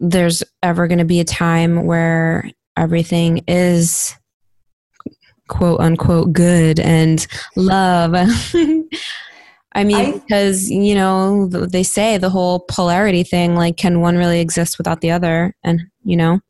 there's 0.00 0.42
ever 0.62 0.88
going 0.88 1.00
to 1.00 1.04
be 1.04 1.20
a 1.20 1.24
time 1.24 1.84
where 1.84 2.50
everything 2.76 3.44
is 3.46 4.16
quote 5.48 5.80
unquote 5.80 6.32
good 6.32 6.80
and 6.80 7.26
love? 7.56 8.14
I 9.74 9.84
mean, 9.84 9.96
I- 9.96 10.12
because, 10.12 10.70
you 10.70 10.94
know, 10.94 11.46
they 11.46 11.82
say 11.82 12.18
the 12.18 12.30
whole 12.30 12.60
polarity 12.68 13.22
thing, 13.22 13.54
like, 13.54 13.76
can 13.76 14.00
one 14.00 14.16
really 14.16 14.40
exist 14.40 14.78
without 14.78 15.00
the 15.00 15.10
other? 15.10 15.54
And, 15.64 15.80
you 16.04 16.16
know, 16.16 16.40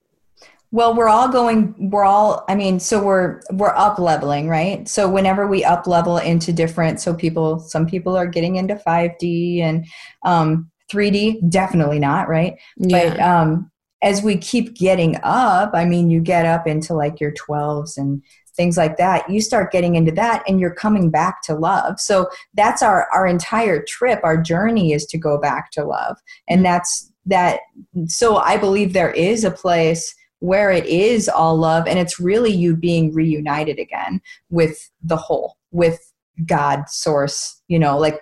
Well, 0.73 0.95
we're 0.95 1.09
all 1.09 1.29
going. 1.29 1.75
We're 1.91 2.05
all. 2.05 2.45
I 2.49 2.55
mean, 2.55 2.81
so 2.81 3.03
we're 3.03 3.41
we're 3.53 3.77
up 3.77 3.99
leveling, 3.99 4.49
right? 4.49 4.89
So 4.89 5.09
whenever 5.09 5.47
we 5.47 5.65
up 5.65 5.87
level 5.87 6.17
into 6.19 6.53
different, 6.53 6.99
so 7.01 7.15
people, 7.15 7.61
some 7.61 7.87
people 7.87 8.17
are 8.17 8.27
getting 8.27 8.57
into 8.57 8.77
five 8.77 9.11
D 9.19 9.61
and 9.61 9.87
um, 10.25 10.71
three 10.91 11.11
D. 11.11 11.43
Definitely 11.49 11.99
not, 11.99 12.29
right? 12.29 12.55
But 12.79 13.17
yeah. 13.17 13.43
um, 13.43 13.71
as 14.03 14.23
we 14.23 14.37
keep 14.37 14.75
getting 14.75 15.19
up, 15.23 15.71
I 15.75 15.85
mean, 15.85 16.11
you 16.11 16.21
get 16.21 16.45
up 16.45 16.67
into 16.67 16.95
like 16.95 17.21
your 17.21 17.33
12s 17.33 17.97
and 17.97 18.23
things 18.57 18.77
like 18.77 18.97
that. 18.97 19.29
You 19.31 19.41
start 19.41 19.73
getting 19.73 19.95
into 19.95 20.13
that 20.13 20.43
and 20.47 20.61
you're 20.61 20.75
coming 20.75 21.11
back 21.11 21.43
to 21.43 21.55
love. 21.55 22.01
So 22.01 22.29
that's 22.55 22.83
our, 22.83 23.09
our 23.15 23.27
entire 23.27 23.83
trip. 23.83 24.21
Our 24.25 24.41
journey 24.41 24.93
is 24.93 25.07
to 25.07 25.19
go 25.19 25.39
back 25.39 25.71
to 25.73 25.85
love. 25.85 26.19
And 26.49 26.59
mm-hmm. 26.59 26.65
that's 26.65 27.13
that. 27.27 27.61
So 28.07 28.37
I 28.37 28.57
believe 28.57 28.93
there 28.93 29.13
is 29.13 29.45
a 29.45 29.51
place 29.51 30.15
where 30.41 30.73
it 30.73 30.87
is 30.87 31.29
all 31.29 31.57
love 31.57 31.87
and 31.87 31.99
it's 31.99 32.19
really 32.19 32.51
you 32.51 32.75
being 32.75 33.15
reunited 33.15 33.79
again 33.79 34.21
with 34.51 34.91
the 35.01 35.17
whole, 35.17 35.57
with 35.71 36.13
God 36.45 36.89
source, 36.89 37.63
you 37.69 37.79
know, 37.79 37.97
like 37.97 38.21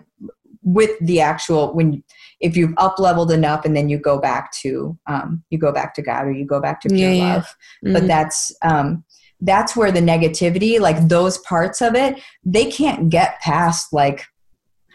with 0.63 0.91
the 1.01 1.23
actual, 1.23 1.73
when, 1.73 2.05
if 2.41 2.57
you've 2.57 2.75
up 2.79 2.99
leveled 2.99 3.31
enough 3.31 3.65
and 3.65 3.77
then 3.77 3.89
you 3.89 3.99
go 3.99 4.19
back 4.19 4.51
to 4.53 4.99
um, 5.07 5.43
you 5.51 5.59
go 5.59 5.73
back 5.73 5.95
to 5.95 6.03
god 6.03 6.27
or 6.27 6.33
you 6.33 6.45
go 6.47 6.61
back 6.61 6.81
to 6.81 6.89
pure 6.89 7.11
Yeah, 7.11 7.13
yeah. 7.13 7.35
love 7.35 7.57
but 7.83 8.03
Mhm. 8.05 8.09
that's 8.09 8.53
um, 8.63 9.05
that's 9.43 9.75
where 9.75 9.91
the 9.93 10.01
negativity 10.01 10.79
like 10.81 11.09
those 11.09 11.39
parts 11.39 11.81
of 11.81 11.95
it 11.95 12.21
they 12.45 12.71
can't 12.71 13.09
get 13.09 13.41
past 13.41 13.93
like 13.93 14.27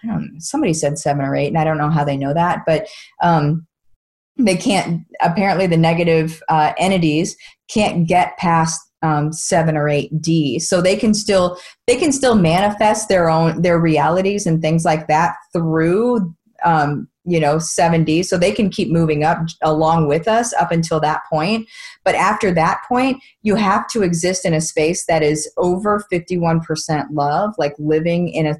I 0.03 0.07
don't 0.07 0.33
know, 0.33 0.39
somebody 0.39 0.73
said 0.73 0.99
seven 0.99 1.25
or 1.25 1.35
eight 1.35 1.47
and 1.47 1.57
i 1.57 1.63
don't 1.63 1.79
know 1.79 1.89
how 1.89 2.03
they 2.03 2.17
know 2.17 2.33
that 2.33 2.59
but 2.67 2.87
um, 3.23 3.65
they 4.37 4.55
can't 4.57 5.01
apparently 5.21 5.65
the 5.67 5.77
negative 5.77 6.41
uh, 6.49 6.73
entities 6.77 7.35
can't 7.69 8.07
get 8.07 8.37
past 8.37 8.79
um, 9.01 9.31
seven 9.31 9.77
or 9.77 9.87
eight 9.87 10.09
d 10.21 10.59
so 10.59 10.81
they 10.81 10.95
can 10.95 11.13
still 11.13 11.57
they 11.87 11.95
can 11.95 12.11
still 12.11 12.35
manifest 12.35 13.07
their 13.09 13.29
own 13.29 13.61
their 13.61 13.79
realities 13.79 14.45
and 14.45 14.61
things 14.61 14.83
like 14.85 15.07
that 15.07 15.35
through 15.53 16.35
um, 16.63 17.07
you 17.25 17.39
know 17.39 17.55
7d 17.57 18.23
so 18.25 18.37
they 18.37 18.51
can 18.51 18.69
keep 18.69 18.91
moving 18.91 19.23
up 19.23 19.39
along 19.61 20.07
with 20.07 20.27
us 20.27 20.53
up 20.53 20.71
until 20.71 20.99
that 20.99 21.21
point. 21.29 21.67
But 22.03 22.15
after 22.15 22.51
that 22.53 22.81
point 22.87 23.21
you 23.41 23.55
have 23.55 23.87
to 23.89 24.03
exist 24.03 24.45
in 24.45 24.53
a 24.53 24.61
space 24.61 25.05
that 25.07 25.23
is 25.23 25.51
over 25.57 26.03
51% 26.11 27.07
love 27.11 27.53
like 27.57 27.73
living 27.79 28.29
in 28.29 28.47
a 28.47 28.55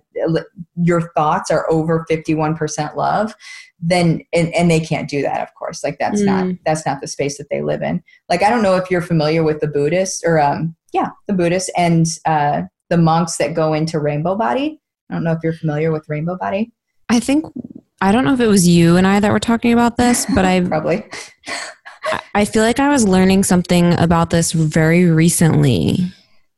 your 0.76 1.02
thoughts 1.14 1.52
are 1.52 1.70
over 1.70 2.06
51% 2.10 2.96
love 2.96 3.36
then 3.80 4.22
and, 4.34 4.54
and 4.56 4.72
they 4.72 4.80
can't 4.80 5.10
do 5.10 5.22
that 5.22 5.42
of 5.42 5.54
course. 5.56 5.84
Like 5.84 5.98
that's 6.00 6.22
not 6.22 6.46
Mm. 6.46 6.60
that's 6.66 6.86
not 6.86 7.02
the 7.02 7.08
space 7.08 7.38
that 7.38 7.50
they 7.50 7.62
live 7.62 7.82
in. 7.82 8.04
Like 8.30 8.42
i 8.44 8.50
don't 8.50 8.64
know 8.64 8.76
if 8.76 8.90
you're 8.90 9.02
familiar 9.02 9.44
with 9.44 9.60
the 9.60 9.68
buddhists 9.68 10.24
or 10.26 10.40
um 10.40 10.76
yeah 10.94 11.10
the 11.28 11.34
buddhists 11.34 11.70
and 11.78 12.06
uh 12.26 12.64
the 12.90 12.98
monks 12.98 13.38
that 13.38 13.54
go 13.54 13.74
into 13.74 14.00
rainbow 14.00 14.36
body. 14.36 14.80
I 15.10 15.16
don't 15.16 15.24
know 15.24 15.32
if 15.32 15.40
you're 15.44 15.54
familiar 15.54 15.92
with 15.92 16.08
rainbow 16.08 16.38
body. 16.38 16.72
I 17.10 17.20
think, 17.20 17.46
I 18.02 18.12
don't 18.12 18.26
know 18.26 18.34
if 18.34 18.40
it 18.40 18.48
was 18.48 18.68
you 18.68 18.98
and 18.98 19.08
I 19.08 19.20
that 19.20 19.32
were 19.32 19.40
talking 19.40 19.74
about 19.74 19.98
this, 19.98 20.26
but 20.34 20.46
I 20.46 20.62
probably 20.62 21.06
I- 22.34 22.46
feel 22.46 22.64
like 22.64 22.80
I 22.80 22.90
was 22.90 23.08
learning 23.08 23.44
something 23.44 23.94
about 23.94 24.30
this 24.30 24.52
very 24.52 25.06
recently. 25.06 26.12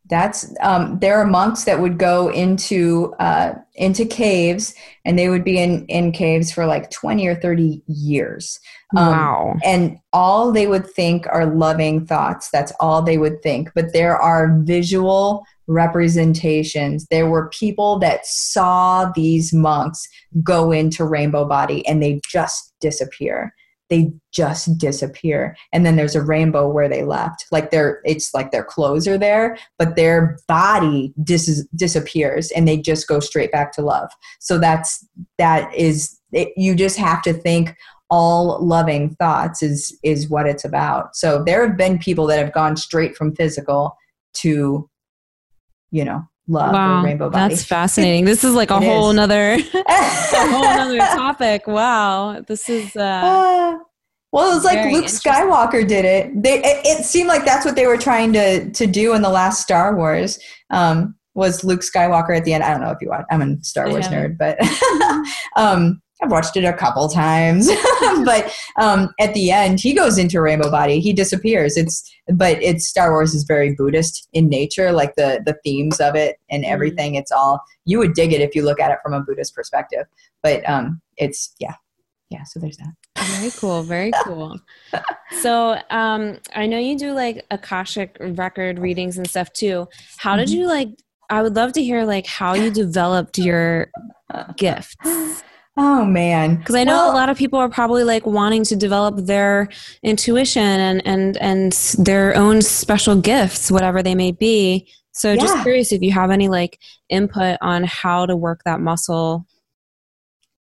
That's 0.10 0.54
um, 0.62 1.00
there 1.00 1.18
are 1.18 1.26
monks 1.26 1.66
that 1.66 1.82
would 1.82 1.98
go 1.98 2.30
into 2.30 3.14
uh, 3.20 3.56
into 3.76 4.06
caves, 4.06 4.74
and 5.04 5.20
they 5.20 5.28
would 5.28 5.44
be 5.44 5.62
in 5.62 5.86
in 5.88 6.14
caves 6.14 6.50
for 6.50 6.66
like 6.66 6.90
twenty 6.92 7.28
or 7.28 7.36
thirty 7.36 7.84
years. 7.88 8.58
Um, 8.96 9.08
wow. 9.08 9.56
And 9.66 10.00
all 10.14 10.54
they 10.54 10.66
would 10.66 10.90
think 10.90 11.28
are 11.28 11.46
loving 11.46 12.06
thoughts. 12.06 12.50
That's 12.52 12.72
all 12.80 13.02
they 13.02 13.18
would 13.18 13.44
think. 13.44 13.70
But 13.76 13.92
there 13.92 14.16
are 14.16 14.58
visual 14.60 15.46
representations. 15.68 17.06
There 17.10 17.30
were 17.30 17.50
people 17.50 18.00
that 18.00 18.26
saw 18.26 19.12
these 19.16 19.54
monks 19.54 20.08
go 20.44 20.72
into 20.72 21.06
rainbow 21.06 21.46
body, 21.46 21.86
and 21.88 22.02
they 22.02 22.22
just 22.30 22.74
disappear. 22.80 23.54
They 23.90 24.12
just 24.34 24.78
disappear. 24.78 25.56
And 25.72 25.86
then 25.86 25.96
there's 25.96 26.16
a 26.16 26.22
rainbow 26.22 26.70
where 26.70 26.90
they 26.90 27.04
left. 27.04 27.46
Like 27.52 27.72
their 27.72 28.02
it's 28.04 28.34
like 28.34 28.52
their 28.52 28.64
clothes 28.64 29.08
are 29.08 29.18
there 29.18 29.58
but 29.80 29.96
their 29.96 30.38
body 30.48 31.14
dis- 31.24 31.66
disappears 31.74 32.52
and 32.52 32.68
they 32.68 32.78
just 32.78 33.08
go 33.08 33.22
straight 33.22 33.52
back 33.52 33.72
to 33.74 33.82
love. 33.82 34.10
So 34.40 34.58
that's 34.58 35.08
that 35.38 35.74
is 35.74 36.20
it, 36.34 36.50
you 36.58 36.76
just 36.76 36.98
have 36.98 37.22
to 37.22 37.34
think 37.34 37.76
all 38.10 38.60
loving 38.66 39.16
thoughts 39.16 39.62
is 39.64 39.98
is 40.04 40.30
what 40.30 40.48
it's 40.48 40.66
about. 40.66 41.16
So 41.16 41.44
there 41.44 41.66
have 41.66 41.78
been 41.78 41.98
people 41.98 42.26
that 42.28 42.40
have 42.40 42.54
gone 42.54 42.78
straight 42.78 43.16
from 43.16 43.36
physical 43.36 43.96
to 44.36 44.90
you 45.92 46.04
know 46.06 46.28
love 46.48 46.74
wow. 46.74 47.04
rainbow 47.04 47.30
body 47.30 47.54
That's 47.54 47.66
fascinating. 47.66 48.26
This 48.26 48.44
is 48.44 48.54
like 48.54 48.72
a 48.72 48.80
whole 48.80 49.10
is. 49.12 49.16
nother, 49.16 49.54
a 49.74 50.50
whole 50.50 50.64
nother 50.64 50.98
topic. 50.98 51.68
Wow. 51.68 52.42
This 52.48 52.70
is, 52.70 52.96
uh, 52.96 53.22
Ah, 53.24 53.80
Well, 54.32 54.52
it 54.52 54.56
was 54.56 54.64
like 54.64 54.92
Luke 54.92 55.06
Skywalker 55.06 55.88
did 55.88 56.06
it. 56.06 56.42
They 56.42 56.60
it, 56.60 56.86
it, 56.86 57.06
seemed 57.06 57.28
like 57.28 57.46
that's 57.46 57.66
what 57.66 57.76
they 57.76 57.88
were 57.88 57.98
trying 57.98 58.34
to 58.34 58.72
to 58.72 58.88
do 58.88 59.14
in 59.14 59.22
the 59.22 59.30
last 59.30 59.62
Star 59.62 59.96
Wars. 59.96 60.40
Um, 60.70 61.16
was 61.34 61.64
Luke 61.64 61.82
Skywalker 61.82 62.36
at 62.36 62.46
the 62.46 62.54
end? 62.54 62.64
I 62.64 62.72
don't 62.72 62.82
know 62.82 62.90
if 62.90 62.98
you 63.00 63.10
watch. 63.10 63.26
I'm 63.30 63.42
a 63.42 63.64
Star 63.64 63.90
Wars 63.90 64.08
nerd, 64.08 64.38
but 64.38 64.58
um, 65.56 66.02
I've 66.22 66.32
watched 66.32 66.58
it 66.58 66.64
a 66.64 66.74
couple 66.74 67.08
times. 67.10 67.68
but 68.26 68.52
um, 68.80 69.14
at 69.20 69.34
the 69.34 69.52
end, 69.52 69.80
he 69.80 69.94
goes 69.94 70.18
into 70.18 70.42
Rainbow 70.42 70.72
Body. 70.72 71.00
He 71.00 71.14
disappears. 71.14 71.78
It's 71.78 72.04
but 72.28 72.62
it's 72.62 72.88
Star 72.88 73.12
Wars 73.12 73.34
is 73.34 73.44
very 73.44 73.76
Buddhist 73.76 74.28
in 74.34 74.50
nature, 74.50 74.92
like 74.92 75.16
the 75.16 75.42
the 75.46 75.58
themes 75.64 76.00
of 76.00 76.16
it 76.16 76.38
and 76.50 76.64
mm-hmm. 76.64 76.74
everything. 76.74 77.16
It's 77.16 77.32
all 77.32 77.62
you 77.86 78.00
would 78.00 78.14
dig 78.14 78.34
it 78.34 78.42
if 78.42 78.56
you 78.56 78.64
look 78.64 78.80
at 78.80 78.92
it 78.92 78.98
from 79.04 79.14
a 79.14 79.22
Buddhist 79.22 79.54
perspective. 79.54 80.06
But 80.42 80.68
um, 80.68 81.02
it's 81.18 81.54
yeah, 81.60 81.76
yeah. 82.30 82.44
So 82.44 82.60
there's 82.60 82.78
that. 82.78 82.94
Very 83.40 83.52
cool. 83.52 83.84
Very 83.84 84.12
cool. 84.24 84.60
so 85.42 85.80
um, 85.92 86.40
I 86.56 86.66
know 86.66 86.80
you 86.80 86.98
do 86.98 87.14
like 87.14 87.46
akashic 87.52 88.18
record 88.20 88.80
readings 88.80 89.18
and 89.18 89.30
stuff 89.30 89.54
too. 89.54 89.88
How 90.18 90.32
mm-hmm. 90.32 90.40
did 90.40 90.50
you 90.50 90.68
like? 90.68 90.90
I 91.30 91.42
would 91.44 91.56
love 91.56 91.74
to 91.74 91.84
hear 91.84 92.06
like 92.06 92.26
how 92.26 92.56
you 92.56 92.72
developed 92.72 93.38
your 93.38 93.92
gifts. 94.58 94.96
Oh 95.80 96.04
man. 96.04 96.56
Because 96.56 96.74
I 96.74 96.84
know 96.84 96.94
well, 96.94 97.12
a 97.12 97.14
lot 97.14 97.30
of 97.30 97.38
people 97.38 97.60
are 97.60 97.70
probably 97.70 98.04
like 98.04 98.26
wanting 98.26 98.64
to 98.64 98.76
develop 98.76 99.26
their 99.26 99.70
intuition 100.02 100.64
and 100.64 101.06
and 101.06 101.38
and 101.38 101.72
their 102.00 102.36
own 102.36 102.64
special 102.64 103.16
gifts, 103.16 103.70
whatever 103.70 104.02
they 104.02 104.16
may 104.16 104.32
be. 104.32 104.92
So 105.12 105.34
yeah. 105.34 105.42
just 105.42 105.62
curious 105.62 105.92
if 105.92 106.02
you 106.02 106.12
have 106.12 106.32
any 106.32 106.50
like 106.50 106.80
input 107.10 107.60
on 107.62 107.84
how 107.84 108.26
to 108.26 108.36
work 108.36 108.62
that 108.66 108.80
muscle. 108.80 109.46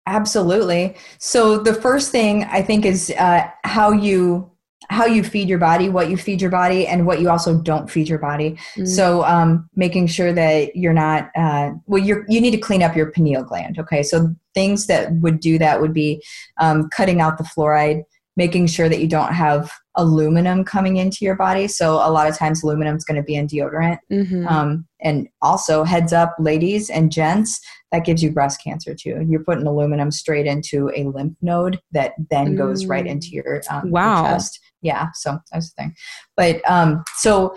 Absolutely. 0.07 0.96
So 1.18 1.59
the 1.59 1.74
first 1.74 2.12
thing 2.12 2.44
I 2.44 2.62
think 2.62 2.84
is 2.84 3.12
uh, 3.18 3.48
how 3.64 3.90
you 3.90 4.51
how 4.88 5.06
you 5.06 5.22
feed 5.22 5.48
your 5.48 5.58
body, 5.58 5.88
what 5.88 6.10
you 6.10 6.16
feed 6.16 6.40
your 6.40 6.50
body, 6.50 6.86
and 6.86 7.06
what 7.06 7.20
you 7.20 7.30
also 7.30 7.60
don't 7.60 7.90
feed 7.90 8.08
your 8.08 8.18
body. 8.18 8.50
Mm-hmm. 8.50 8.86
So, 8.86 9.24
um, 9.24 9.68
making 9.76 10.06
sure 10.08 10.32
that 10.32 10.76
you're 10.76 10.92
not 10.92 11.30
uh, 11.36 11.72
well, 11.86 12.02
you 12.02 12.24
you 12.28 12.40
need 12.40 12.52
to 12.52 12.58
clean 12.58 12.82
up 12.82 12.96
your 12.96 13.10
pineal 13.10 13.44
gland. 13.44 13.78
Okay, 13.78 14.02
so 14.02 14.34
things 14.54 14.86
that 14.86 15.12
would 15.14 15.40
do 15.40 15.58
that 15.58 15.80
would 15.80 15.92
be 15.94 16.22
um, 16.60 16.88
cutting 16.90 17.20
out 17.20 17.38
the 17.38 17.44
fluoride, 17.44 18.02
making 18.36 18.66
sure 18.66 18.88
that 18.88 19.00
you 19.00 19.08
don't 19.08 19.32
have 19.32 19.70
aluminum 19.96 20.64
coming 20.64 20.96
into 20.96 21.18
your 21.24 21.36
body. 21.36 21.68
So 21.68 21.94
a 21.94 22.10
lot 22.10 22.28
of 22.28 22.36
times 22.36 22.62
aluminum 22.62 22.96
is 22.96 23.04
going 23.04 23.20
to 23.20 23.22
be 23.22 23.34
in 23.34 23.46
deodorant. 23.46 23.98
Mm-hmm. 24.10 24.46
Um, 24.48 24.86
and 25.00 25.28
also 25.42 25.84
heads 25.84 26.12
up, 26.12 26.34
ladies 26.38 26.88
and 26.88 27.12
gents, 27.12 27.60
that 27.90 28.04
gives 28.04 28.22
you 28.22 28.32
breast 28.32 28.62
cancer 28.62 28.94
too. 28.94 29.26
You're 29.28 29.44
putting 29.44 29.66
aluminum 29.66 30.10
straight 30.10 30.46
into 30.46 30.90
a 30.96 31.04
lymph 31.04 31.36
node 31.42 31.78
that 31.92 32.14
then 32.30 32.56
goes 32.56 32.86
right 32.86 33.06
into 33.06 33.28
mm. 33.28 33.32
your, 33.32 33.62
um, 33.70 33.90
wow. 33.90 34.22
Your 34.22 34.32
chest 34.32 34.60
yeah 34.82 35.08
so 35.14 35.38
that's 35.52 35.72
the 35.72 35.82
thing 35.82 35.94
but 36.36 36.60
um 36.70 37.02
so 37.16 37.54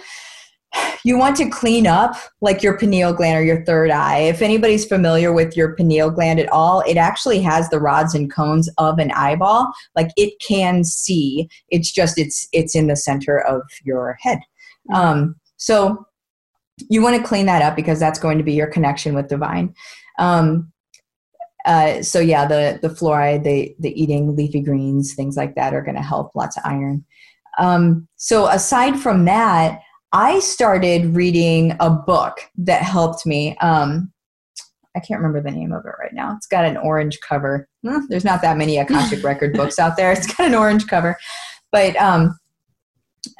you 1.03 1.17
want 1.17 1.36
to 1.38 1.49
clean 1.49 1.88
up 1.88 2.15
like 2.41 2.63
your 2.63 2.78
pineal 2.78 3.13
gland 3.13 3.38
or 3.38 3.43
your 3.43 3.63
third 3.65 3.91
eye. 3.91 4.19
If 4.19 4.41
anybody's 4.41 4.86
familiar 4.86 5.32
with 5.32 5.55
your 5.55 5.76
pineal 5.76 6.09
gland 6.09 6.39
at 6.39 6.49
all, 6.49 6.82
it 6.82 6.97
actually 6.97 7.39
has 7.41 7.69
the 7.69 7.80
rods 7.80 8.15
and 8.15 8.32
cones 8.32 8.69
of 8.78 8.99
an 8.99 9.11
eyeball. 9.11 9.71
Like 9.95 10.09
it 10.17 10.34
can 10.45 10.84
see. 10.84 11.47
It's 11.69 11.91
just 11.91 12.17
it's 12.17 12.47
it's 12.51 12.76
in 12.76 12.88
the 12.88 12.95
center 12.95 13.39
of 13.39 13.61
your 13.84 14.17
head. 14.21 14.39
Um, 14.93 15.36
so 15.57 16.05
you 16.89 17.01
want 17.01 17.15
to 17.15 17.28
clean 17.28 17.45
that 17.45 17.61
up 17.61 17.76
because 17.76 17.99
that's 17.99 18.19
going 18.19 18.38
to 18.38 18.43
be 18.43 18.53
your 18.53 18.67
connection 18.67 19.15
with 19.15 19.30
divine. 19.30 19.73
Um, 20.19 20.71
uh, 21.66 22.01
so 22.01 22.20
yeah, 22.20 22.45
the 22.45 22.80
the 22.82 22.89
fluoride, 22.89 23.43
the 23.43 23.76
the 23.80 23.99
eating 24.01 24.36
leafy 24.36 24.61
greens, 24.61 25.13
things 25.13 25.36
like 25.36 25.55
that 25.55 25.74
are 25.74 25.82
going 25.82 25.95
to 25.95 26.01
help. 26.01 26.32
Lots 26.36 26.57
of 26.57 26.63
iron. 26.66 27.03
Um, 27.57 28.07
so 28.16 28.47
aside 28.47 28.99
from 28.99 29.26
that, 29.26 29.82
I 30.11 30.39
started 30.39 31.16
reading 31.16 31.76
a 31.80 31.89
book 31.89 32.39
that 32.57 32.82
helped 32.84 33.26
me. 33.26 33.57
Um, 33.57 34.11
I 34.95 34.99
can't 34.99 35.20
remember 35.20 35.41
the 35.41 35.55
name 35.55 35.74
of 35.74 35.84
it 35.86 35.91
right 35.99 36.13
now. 36.13 36.36
It's 36.36 36.47
got 36.47 36.66
an 36.66 36.78
orange 36.78 37.20
cover. 37.20 37.68
Hmm, 37.84 37.99
there's 38.07 38.24
not 38.24 38.41
that 38.41 38.57
many 38.57 38.78
Akashic 38.78 39.24
record 39.24 39.53
books 39.53 39.80
out 39.80 39.97
there. 39.97 40.11
It's 40.11 40.28
got 40.28 40.47
an 40.47 40.55
orange 40.55 40.88
cover, 40.88 41.18
but 41.72 41.95
um, 41.97 42.38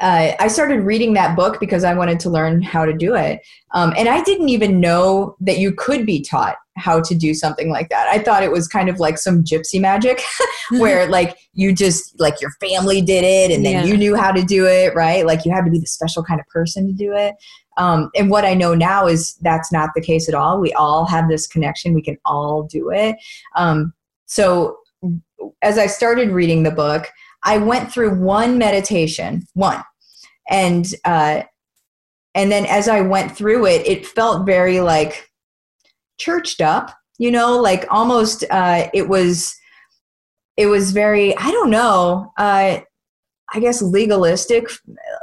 uh, 0.02 0.34
I 0.40 0.48
started 0.48 0.82
reading 0.82 1.14
that 1.14 1.36
book 1.36 1.60
because 1.60 1.84
I 1.84 1.94
wanted 1.94 2.20
to 2.22 2.30
learn 2.30 2.62
how 2.62 2.86
to 2.86 2.94
do 2.94 3.16
it. 3.16 3.42
Um, 3.72 3.94
and 3.98 4.08
I 4.08 4.22
didn't 4.24 4.50
even 4.50 4.80
know 4.80 5.36
that 5.42 5.58
you 5.58 5.74
could 5.74 6.06
be 6.06 6.22
taught 6.22 6.56
how 6.78 7.02
to 7.02 7.16
do 7.16 7.34
something 7.34 7.70
like 7.70 7.90
that. 7.90 8.08
I 8.08 8.20
thought 8.20 8.44
it 8.44 8.52
was 8.52 8.68
kind 8.68 8.90
of 8.90 9.00
like 9.00 9.18
some 9.18 9.44
gypsy 9.44 9.80
magic 9.80 10.22
where 10.72 11.08
like 11.08 11.38
you 11.54 11.74
just 11.74 12.20
like 12.20 12.42
your 12.42 12.52
family 12.60 13.02
did 13.02 13.24
it 13.24 13.56
and 13.56 13.66
then 13.66 13.74
yeah. 13.74 13.84
you 13.86 13.98
knew 13.98 14.16
how 14.16 14.32
to 14.32 14.44
do 14.44 14.66
it, 14.66 14.94
right? 14.96 15.26
Like 15.26 15.46
you 15.46 15.52
had 15.52 15.66
to 15.66 15.72
be 15.72 15.80
the 15.80 15.88
special 15.88 16.24
kind 16.24 16.40
of 16.40 16.48
person 16.48 16.88
to 16.88 16.94
do 16.94 17.14
it. 17.14 17.36
Um, 17.78 18.10
and 18.16 18.30
what 18.30 18.46
I 18.46 18.54
know 18.54 18.74
now 18.74 19.06
is 19.08 19.36
that's 19.42 19.72
not 19.72 19.90
the 19.96 20.02
case 20.02 20.30
at 20.30 20.36
all. 20.36 20.60
We 20.60 20.72
all 20.74 21.06
have 21.06 21.30
this 21.30 21.48
connection. 21.48 21.94
We 21.94 22.02
can 22.02 22.18
all 22.26 22.64
do 22.64 22.90
it. 22.90 23.18
Um, 23.56 23.94
so 24.26 24.78
as 25.62 25.78
I 25.78 25.88
started 25.88 26.32
reading 26.32 26.64
the 26.64 26.72
book, 26.72 27.08
I 27.46 27.58
went 27.58 27.92
through 27.92 28.20
one 28.20 28.58
meditation, 28.58 29.48
one, 29.54 29.84
and 30.50 30.86
uh, 31.06 31.44
and 32.34 32.52
then 32.52 32.66
as 32.66 32.90
I 32.90 33.02
went 33.02 33.36
through 33.36 33.68
it, 33.68 33.88
it 33.88 34.06
felt 34.06 34.46
very 34.46 34.82
like 34.82 35.30
churched 36.18 36.60
up, 36.60 36.92
you 37.20 37.32
know, 37.32 37.60
like 37.60 37.86
almost 37.92 38.44
uh, 38.50 38.90
it 38.94 39.08
was 39.08 39.56
it 40.58 40.66
was 40.66 40.92
very 40.92 41.38
I 41.38 41.52
don't 41.52 41.70
know. 41.70 42.34
Uh, 42.38 42.80
I 43.54 43.60
guess 43.60 43.82
legalistic 43.82 44.68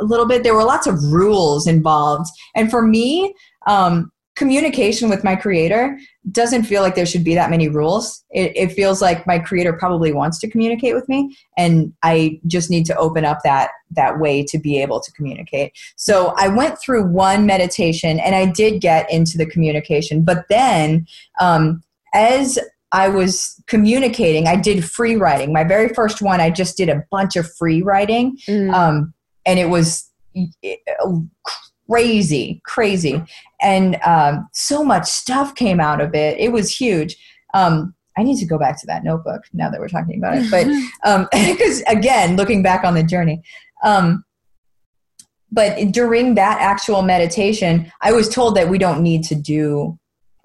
a 0.01 0.05
little 0.05 0.27
bit. 0.27 0.45
There 0.45 0.55
were 0.55 0.65
lots 0.65 0.87
of 0.87 1.03
rules 1.13 1.67
involved, 1.67 2.31
and 2.55 2.71
for 2.71 2.83
me, 2.83 3.35
um, 3.67 4.12
communication 4.35 5.11
with 5.11 5.25
my 5.25 5.37
creator 5.37 5.99
doesn't 6.31 6.65
feel 6.65 6.83
like 6.83 6.95
there 6.95 7.07
should 7.07 7.25
be 7.25 7.35
that 7.35 7.51
many 7.51 7.69
rules. 7.69 8.25
It, 8.31 8.53
it, 8.57 8.73
feels 8.73 9.03
like 9.03 9.27
my 9.27 9.39
creator 9.39 9.73
probably 9.73 10.13
wants 10.13 10.39
to 10.41 10.49
communicate 10.49 10.95
with 10.95 11.09
me, 11.09 11.37
and 11.59 11.93
I 12.03 12.41
just 12.47 12.71
need 12.71 12.87
to 12.87 12.97
open 12.97 13.25
up 13.25 13.41
that 13.45 13.71
that 13.91 14.19
way 14.19 14.43
to 14.45 14.59
be 14.59 14.81
able 14.81 15.01
to 15.01 15.13
communicate. 15.13 15.73
So 15.97 16.35
I 16.39 16.49
went 16.49 16.79
through 16.81 17.09
one 17.09 17.45
meditation, 17.45 18.19
and 18.21 18.35
I 18.35 18.47
did 18.47 18.81
get 18.81 19.11
into 19.13 19.37
the 19.37 19.47
communication. 19.47 20.25
But 20.25 20.47
then, 20.49 21.07
um, 21.41 21.83
as 22.15 22.59
I 22.93 23.09
was 23.09 23.61
communicating, 23.67 24.47
I 24.47 24.57
did 24.57 24.85
free 24.85 25.17
writing. 25.17 25.53
My 25.53 25.65
very 25.65 25.89
first 25.89 26.23
one, 26.23 26.41
I 26.41 26.51
just 26.51 26.77
did 26.77 26.89
a 26.89 27.05
bunch 27.11 27.37
of 27.37 27.53
free 27.55 27.83
writing, 27.83 28.39
mm. 28.49 28.73
um, 28.73 29.13
and 29.45 29.59
it 29.59 29.69
was 29.69 30.11
crazy, 31.93 32.63
crazy. 32.65 33.23
And 33.61 33.99
um, 34.05 34.49
so 34.53 34.83
much 34.83 35.07
stuff 35.07 35.55
came 35.55 35.79
out 35.79 36.01
of 36.01 36.15
it. 36.15 36.39
It 36.39 36.51
was 36.51 36.75
huge. 36.75 37.17
Um, 37.53 37.95
I 38.17 38.23
need 38.23 38.39
to 38.39 38.47
go 38.47 38.59
back 38.59 38.81
to 38.81 38.87
that 38.87 39.05
notebook 39.05 39.43
now 39.53 39.71
that 39.71 39.79
we're 39.79 39.89
talking 39.89 40.19
about 40.19 40.39
it. 40.39 40.51
But 40.51 40.65
because 41.33 41.83
um, 41.87 41.87
again, 41.99 42.37
looking 42.37 42.63
back 42.63 42.85
on 42.85 42.95
the 42.95 43.03
journey, 43.03 43.43
um, 43.85 44.25
but 45.51 45.93
during 45.93 46.35
that 46.37 46.61
actual 46.61 47.03
meditation, 47.03 47.93
I 48.01 48.13
was 48.13 48.29
told 48.29 48.57
that 48.57 48.71
we 48.71 48.79
don't 48.79 49.03
need 49.03 49.25
to 49.25 49.35
do 49.35 49.99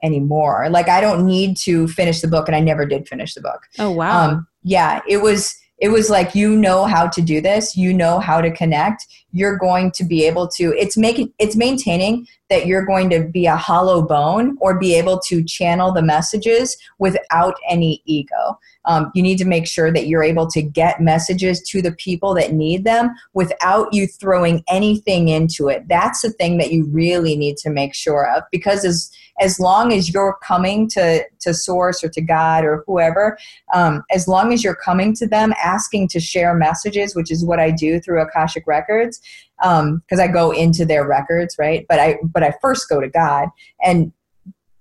anymore. 0.03 0.67
Like 0.69 0.89
I 0.89 0.99
don't 0.99 1.25
need 1.25 1.55
to 1.57 1.87
finish 1.87 2.19
the 2.19 2.27
book, 2.27 2.49
and 2.49 2.55
I 2.55 2.59
never 2.59 2.85
did 2.85 3.07
finish 3.07 3.33
the 3.33 3.41
book. 3.41 3.61
Oh 3.79 3.91
wow! 3.91 4.27
Um, 4.27 4.47
yeah, 4.63 4.99
it 5.07 5.17
was 5.17 5.55
it 5.79 5.89
was 5.89 6.09
like 6.09 6.35
you 6.35 6.55
know 6.55 6.85
how 6.85 7.07
to 7.07 7.21
do 7.21 7.39
this 7.41 7.77
you 7.77 7.93
know 7.93 8.19
how 8.19 8.41
to 8.41 8.51
connect 8.51 9.05
you're 9.37 9.57
going 9.57 9.91
to 9.91 10.03
be 10.03 10.25
able 10.25 10.47
to 10.47 10.75
it's 10.77 10.97
making 10.97 11.31
it's 11.39 11.55
maintaining 11.55 12.25
that 12.49 12.65
you're 12.65 12.85
going 12.85 13.09
to 13.09 13.23
be 13.23 13.45
a 13.45 13.55
hollow 13.55 14.01
bone 14.01 14.57
or 14.61 14.79
be 14.79 14.95
able 14.95 15.19
to 15.19 15.43
channel 15.43 15.91
the 15.91 16.01
messages 16.01 16.77
without 16.97 17.55
any 17.69 18.01
ego. 18.05 18.57
Um, 18.85 19.11
you 19.13 19.21
need 19.21 19.37
to 19.39 19.45
make 19.45 19.67
sure 19.67 19.91
that 19.91 20.07
you're 20.07 20.23
able 20.23 20.47
to 20.51 20.61
get 20.61 21.01
messages 21.01 21.61
to 21.63 21.81
the 21.81 21.91
people 21.91 22.33
that 22.35 22.53
need 22.53 22.85
them 22.85 23.13
without 23.33 23.93
you 23.93 24.07
throwing 24.07 24.63
anything 24.69 25.27
into 25.27 25.67
it. 25.67 25.87
That's 25.89 26.21
the 26.21 26.29
thing 26.29 26.57
that 26.59 26.71
you 26.71 26.85
really 26.85 27.35
need 27.35 27.57
to 27.57 27.69
make 27.69 27.93
sure 27.93 28.29
of 28.33 28.43
because 28.51 28.85
as 28.85 29.11
as 29.39 29.59
long 29.59 29.93
as 29.93 30.11
you're 30.13 30.37
coming 30.41 30.87
to 30.89 31.23
to 31.39 31.53
source 31.53 32.03
or 32.03 32.09
to 32.09 32.21
god 32.21 32.63
or 32.63 32.83
whoever 32.87 33.37
um, 33.73 34.03
as 34.11 34.27
long 34.27 34.51
as 34.51 34.63
you're 34.63 34.75
coming 34.75 35.13
to 35.13 35.27
them 35.27 35.53
asking 35.63 36.07
to 36.07 36.19
share 36.19 36.53
messages 36.53 37.15
which 37.15 37.31
is 37.31 37.45
what 37.45 37.59
i 37.59 37.69
do 37.69 37.99
through 37.99 38.21
akashic 38.21 38.65
records 38.67 39.21
because 39.61 40.19
um, 40.19 40.19
i 40.19 40.27
go 40.27 40.51
into 40.51 40.85
their 40.85 41.07
records 41.07 41.55
right? 41.57 41.85
But 41.89 41.99
i 41.99 42.17
but 42.23 42.43
i 42.43 42.53
first 42.61 42.89
go 42.89 42.99
to 42.99 43.09
god. 43.09 43.49
And 43.83 44.11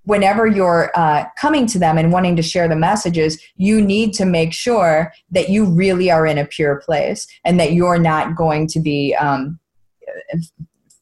whenever 0.04 0.46
you're 0.46 0.92
uh, 0.94 1.24
coming 1.36 1.66
to 1.66 1.78
them 1.78 1.98
and 1.98 2.12
wanting 2.12 2.36
to 2.36 2.42
share 2.42 2.68
the 2.68 2.76
messages, 2.76 3.42
you 3.56 3.80
need 3.82 4.14
to 4.14 4.24
make 4.24 4.52
sure 4.52 5.12
that 5.32 5.48
you 5.50 5.64
really 5.66 6.10
are 6.10 6.26
in 6.26 6.38
a 6.38 6.46
pure 6.46 6.76
place 6.76 7.26
and 7.44 7.58
that 7.58 7.72
you're 7.72 7.98
not 7.98 8.36
going 8.36 8.68
to 8.68 8.78
be 8.78 9.14
um, 9.16 9.58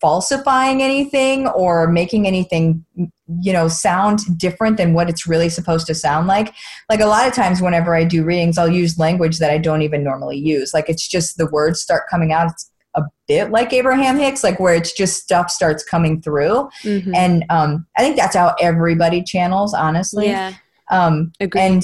falsifying 0.01 0.83
anything 0.83 1.47
or 1.49 1.87
making 1.87 2.27
anything 2.27 2.85
you 3.41 3.53
know 3.53 3.69
sound 3.69 4.21
different 4.39 4.77
than 4.77 4.93
what 4.93 5.09
it's 5.09 5.27
really 5.27 5.49
supposed 5.49 5.87
to 5.87 5.95
sound 5.95 6.27
like. 6.27 6.53
Like 6.91 7.01
a 7.01 7.07
lot 7.07 7.27
of 7.27 7.33
times 7.33 7.63
whenever 7.63 7.95
i 7.95 8.05
do 8.05 8.23
readings 8.23 8.59
i'll 8.59 8.69
use 8.69 8.99
language 8.99 9.39
that 9.39 9.51
i 9.51 9.57
don't 9.57 9.81
even 9.81 10.05
normally 10.05 10.37
use. 10.37 10.75
Like 10.75 10.91
it's 10.91 11.09
just 11.09 11.39
the 11.39 11.47
words 11.47 11.81
start 11.81 12.05
coming 12.11 12.33
out. 12.33 12.51
It's 12.51 12.71
a 12.97 13.03
bit 13.29 13.51
like 13.51 13.73
abraham 13.73 14.19
hicks 14.19 14.45
like 14.45 14.61
where 14.61 14.75
it's 14.75 14.93
just 14.93 15.23
stuff 15.23 15.51
starts 15.51 15.83
coming 15.85 16.21
through. 16.23 16.69
Mhm. 16.83 17.15
and 17.15 17.45
um 17.51 17.87
i 17.97 18.03
think 18.03 18.17
that's 18.17 18.37
how 18.37 18.55
everybody 18.61 19.23
channels 19.23 19.75
honestly. 19.75 20.27
Yeah, 20.29 20.53
um 20.91 21.33
agreed. 21.41 21.61
and 21.63 21.83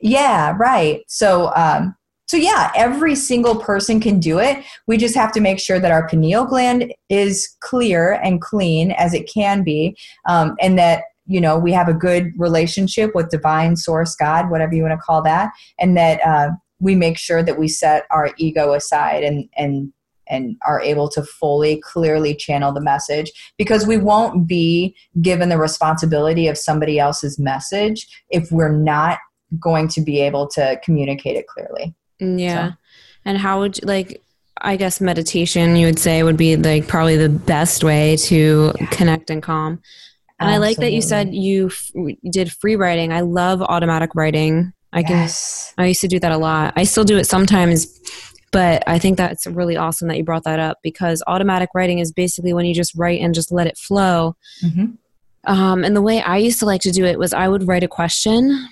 yeah 0.00 0.54
right. 0.58 1.02
So 1.08 1.52
um 1.54 1.94
so 2.26 2.36
yeah 2.36 2.72
every 2.74 3.14
single 3.14 3.56
person 3.56 4.00
can 4.00 4.18
do 4.18 4.38
it. 4.38 4.64
We 4.86 4.96
just 4.96 5.14
have 5.14 5.30
to 5.32 5.40
make 5.40 5.60
sure 5.60 5.78
that 5.78 5.90
our 5.92 6.08
pineal 6.08 6.44
gland 6.44 6.92
is 7.08 7.56
clear 7.60 8.12
and 8.22 8.40
clean 8.40 8.90
as 8.92 9.14
it 9.14 9.30
can 9.32 9.62
be 9.62 9.96
um, 10.28 10.56
and 10.60 10.78
that 10.78 11.04
you 11.26 11.40
know 11.40 11.56
we 11.58 11.72
have 11.72 11.88
a 11.88 11.94
good 11.94 12.32
relationship 12.36 13.14
with 13.14 13.30
divine 13.30 13.76
source 13.76 14.14
god 14.14 14.50
whatever 14.50 14.74
you 14.74 14.82
want 14.82 14.92
to 14.92 14.98
call 14.98 15.22
that 15.22 15.50
and 15.78 15.96
that 15.96 16.20
uh, 16.26 16.50
we 16.80 16.94
make 16.94 17.16
sure 17.16 17.42
that 17.42 17.58
we 17.58 17.66
set 17.66 18.04
our 18.10 18.30
ego 18.36 18.74
aside 18.74 19.22
and 19.24 19.48
and 19.56 19.90
and 20.28 20.56
are 20.66 20.80
able 20.80 21.08
to 21.08 21.22
fully 21.22 21.80
clearly 21.80 22.34
channel 22.34 22.72
the 22.72 22.80
message 22.80 23.30
because 23.58 23.86
we 23.86 23.96
won't 23.96 24.46
be 24.46 24.94
given 25.20 25.48
the 25.48 25.58
responsibility 25.58 26.48
of 26.48 26.58
somebody 26.58 26.98
else's 26.98 27.38
message 27.38 28.06
if 28.30 28.50
we're 28.50 28.72
not 28.72 29.18
going 29.60 29.88
to 29.88 30.00
be 30.00 30.20
able 30.20 30.48
to 30.48 30.80
communicate 30.82 31.36
it 31.36 31.46
clearly 31.46 31.94
Yeah. 32.18 32.72
And 33.24 33.38
how 33.38 33.60
would 33.60 33.78
you 33.78 33.86
like 33.86 34.20
I 34.60 34.76
guess 34.76 35.00
meditation 35.00 35.76
you 35.76 35.86
would 35.86 35.98
say 35.98 36.22
would 36.22 36.36
be 36.36 36.56
like 36.56 36.88
probably 36.88 37.16
the 37.16 37.28
best 37.28 37.84
way 37.84 38.16
to 38.16 38.72
connect 38.90 39.30
and 39.30 39.42
calm. 39.42 39.82
And 40.40 40.50
I 40.50 40.58
like 40.58 40.78
that 40.78 40.92
you 40.92 41.00
said 41.00 41.34
you 41.34 41.66
f- 41.66 41.90
did 42.30 42.52
free 42.52 42.76
writing. 42.76 43.12
I 43.12 43.20
love 43.20 43.62
automatic 43.62 44.14
writing. 44.14 44.72
I 44.92 45.02
can 45.02 45.22
yes. 45.22 45.74
I 45.78 45.86
used 45.86 46.00
to 46.02 46.08
do 46.08 46.20
that 46.20 46.32
a 46.32 46.38
lot. 46.38 46.72
I 46.76 46.84
still 46.84 47.04
do 47.04 47.16
it 47.16 47.26
sometimes, 47.26 48.00
but 48.54 48.82
I 48.86 48.98
think 48.98 49.18
that's 49.18 49.46
really 49.46 49.76
awesome 49.76 50.08
that 50.08 50.16
you 50.16 50.24
brought 50.24 50.44
that 50.44 50.58
up 50.60 50.78
because 50.82 51.22
automatic 51.26 51.68
writing 51.74 51.98
is 51.98 52.12
basically 52.12 52.52
when 52.54 52.64
you 52.64 52.72
just 52.74 52.94
write 52.94 53.20
and 53.20 53.34
just 53.34 53.52
let 53.52 53.66
it 53.66 53.76
flow. 53.76 54.36
Mhm. 54.62 54.96
Um, 55.46 55.84
and 55.84 55.94
the 55.94 56.00
way 56.00 56.22
I 56.22 56.38
used 56.38 56.58
to 56.60 56.64
like 56.66 56.80
to 56.82 56.90
do 56.90 57.04
it 57.04 57.18
was 57.18 57.34
I 57.34 57.48
would 57.48 57.66
write 57.68 57.82
a 57.82 57.88
question 57.88 58.68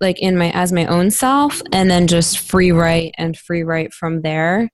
like 0.00 0.20
in 0.20 0.36
my 0.36 0.50
as 0.50 0.70
my 0.70 0.86
own 0.86 1.10
self 1.10 1.62
and 1.72 1.90
then 1.90 2.06
just 2.06 2.38
free 2.38 2.70
write 2.72 3.14
and 3.18 3.36
free 3.36 3.62
write 3.62 3.92
from 3.92 4.20
there. 4.22 4.68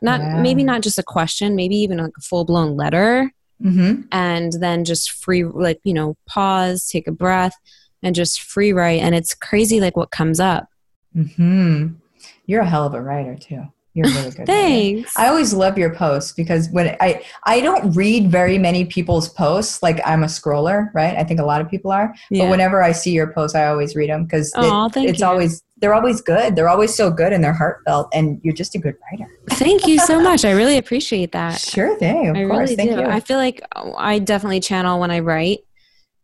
Not 0.00 0.40
maybe 0.42 0.62
not 0.62 0.82
just 0.82 0.98
a 0.98 1.02
question, 1.02 1.56
maybe 1.56 1.76
even 1.76 1.98
like 1.98 2.12
a 2.16 2.20
full 2.22 2.44
blown 2.44 2.76
letter 2.76 3.32
Mhm. 3.62 4.06
and 4.12 4.52
then 4.60 4.84
just 4.84 5.10
free 5.10 5.44
like, 5.44 5.80
you 5.82 5.92
know, 5.94 6.14
pause, 6.26 6.86
take 6.86 7.08
a 7.08 7.12
breath 7.12 7.54
and 8.02 8.14
just 8.14 8.40
free 8.42 8.72
write 8.72 9.00
and 9.02 9.14
it's 9.14 9.34
crazy 9.34 9.80
like 9.80 9.96
what 9.96 10.10
comes 10.10 10.38
up. 10.40 10.68
Mhm. 11.16 11.96
You're 12.46 12.62
a 12.62 12.68
hell 12.68 12.86
of 12.86 12.94
a 12.94 13.02
writer 13.02 13.36
too. 13.36 13.64
You're 13.94 14.08
really 14.08 14.30
good. 14.30 14.40
writer. 14.40 14.52
Thanks. 14.52 15.16
I 15.16 15.28
always 15.28 15.54
love 15.54 15.78
your 15.78 15.94
posts 15.94 16.32
because 16.32 16.68
when 16.70 16.96
I 17.00 17.22
I 17.44 17.60
don't 17.60 17.92
read 17.92 18.30
very 18.30 18.58
many 18.58 18.84
people's 18.84 19.28
posts. 19.30 19.82
Like 19.82 20.00
I'm 20.04 20.22
a 20.22 20.26
scroller, 20.26 20.90
right? 20.94 21.16
I 21.16 21.24
think 21.24 21.40
a 21.40 21.44
lot 21.44 21.60
of 21.62 21.70
people 21.70 21.90
are. 21.90 22.14
Yeah. 22.30 22.44
But 22.44 22.50
whenever 22.50 22.82
I 22.82 22.92
see 22.92 23.12
your 23.12 23.32
posts, 23.32 23.54
I 23.56 23.68
always 23.68 23.96
read 23.96 24.10
them 24.10 24.24
because 24.24 24.52
thank 24.52 25.08
it's 25.08 25.20
you. 25.20 25.26
always 25.26 25.62
they're 25.78 25.94
always 25.94 26.20
good. 26.20 26.56
They're 26.56 26.68
always 26.68 26.94
so 26.94 27.10
good 27.10 27.32
and 27.32 27.42
they're 27.42 27.52
heartfelt. 27.52 28.08
And 28.12 28.40
you're 28.42 28.54
just 28.54 28.74
a 28.74 28.78
good 28.78 28.96
writer. 29.10 29.30
Thank 29.50 29.86
you 29.86 29.98
so 29.98 30.20
much. 30.20 30.44
I 30.44 30.52
really 30.52 30.78
appreciate 30.78 31.32
that. 31.32 31.58
Sure 31.60 31.96
thing. 31.98 32.28
Of 32.28 32.36
I 32.36 32.44
course. 32.44 32.58
really 32.58 32.76
Thank 32.76 32.90
do. 32.90 33.00
you. 33.00 33.06
I 33.06 33.20
feel 33.20 33.38
like 33.38 33.62
I 33.96 34.18
definitely 34.18 34.60
channel 34.60 35.00
when 35.00 35.10
I 35.10 35.20
write, 35.20 35.60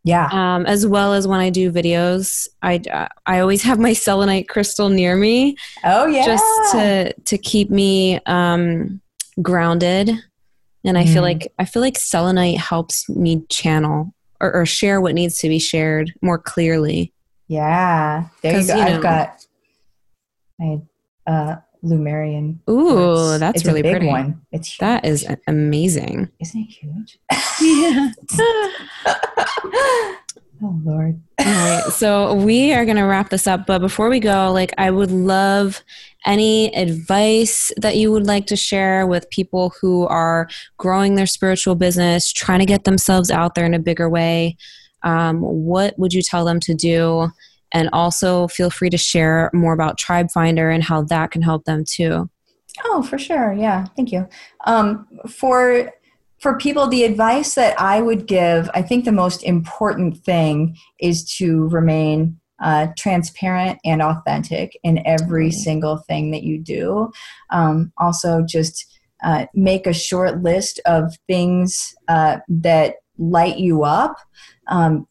yeah. 0.05 0.28
um, 0.32 0.66
as 0.66 0.86
well 0.86 1.12
as 1.14 1.26
when 1.28 1.40
I 1.40 1.50
do 1.50 1.70
videos. 1.72 2.48
I 2.62 2.76
uh, 2.92 3.09
I 3.26 3.40
always 3.40 3.62
have 3.62 3.78
my 3.78 3.92
selenite 3.92 4.48
crystal 4.48 4.88
near 4.88 5.16
me, 5.16 5.57
Oh 5.84 6.07
yeah. 6.07 6.24
just 6.24 6.72
to 6.72 7.12
to 7.12 7.38
keep 7.38 7.70
me 7.70 8.18
um, 8.26 9.00
grounded. 9.40 10.11
And 10.84 10.98
I 10.98 11.05
feel 11.07 11.22
Mm. 11.22 11.32
like 11.34 11.53
I 11.59 11.64
feel 11.64 11.82
like 11.82 11.96
selenite 11.98 12.59
helps 12.59 13.09
me 13.09 13.44
channel 13.48 14.12
or, 14.40 14.53
or 14.53 14.66
share 14.66 15.00
what 15.00 15.14
needs 15.14 15.38
to 15.38 15.48
be 15.48 15.61
shared 15.61 16.12
more 16.22 16.38
clearly. 16.38 17.12
Yeah. 17.46 18.24
There 18.42 18.59
you 18.61 18.66
go. 18.66 18.74
you 18.76 18.84
know- 18.84 18.96
I've 18.96 19.03
got 19.03 19.46
my 20.59 20.78
uh 21.26 21.57
Lemurian. 21.83 22.61
Ooh, 22.70 23.39
that's 23.39 23.57
it's 23.57 23.66
really 23.66 23.80
a 23.80 23.83
big 23.83 23.93
pretty. 23.93 24.07
one. 24.07 24.41
It's 24.53 24.68
huge. 24.68 24.78
That 24.78 25.05
is 25.05 25.26
amazing. 25.47 26.30
Isn't 26.41 26.61
it 26.61 26.70
huge? 26.70 27.18
Yeah. 27.61 28.12
oh 30.62 30.80
Lord. 30.85 31.20
All 31.41 31.47
right, 31.47 31.85
so 31.93 32.35
we 32.35 32.72
are 32.72 32.85
going 32.85 32.97
to 32.97 33.03
wrap 33.03 33.30
this 33.30 33.47
up, 33.47 33.66
but 33.66 33.80
before 33.80 34.09
we 34.09 34.20
go, 34.20 34.53
like 34.53 34.72
I 34.78 34.91
would 34.91 35.11
love 35.11 35.83
any 36.24 36.74
advice 36.76 37.72
that 37.78 37.97
you 37.97 38.12
would 38.12 38.26
like 38.26 38.47
to 38.47 38.57
share 38.57 39.07
with 39.07 39.28
people 39.30 39.74
who 39.80 40.07
are 40.07 40.49
growing 40.78 41.16
their 41.16 41.26
spiritual 41.26 41.74
business, 41.74 42.33
trying 42.33 42.61
to 42.61 42.66
get 42.66 42.85
themselves 42.85 43.30
out 43.30 43.55
there 43.55 43.66
in 43.66 43.74
a 43.74 43.80
bigger 43.80 44.09
way. 44.09 44.57
Um, 45.03 45.41
what 45.41 45.99
would 45.99 46.12
you 46.12 46.22
tell 46.22 46.45
them 46.45 46.61
to 46.61 46.74
do? 46.74 47.33
And 47.72 47.88
also 47.92 48.48
feel 48.48 48.70
free 48.70 48.90
to 48.90 48.98
share 48.98 49.50
more 49.52 49.72
about 49.72 49.98
Tribe 49.98 50.30
Finder 50.30 50.70
and 50.70 50.82
how 50.82 51.02
that 51.02 51.30
can 51.30 51.42
help 51.42 51.64
them 51.64 51.84
too. 51.84 52.28
Oh, 52.84 53.02
for 53.02 53.18
sure. 53.18 53.52
Yeah, 53.52 53.86
thank 53.96 54.12
you. 54.12 54.28
Um, 54.66 55.06
for 55.28 55.92
for 56.38 56.58
people, 56.58 56.88
the 56.88 57.04
advice 57.04 57.54
that 57.54 57.80
I 57.80 58.02
would 58.02 58.26
give, 58.26 58.68
I 58.74 58.82
think 58.82 59.04
the 59.04 59.12
most 59.12 59.44
important 59.44 60.24
thing 60.24 60.76
is 60.98 61.24
to 61.36 61.68
remain 61.68 62.40
uh, 62.60 62.88
transparent 62.98 63.78
and 63.84 64.02
authentic 64.02 64.76
in 64.82 65.06
every 65.06 65.44
Right. 65.44 65.54
single 65.54 65.98
thing 65.98 66.32
that 66.32 66.42
you 66.42 66.58
do. 66.58 67.12
Um, 67.50 67.92
also, 67.96 68.42
just 68.42 68.86
uh, 69.22 69.46
make 69.54 69.86
a 69.86 69.92
short 69.92 70.42
list 70.42 70.80
of 70.84 71.14
things 71.28 71.94
uh, 72.08 72.38
that 72.48 72.96
light 73.18 73.58
you 73.58 73.84
up. 73.84 74.16
Um, 74.66 75.06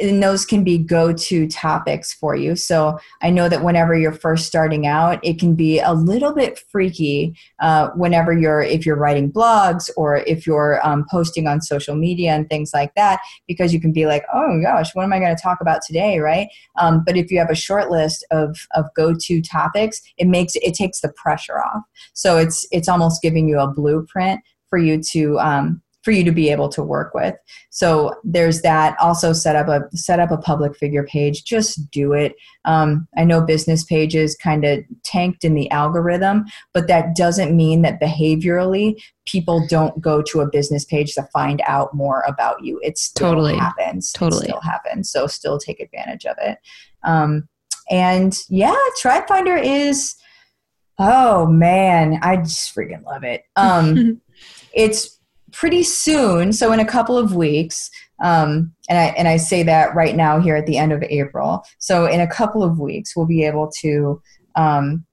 and 0.00 0.22
those 0.22 0.44
can 0.44 0.64
be 0.64 0.78
go-to 0.78 1.46
topics 1.46 2.12
for 2.12 2.34
you. 2.34 2.56
So 2.56 2.98
I 3.22 3.30
know 3.30 3.48
that 3.48 3.62
whenever 3.62 3.96
you're 3.96 4.12
first 4.12 4.46
starting 4.46 4.86
out, 4.86 5.20
it 5.22 5.38
can 5.38 5.54
be 5.54 5.78
a 5.78 5.92
little 5.92 6.34
bit 6.34 6.58
freaky 6.58 7.36
uh, 7.60 7.88
whenever 7.90 8.32
you're 8.32 8.60
if 8.60 8.84
you're 8.84 8.96
writing 8.96 9.30
blogs 9.30 9.88
or 9.96 10.18
if 10.18 10.46
you're 10.46 10.84
um, 10.86 11.06
posting 11.10 11.46
on 11.46 11.60
social 11.60 11.94
media 11.94 12.32
and 12.32 12.48
things 12.48 12.72
like 12.74 12.94
that, 12.94 13.20
because 13.46 13.72
you 13.72 13.80
can 13.80 13.92
be 13.92 14.06
like, 14.06 14.24
oh 14.32 14.60
gosh, 14.62 14.94
what 14.94 15.04
am 15.04 15.12
I 15.12 15.20
going 15.20 15.34
to 15.34 15.42
talk 15.42 15.58
about 15.60 15.80
today, 15.86 16.18
right? 16.18 16.48
Um, 16.78 17.02
but 17.04 17.16
if 17.16 17.30
you 17.30 17.38
have 17.38 17.50
a 17.50 17.54
short 17.54 17.90
list 17.90 18.26
of 18.30 18.56
of 18.74 18.86
go-to 18.96 19.40
topics, 19.40 20.00
it 20.16 20.26
makes 20.26 20.54
it 20.56 20.74
takes 20.74 21.00
the 21.00 21.12
pressure 21.12 21.60
off. 21.60 21.82
So 22.14 22.36
it's 22.36 22.66
it's 22.70 22.88
almost 22.88 23.22
giving 23.22 23.48
you 23.48 23.60
a 23.60 23.72
blueprint 23.72 24.40
for 24.68 24.78
you 24.78 25.02
to 25.02 25.38
um, 25.38 25.82
for 26.08 26.12
you 26.12 26.24
to 26.24 26.32
be 26.32 26.50
able 26.50 26.70
to 26.70 26.82
work 26.82 27.12
with. 27.12 27.34
So 27.68 28.14
there's 28.24 28.62
that. 28.62 28.96
Also 28.98 29.34
set 29.34 29.56
up 29.56 29.68
a 29.68 29.94
set 29.94 30.18
up 30.18 30.30
a 30.30 30.38
public 30.38 30.74
figure 30.74 31.04
page. 31.04 31.44
Just 31.44 31.90
do 31.90 32.14
it. 32.14 32.34
Um, 32.64 33.06
I 33.18 33.24
know 33.24 33.42
business 33.42 33.84
pages 33.84 34.34
kind 34.34 34.64
of 34.64 34.82
tanked 35.04 35.44
in 35.44 35.52
the 35.52 35.70
algorithm, 35.70 36.46
but 36.72 36.88
that 36.88 37.14
doesn't 37.14 37.54
mean 37.54 37.82
that 37.82 38.00
behaviorally 38.00 38.94
people 39.26 39.66
don't 39.68 40.00
go 40.00 40.22
to 40.22 40.40
a 40.40 40.48
business 40.48 40.86
page 40.86 41.12
to 41.16 41.28
find 41.30 41.60
out 41.66 41.92
more 41.92 42.24
about 42.26 42.64
you. 42.64 42.80
It 42.82 42.96
still 42.96 43.28
Totally. 43.32 43.58
happens. 43.58 44.10
Totally. 44.10 44.46
it 44.46 44.48
still 44.48 44.62
happens. 44.62 45.10
So 45.10 45.26
still 45.26 45.58
take 45.58 45.78
advantage 45.78 46.24
of 46.24 46.38
it. 46.40 46.56
Um, 47.02 47.50
and 47.90 48.34
yeah, 48.48 48.74
Tribe 48.98 49.28
Finder 49.28 49.58
is. 49.58 50.14
Oh 50.98 51.46
man, 51.46 52.18
I 52.22 52.38
just 52.38 52.74
freaking 52.74 53.04
love 53.04 53.24
it. 53.24 53.42
Um, 53.56 54.22
it's 54.72 55.17
pretty 55.52 55.82
soon 55.82 56.52
so 56.52 56.72
in 56.72 56.80
a 56.80 56.84
couple 56.84 57.16
of 57.16 57.34
weeks 57.34 57.90
um, 58.20 58.72
and 58.88 58.98
I 58.98 59.04
and 59.16 59.28
I 59.28 59.36
say 59.36 59.62
that 59.64 59.94
right 59.94 60.16
now 60.16 60.40
here 60.40 60.56
at 60.56 60.66
the 60.66 60.76
end 60.76 60.92
of 60.92 61.02
April. 61.04 61.64
So 61.78 62.06
in 62.06 62.20
a 62.20 62.26
couple 62.26 62.62
of 62.62 62.78
weeks, 62.78 63.16
we'll 63.16 63.26
be 63.26 63.44
able 63.44 63.70
to 63.80 64.20
um, 64.56 65.04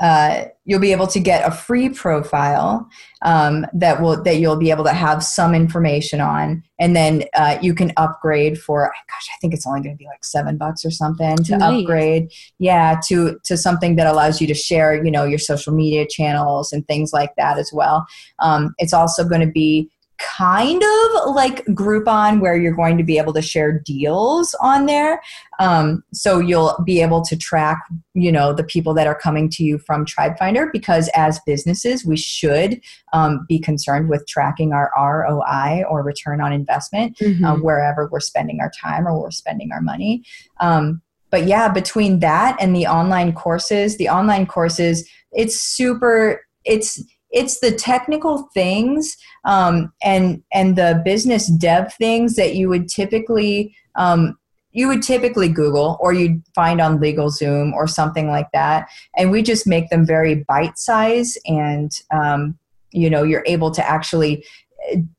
uh, 0.00 0.44
you'll 0.64 0.80
be 0.80 0.92
able 0.92 1.06
to 1.06 1.20
get 1.20 1.46
a 1.46 1.50
free 1.50 1.88
profile 1.88 2.88
um, 3.22 3.66
that 3.72 4.00
will 4.00 4.22
that 4.24 4.36
you'll 4.36 4.56
be 4.56 4.70
able 4.70 4.84
to 4.84 4.92
have 4.92 5.22
some 5.24 5.54
information 5.54 6.20
on, 6.20 6.62
and 6.78 6.94
then 6.94 7.24
uh, 7.34 7.58
you 7.62 7.74
can 7.74 7.92
upgrade 7.96 8.58
for 8.58 8.86
gosh, 8.86 9.28
I 9.32 9.36
think 9.40 9.54
it's 9.54 9.66
only 9.66 9.80
going 9.80 9.94
to 9.94 9.98
be 9.98 10.06
like 10.06 10.24
seven 10.24 10.58
bucks 10.58 10.84
or 10.84 10.90
something 10.90 11.36
to 11.38 11.56
Nice. 11.56 11.80
upgrade. 11.82 12.30
Yeah, 12.58 13.00
to 13.08 13.38
to 13.44 13.56
something 13.56 13.96
that 13.96 14.06
allows 14.06 14.40
you 14.40 14.46
to 14.48 14.54
share, 14.54 15.02
you 15.02 15.10
know, 15.10 15.24
your 15.24 15.38
social 15.38 15.72
media 15.72 16.06
channels 16.08 16.72
and 16.72 16.86
things 16.86 17.12
like 17.12 17.34
that 17.36 17.58
as 17.58 17.70
well. 17.72 18.06
Um, 18.40 18.74
it's 18.78 18.92
also 18.92 19.24
going 19.24 19.40
to 19.40 19.50
be 19.50 19.90
kind 20.18 20.82
of 20.82 21.34
like 21.34 21.64
Groupon, 21.66 22.40
where 22.40 22.56
you're 22.56 22.74
going 22.74 22.98
to 22.98 23.04
be 23.04 23.18
able 23.18 23.32
to 23.34 23.42
share 23.42 23.78
deals 23.80 24.54
on 24.60 24.86
there. 24.86 25.20
Um, 25.58 26.02
so 26.12 26.38
you'll 26.38 26.76
be 26.84 27.02
able 27.02 27.22
to 27.22 27.36
track, 27.36 27.82
you 28.14 28.32
know, 28.32 28.52
the 28.52 28.64
people 28.64 28.94
that 28.94 29.06
are 29.06 29.14
coming 29.14 29.48
to 29.50 29.64
you 29.64 29.78
from 29.78 30.04
Tribe 30.04 30.38
Finder 30.38 30.68
because 30.72 31.08
as 31.14 31.40
businesses, 31.46 32.04
we 32.04 32.16
should 32.16 32.80
um, 33.12 33.44
be 33.48 33.58
concerned 33.58 34.08
with 34.08 34.26
tracking 34.26 34.72
our 34.72 34.90
ROI 34.96 35.84
or 35.88 36.02
return 36.02 36.40
on 36.40 36.52
investment 36.52 37.16
mm-hmm. 37.18 37.44
uh, 37.44 37.56
wherever 37.56 38.08
we're 38.10 38.20
spending 38.20 38.60
our 38.60 38.70
time 38.70 39.06
or 39.06 39.20
we're 39.20 39.30
spending 39.30 39.72
our 39.72 39.80
money. 39.80 40.24
Um, 40.60 41.02
but 41.30 41.46
yeah, 41.46 41.68
between 41.68 42.20
that 42.20 42.56
and 42.60 42.74
the 42.74 42.86
online 42.86 43.32
courses, 43.32 43.96
the 43.96 44.08
online 44.08 44.46
courses, 44.46 45.08
it's 45.32 45.60
super, 45.60 46.40
it's, 46.64 47.02
it's 47.36 47.60
the 47.60 47.70
technical 47.70 48.48
things 48.54 49.16
um, 49.44 49.92
and 50.02 50.42
and 50.52 50.74
the 50.74 51.02
business 51.04 51.46
dev 51.48 51.92
things 51.94 52.34
that 52.34 52.56
you 52.56 52.68
would 52.68 52.88
typically 52.88 53.76
um, 53.94 54.36
you 54.72 54.88
would 54.88 55.02
typically 55.02 55.48
Google 55.48 55.96
or 56.00 56.12
you'd 56.12 56.42
find 56.54 56.80
on 56.80 56.98
LegalZoom 56.98 57.72
or 57.72 57.86
something 57.86 58.28
like 58.28 58.48
that, 58.52 58.88
and 59.16 59.30
we 59.30 59.42
just 59.42 59.66
make 59.66 59.88
them 59.90 60.04
very 60.04 60.44
bite 60.48 60.78
size 60.78 61.38
and 61.46 61.92
um, 62.10 62.58
you 62.90 63.10
know 63.10 63.22
you're 63.22 63.44
able 63.46 63.70
to 63.70 63.86
actually 63.86 64.44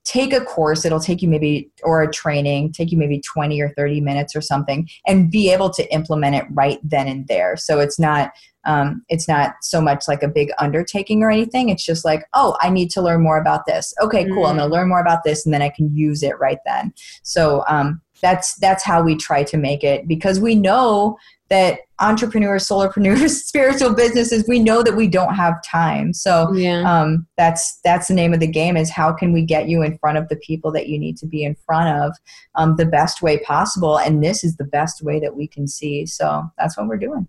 take 0.04 0.34
a 0.34 0.42
course 0.42 0.86
it'll 0.86 1.00
take 1.00 1.22
you 1.22 1.28
maybe 1.28 1.70
or 1.84 2.02
a 2.02 2.12
training 2.12 2.72
take 2.72 2.92
you 2.92 2.98
maybe 2.98 3.20
20 3.22 3.60
or 3.62 3.70
30 3.76 4.02
minutes 4.02 4.36
or 4.36 4.42
something 4.42 4.88
and 5.06 5.32
be 5.32 5.52
able 5.52 5.70
to 5.70 5.92
implement 5.94 6.36
it 6.36 6.46
right 6.52 6.80
then 6.84 7.08
and 7.08 7.28
there 7.28 7.58
so 7.58 7.80
it's 7.80 8.00
not 8.00 8.32
um, 8.68 9.04
it's 9.08 9.30
not 9.30 9.56
so 9.62 9.80
much 9.80 10.08
like 10.10 10.22
a 10.22 10.28
big 10.28 10.50
undertaking 10.60 11.24
or 11.24 11.32
anything. 11.32 11.70
It's 11.70 11.86
just 11.86 12.04
like, 12.04 12.26
oh, 12.34 12.58
I 12.60 12.70
need 12.70 12.92
to 12.92 13.02
learn 13.02 13.24
more 13.24 13.40
about 13.40 13.66
this. 13.66 13.94
Okay, 14.02 14.26
cool. 14.26 14.44
Mm. 14.44 14.50
I'm 14.50 14.58
going 14.58 14.70
to 14.70 14.76
learn 14.76 14.90
more 14.90 15.00
about 15.00 15.24
this, 15.24 15.46
and 15.46 15.54
then 15.54 15.62
I 15.62 15.70
can 15.70 15.96
use 15.96 16.22
it 16.22 16.38
right 16.38 16.60
then. 16.66 16.94
So 17.24 17.64
um, 17.70 18.02
that's 18.22 18.56
that's 18.56 18.84
how 18.84 19.02
we 19.02 19.16
try 19.16 19.44
to 19.44 19.58
make 19.58 19.84
it 19.84 20.08
because 20.08 20.40
we 20.40 20.54
know 20.54 21.18
that 21.50 21.80
entrepreneurs, 22.00 22.68
solopreneurs, 22.68 23.30
spiritual 23.46 23.94
businesses, 23.94 24.46
we 24.48 24.60
know 24.60 24.84
that 24.84 24.96
we 24.96 25.08
don't 25.08 25.34
have 25.34 25.62
time. 25.64 26.14
So 26.14 26.52
yeah. 26.54 26.82
um, 26.82 27.28
that's 27.38 27.80
that's 27.84 28.08
the 28.08 28.14
name 28.14 28.34
of 28.34 28.40
the 28.40 28.48
game 28.48 28.78
is 28.78 28.90
how 28.90 29.14
can 29.14 29.34
we 29.34 29.44
get 29.44 29.68
you 29.68 29.82
in 29.82 29.98
front 29.98 30.18
of 30.18 30.28
the 30.30 30.36
people 30.38 30.72
that 30.74 30.88
you 30.88 31.00
need 31.00 31.18
to 31.18 31.26
be 31.26 31.44
in 31.44 31.56
front 31.66 31.98
of 31.98 32.16
um, 32.56 32.76
the 32.76 32.86
best 32.86 33.22
way 33.22 33.40
possible, 33.40 33.98
and 33.98 34.24
this 34.24 34.44
is 34.44 34.58
the 34.58 34.66
best 34.66 35.02
way 35.02 35.20
that 35.20 35.36
we 35.36 35.48
can 35.48 35.68
see. 35.68 36.06
So 36.06 36.44
that's 36.58 36.78
what 36.78 36.88
we're 36.88 36.98
doing. 36.98 37.28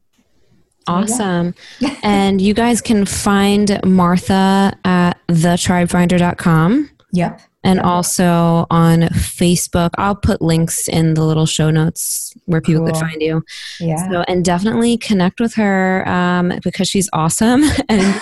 Awesome. 0.88 1.54
Yeah. 1.80 1.96
and 2.02 2.40
you 2.40 2.54
guys 2.54 2.80
can 2.80 3.04
find 3.04 3.78
Martha 3.84 4.74
at 4.84 5.14
thetribefinder.com. 5.28 6.90
Yep. 7.10 7.40
And 7.68 7.80
also 7.80 8.66
on 8.70 9.02
Facebook. 9.02 9.90
I'll 9.98 10.16
put 10.16 10.40
links 10.40 10.88
in 10.88 11.14
the 11.14 11.24
little 11.24 11.46
show 11.46 11.70
notes 11.70 12.34
where 12.46 12.60
people 12.60 12.84
cool. 12.84 12.92
could 12.92 13.00
find 13.00 13.20
you. 13.20 13.44
Yeah. 13.78 14.08
So, 14.10 14.24
and 14.28 14.44
definitely 14.44 14.96
connect 14.96 15.40
with 15.40 15.54
her 15.54 16.08
um, 16.08 16.52
because 16.62 16.88
she's 16.88 17.08
awesome. 17.12 17.62
And 17.88 18.20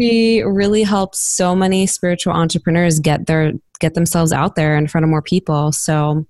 she 0.00 0.42
really 0.42 0.82
helps 0.82 1.18
so 1.20 1.54
many 1.54 1.86
spiritual 1.86 2.32
entrepreneurs 2.32 2.98
get 2.98 3.26
their 3.26 3.52
get 3.78 3.94
themselves 3.94 4.32
out 4.32 4.54
there 4.54 4.76
in 4.76 4.86
front 4.86 5.04
of 5.04 5.10
more 5.10 5.22
people. 5.22 5.72
So 5.72 6.26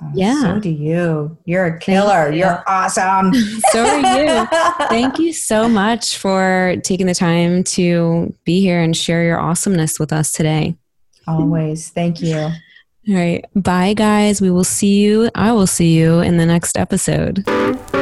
Oh, 0.00 0.10
yeah. 0.14 0.54
So 0.54 0.60
do 0.60 0.70
you. 0.70 1.36
You're 1.44 1.66
a 1.66 1.78
killer. 1.78 2.30
You. 2.30 2.38
You're 2.38 2.64
awesome. 2.66 3.34
so 3.72 3.84
are 3.84 4.22
you. 4.22 4.46
Thank 4.88 5.18
you 5.18 5.32
so 5.32 5.68
much 5.68 6.16
for 6.16 6.76
taking 6.82 7.06
the 7.06 7.14
time 7.14 7.64
to 7.64 8.34
be 8.44 8.60
here 8.60 8.80
and 8.80 8.96
share 8.96 9.22
your 9.22 9.38
awesomeness 9.38 9.98
with 9.98 10.12
us 10.12 10.32
today. 10.32 10.76
Always. 11.26 11.90
Thank 11.90 12.20
you. 12.22 12.36
All 12.38 12.52
right. 13.08 13.44
Bye, 13.54 13.94
guys. 13.94 14.40
We 14.40 14.50
will 14.50 14.64
see 14.64 15.00
you. 15.00 15.30
I 15.34 15.52
will 15.52 15.66
see 15.66 15.92
you 15.94 16.20
in 16.20 16.36
the 16.36 16.46
next 16.46 16.78
episode. 16.78 17.44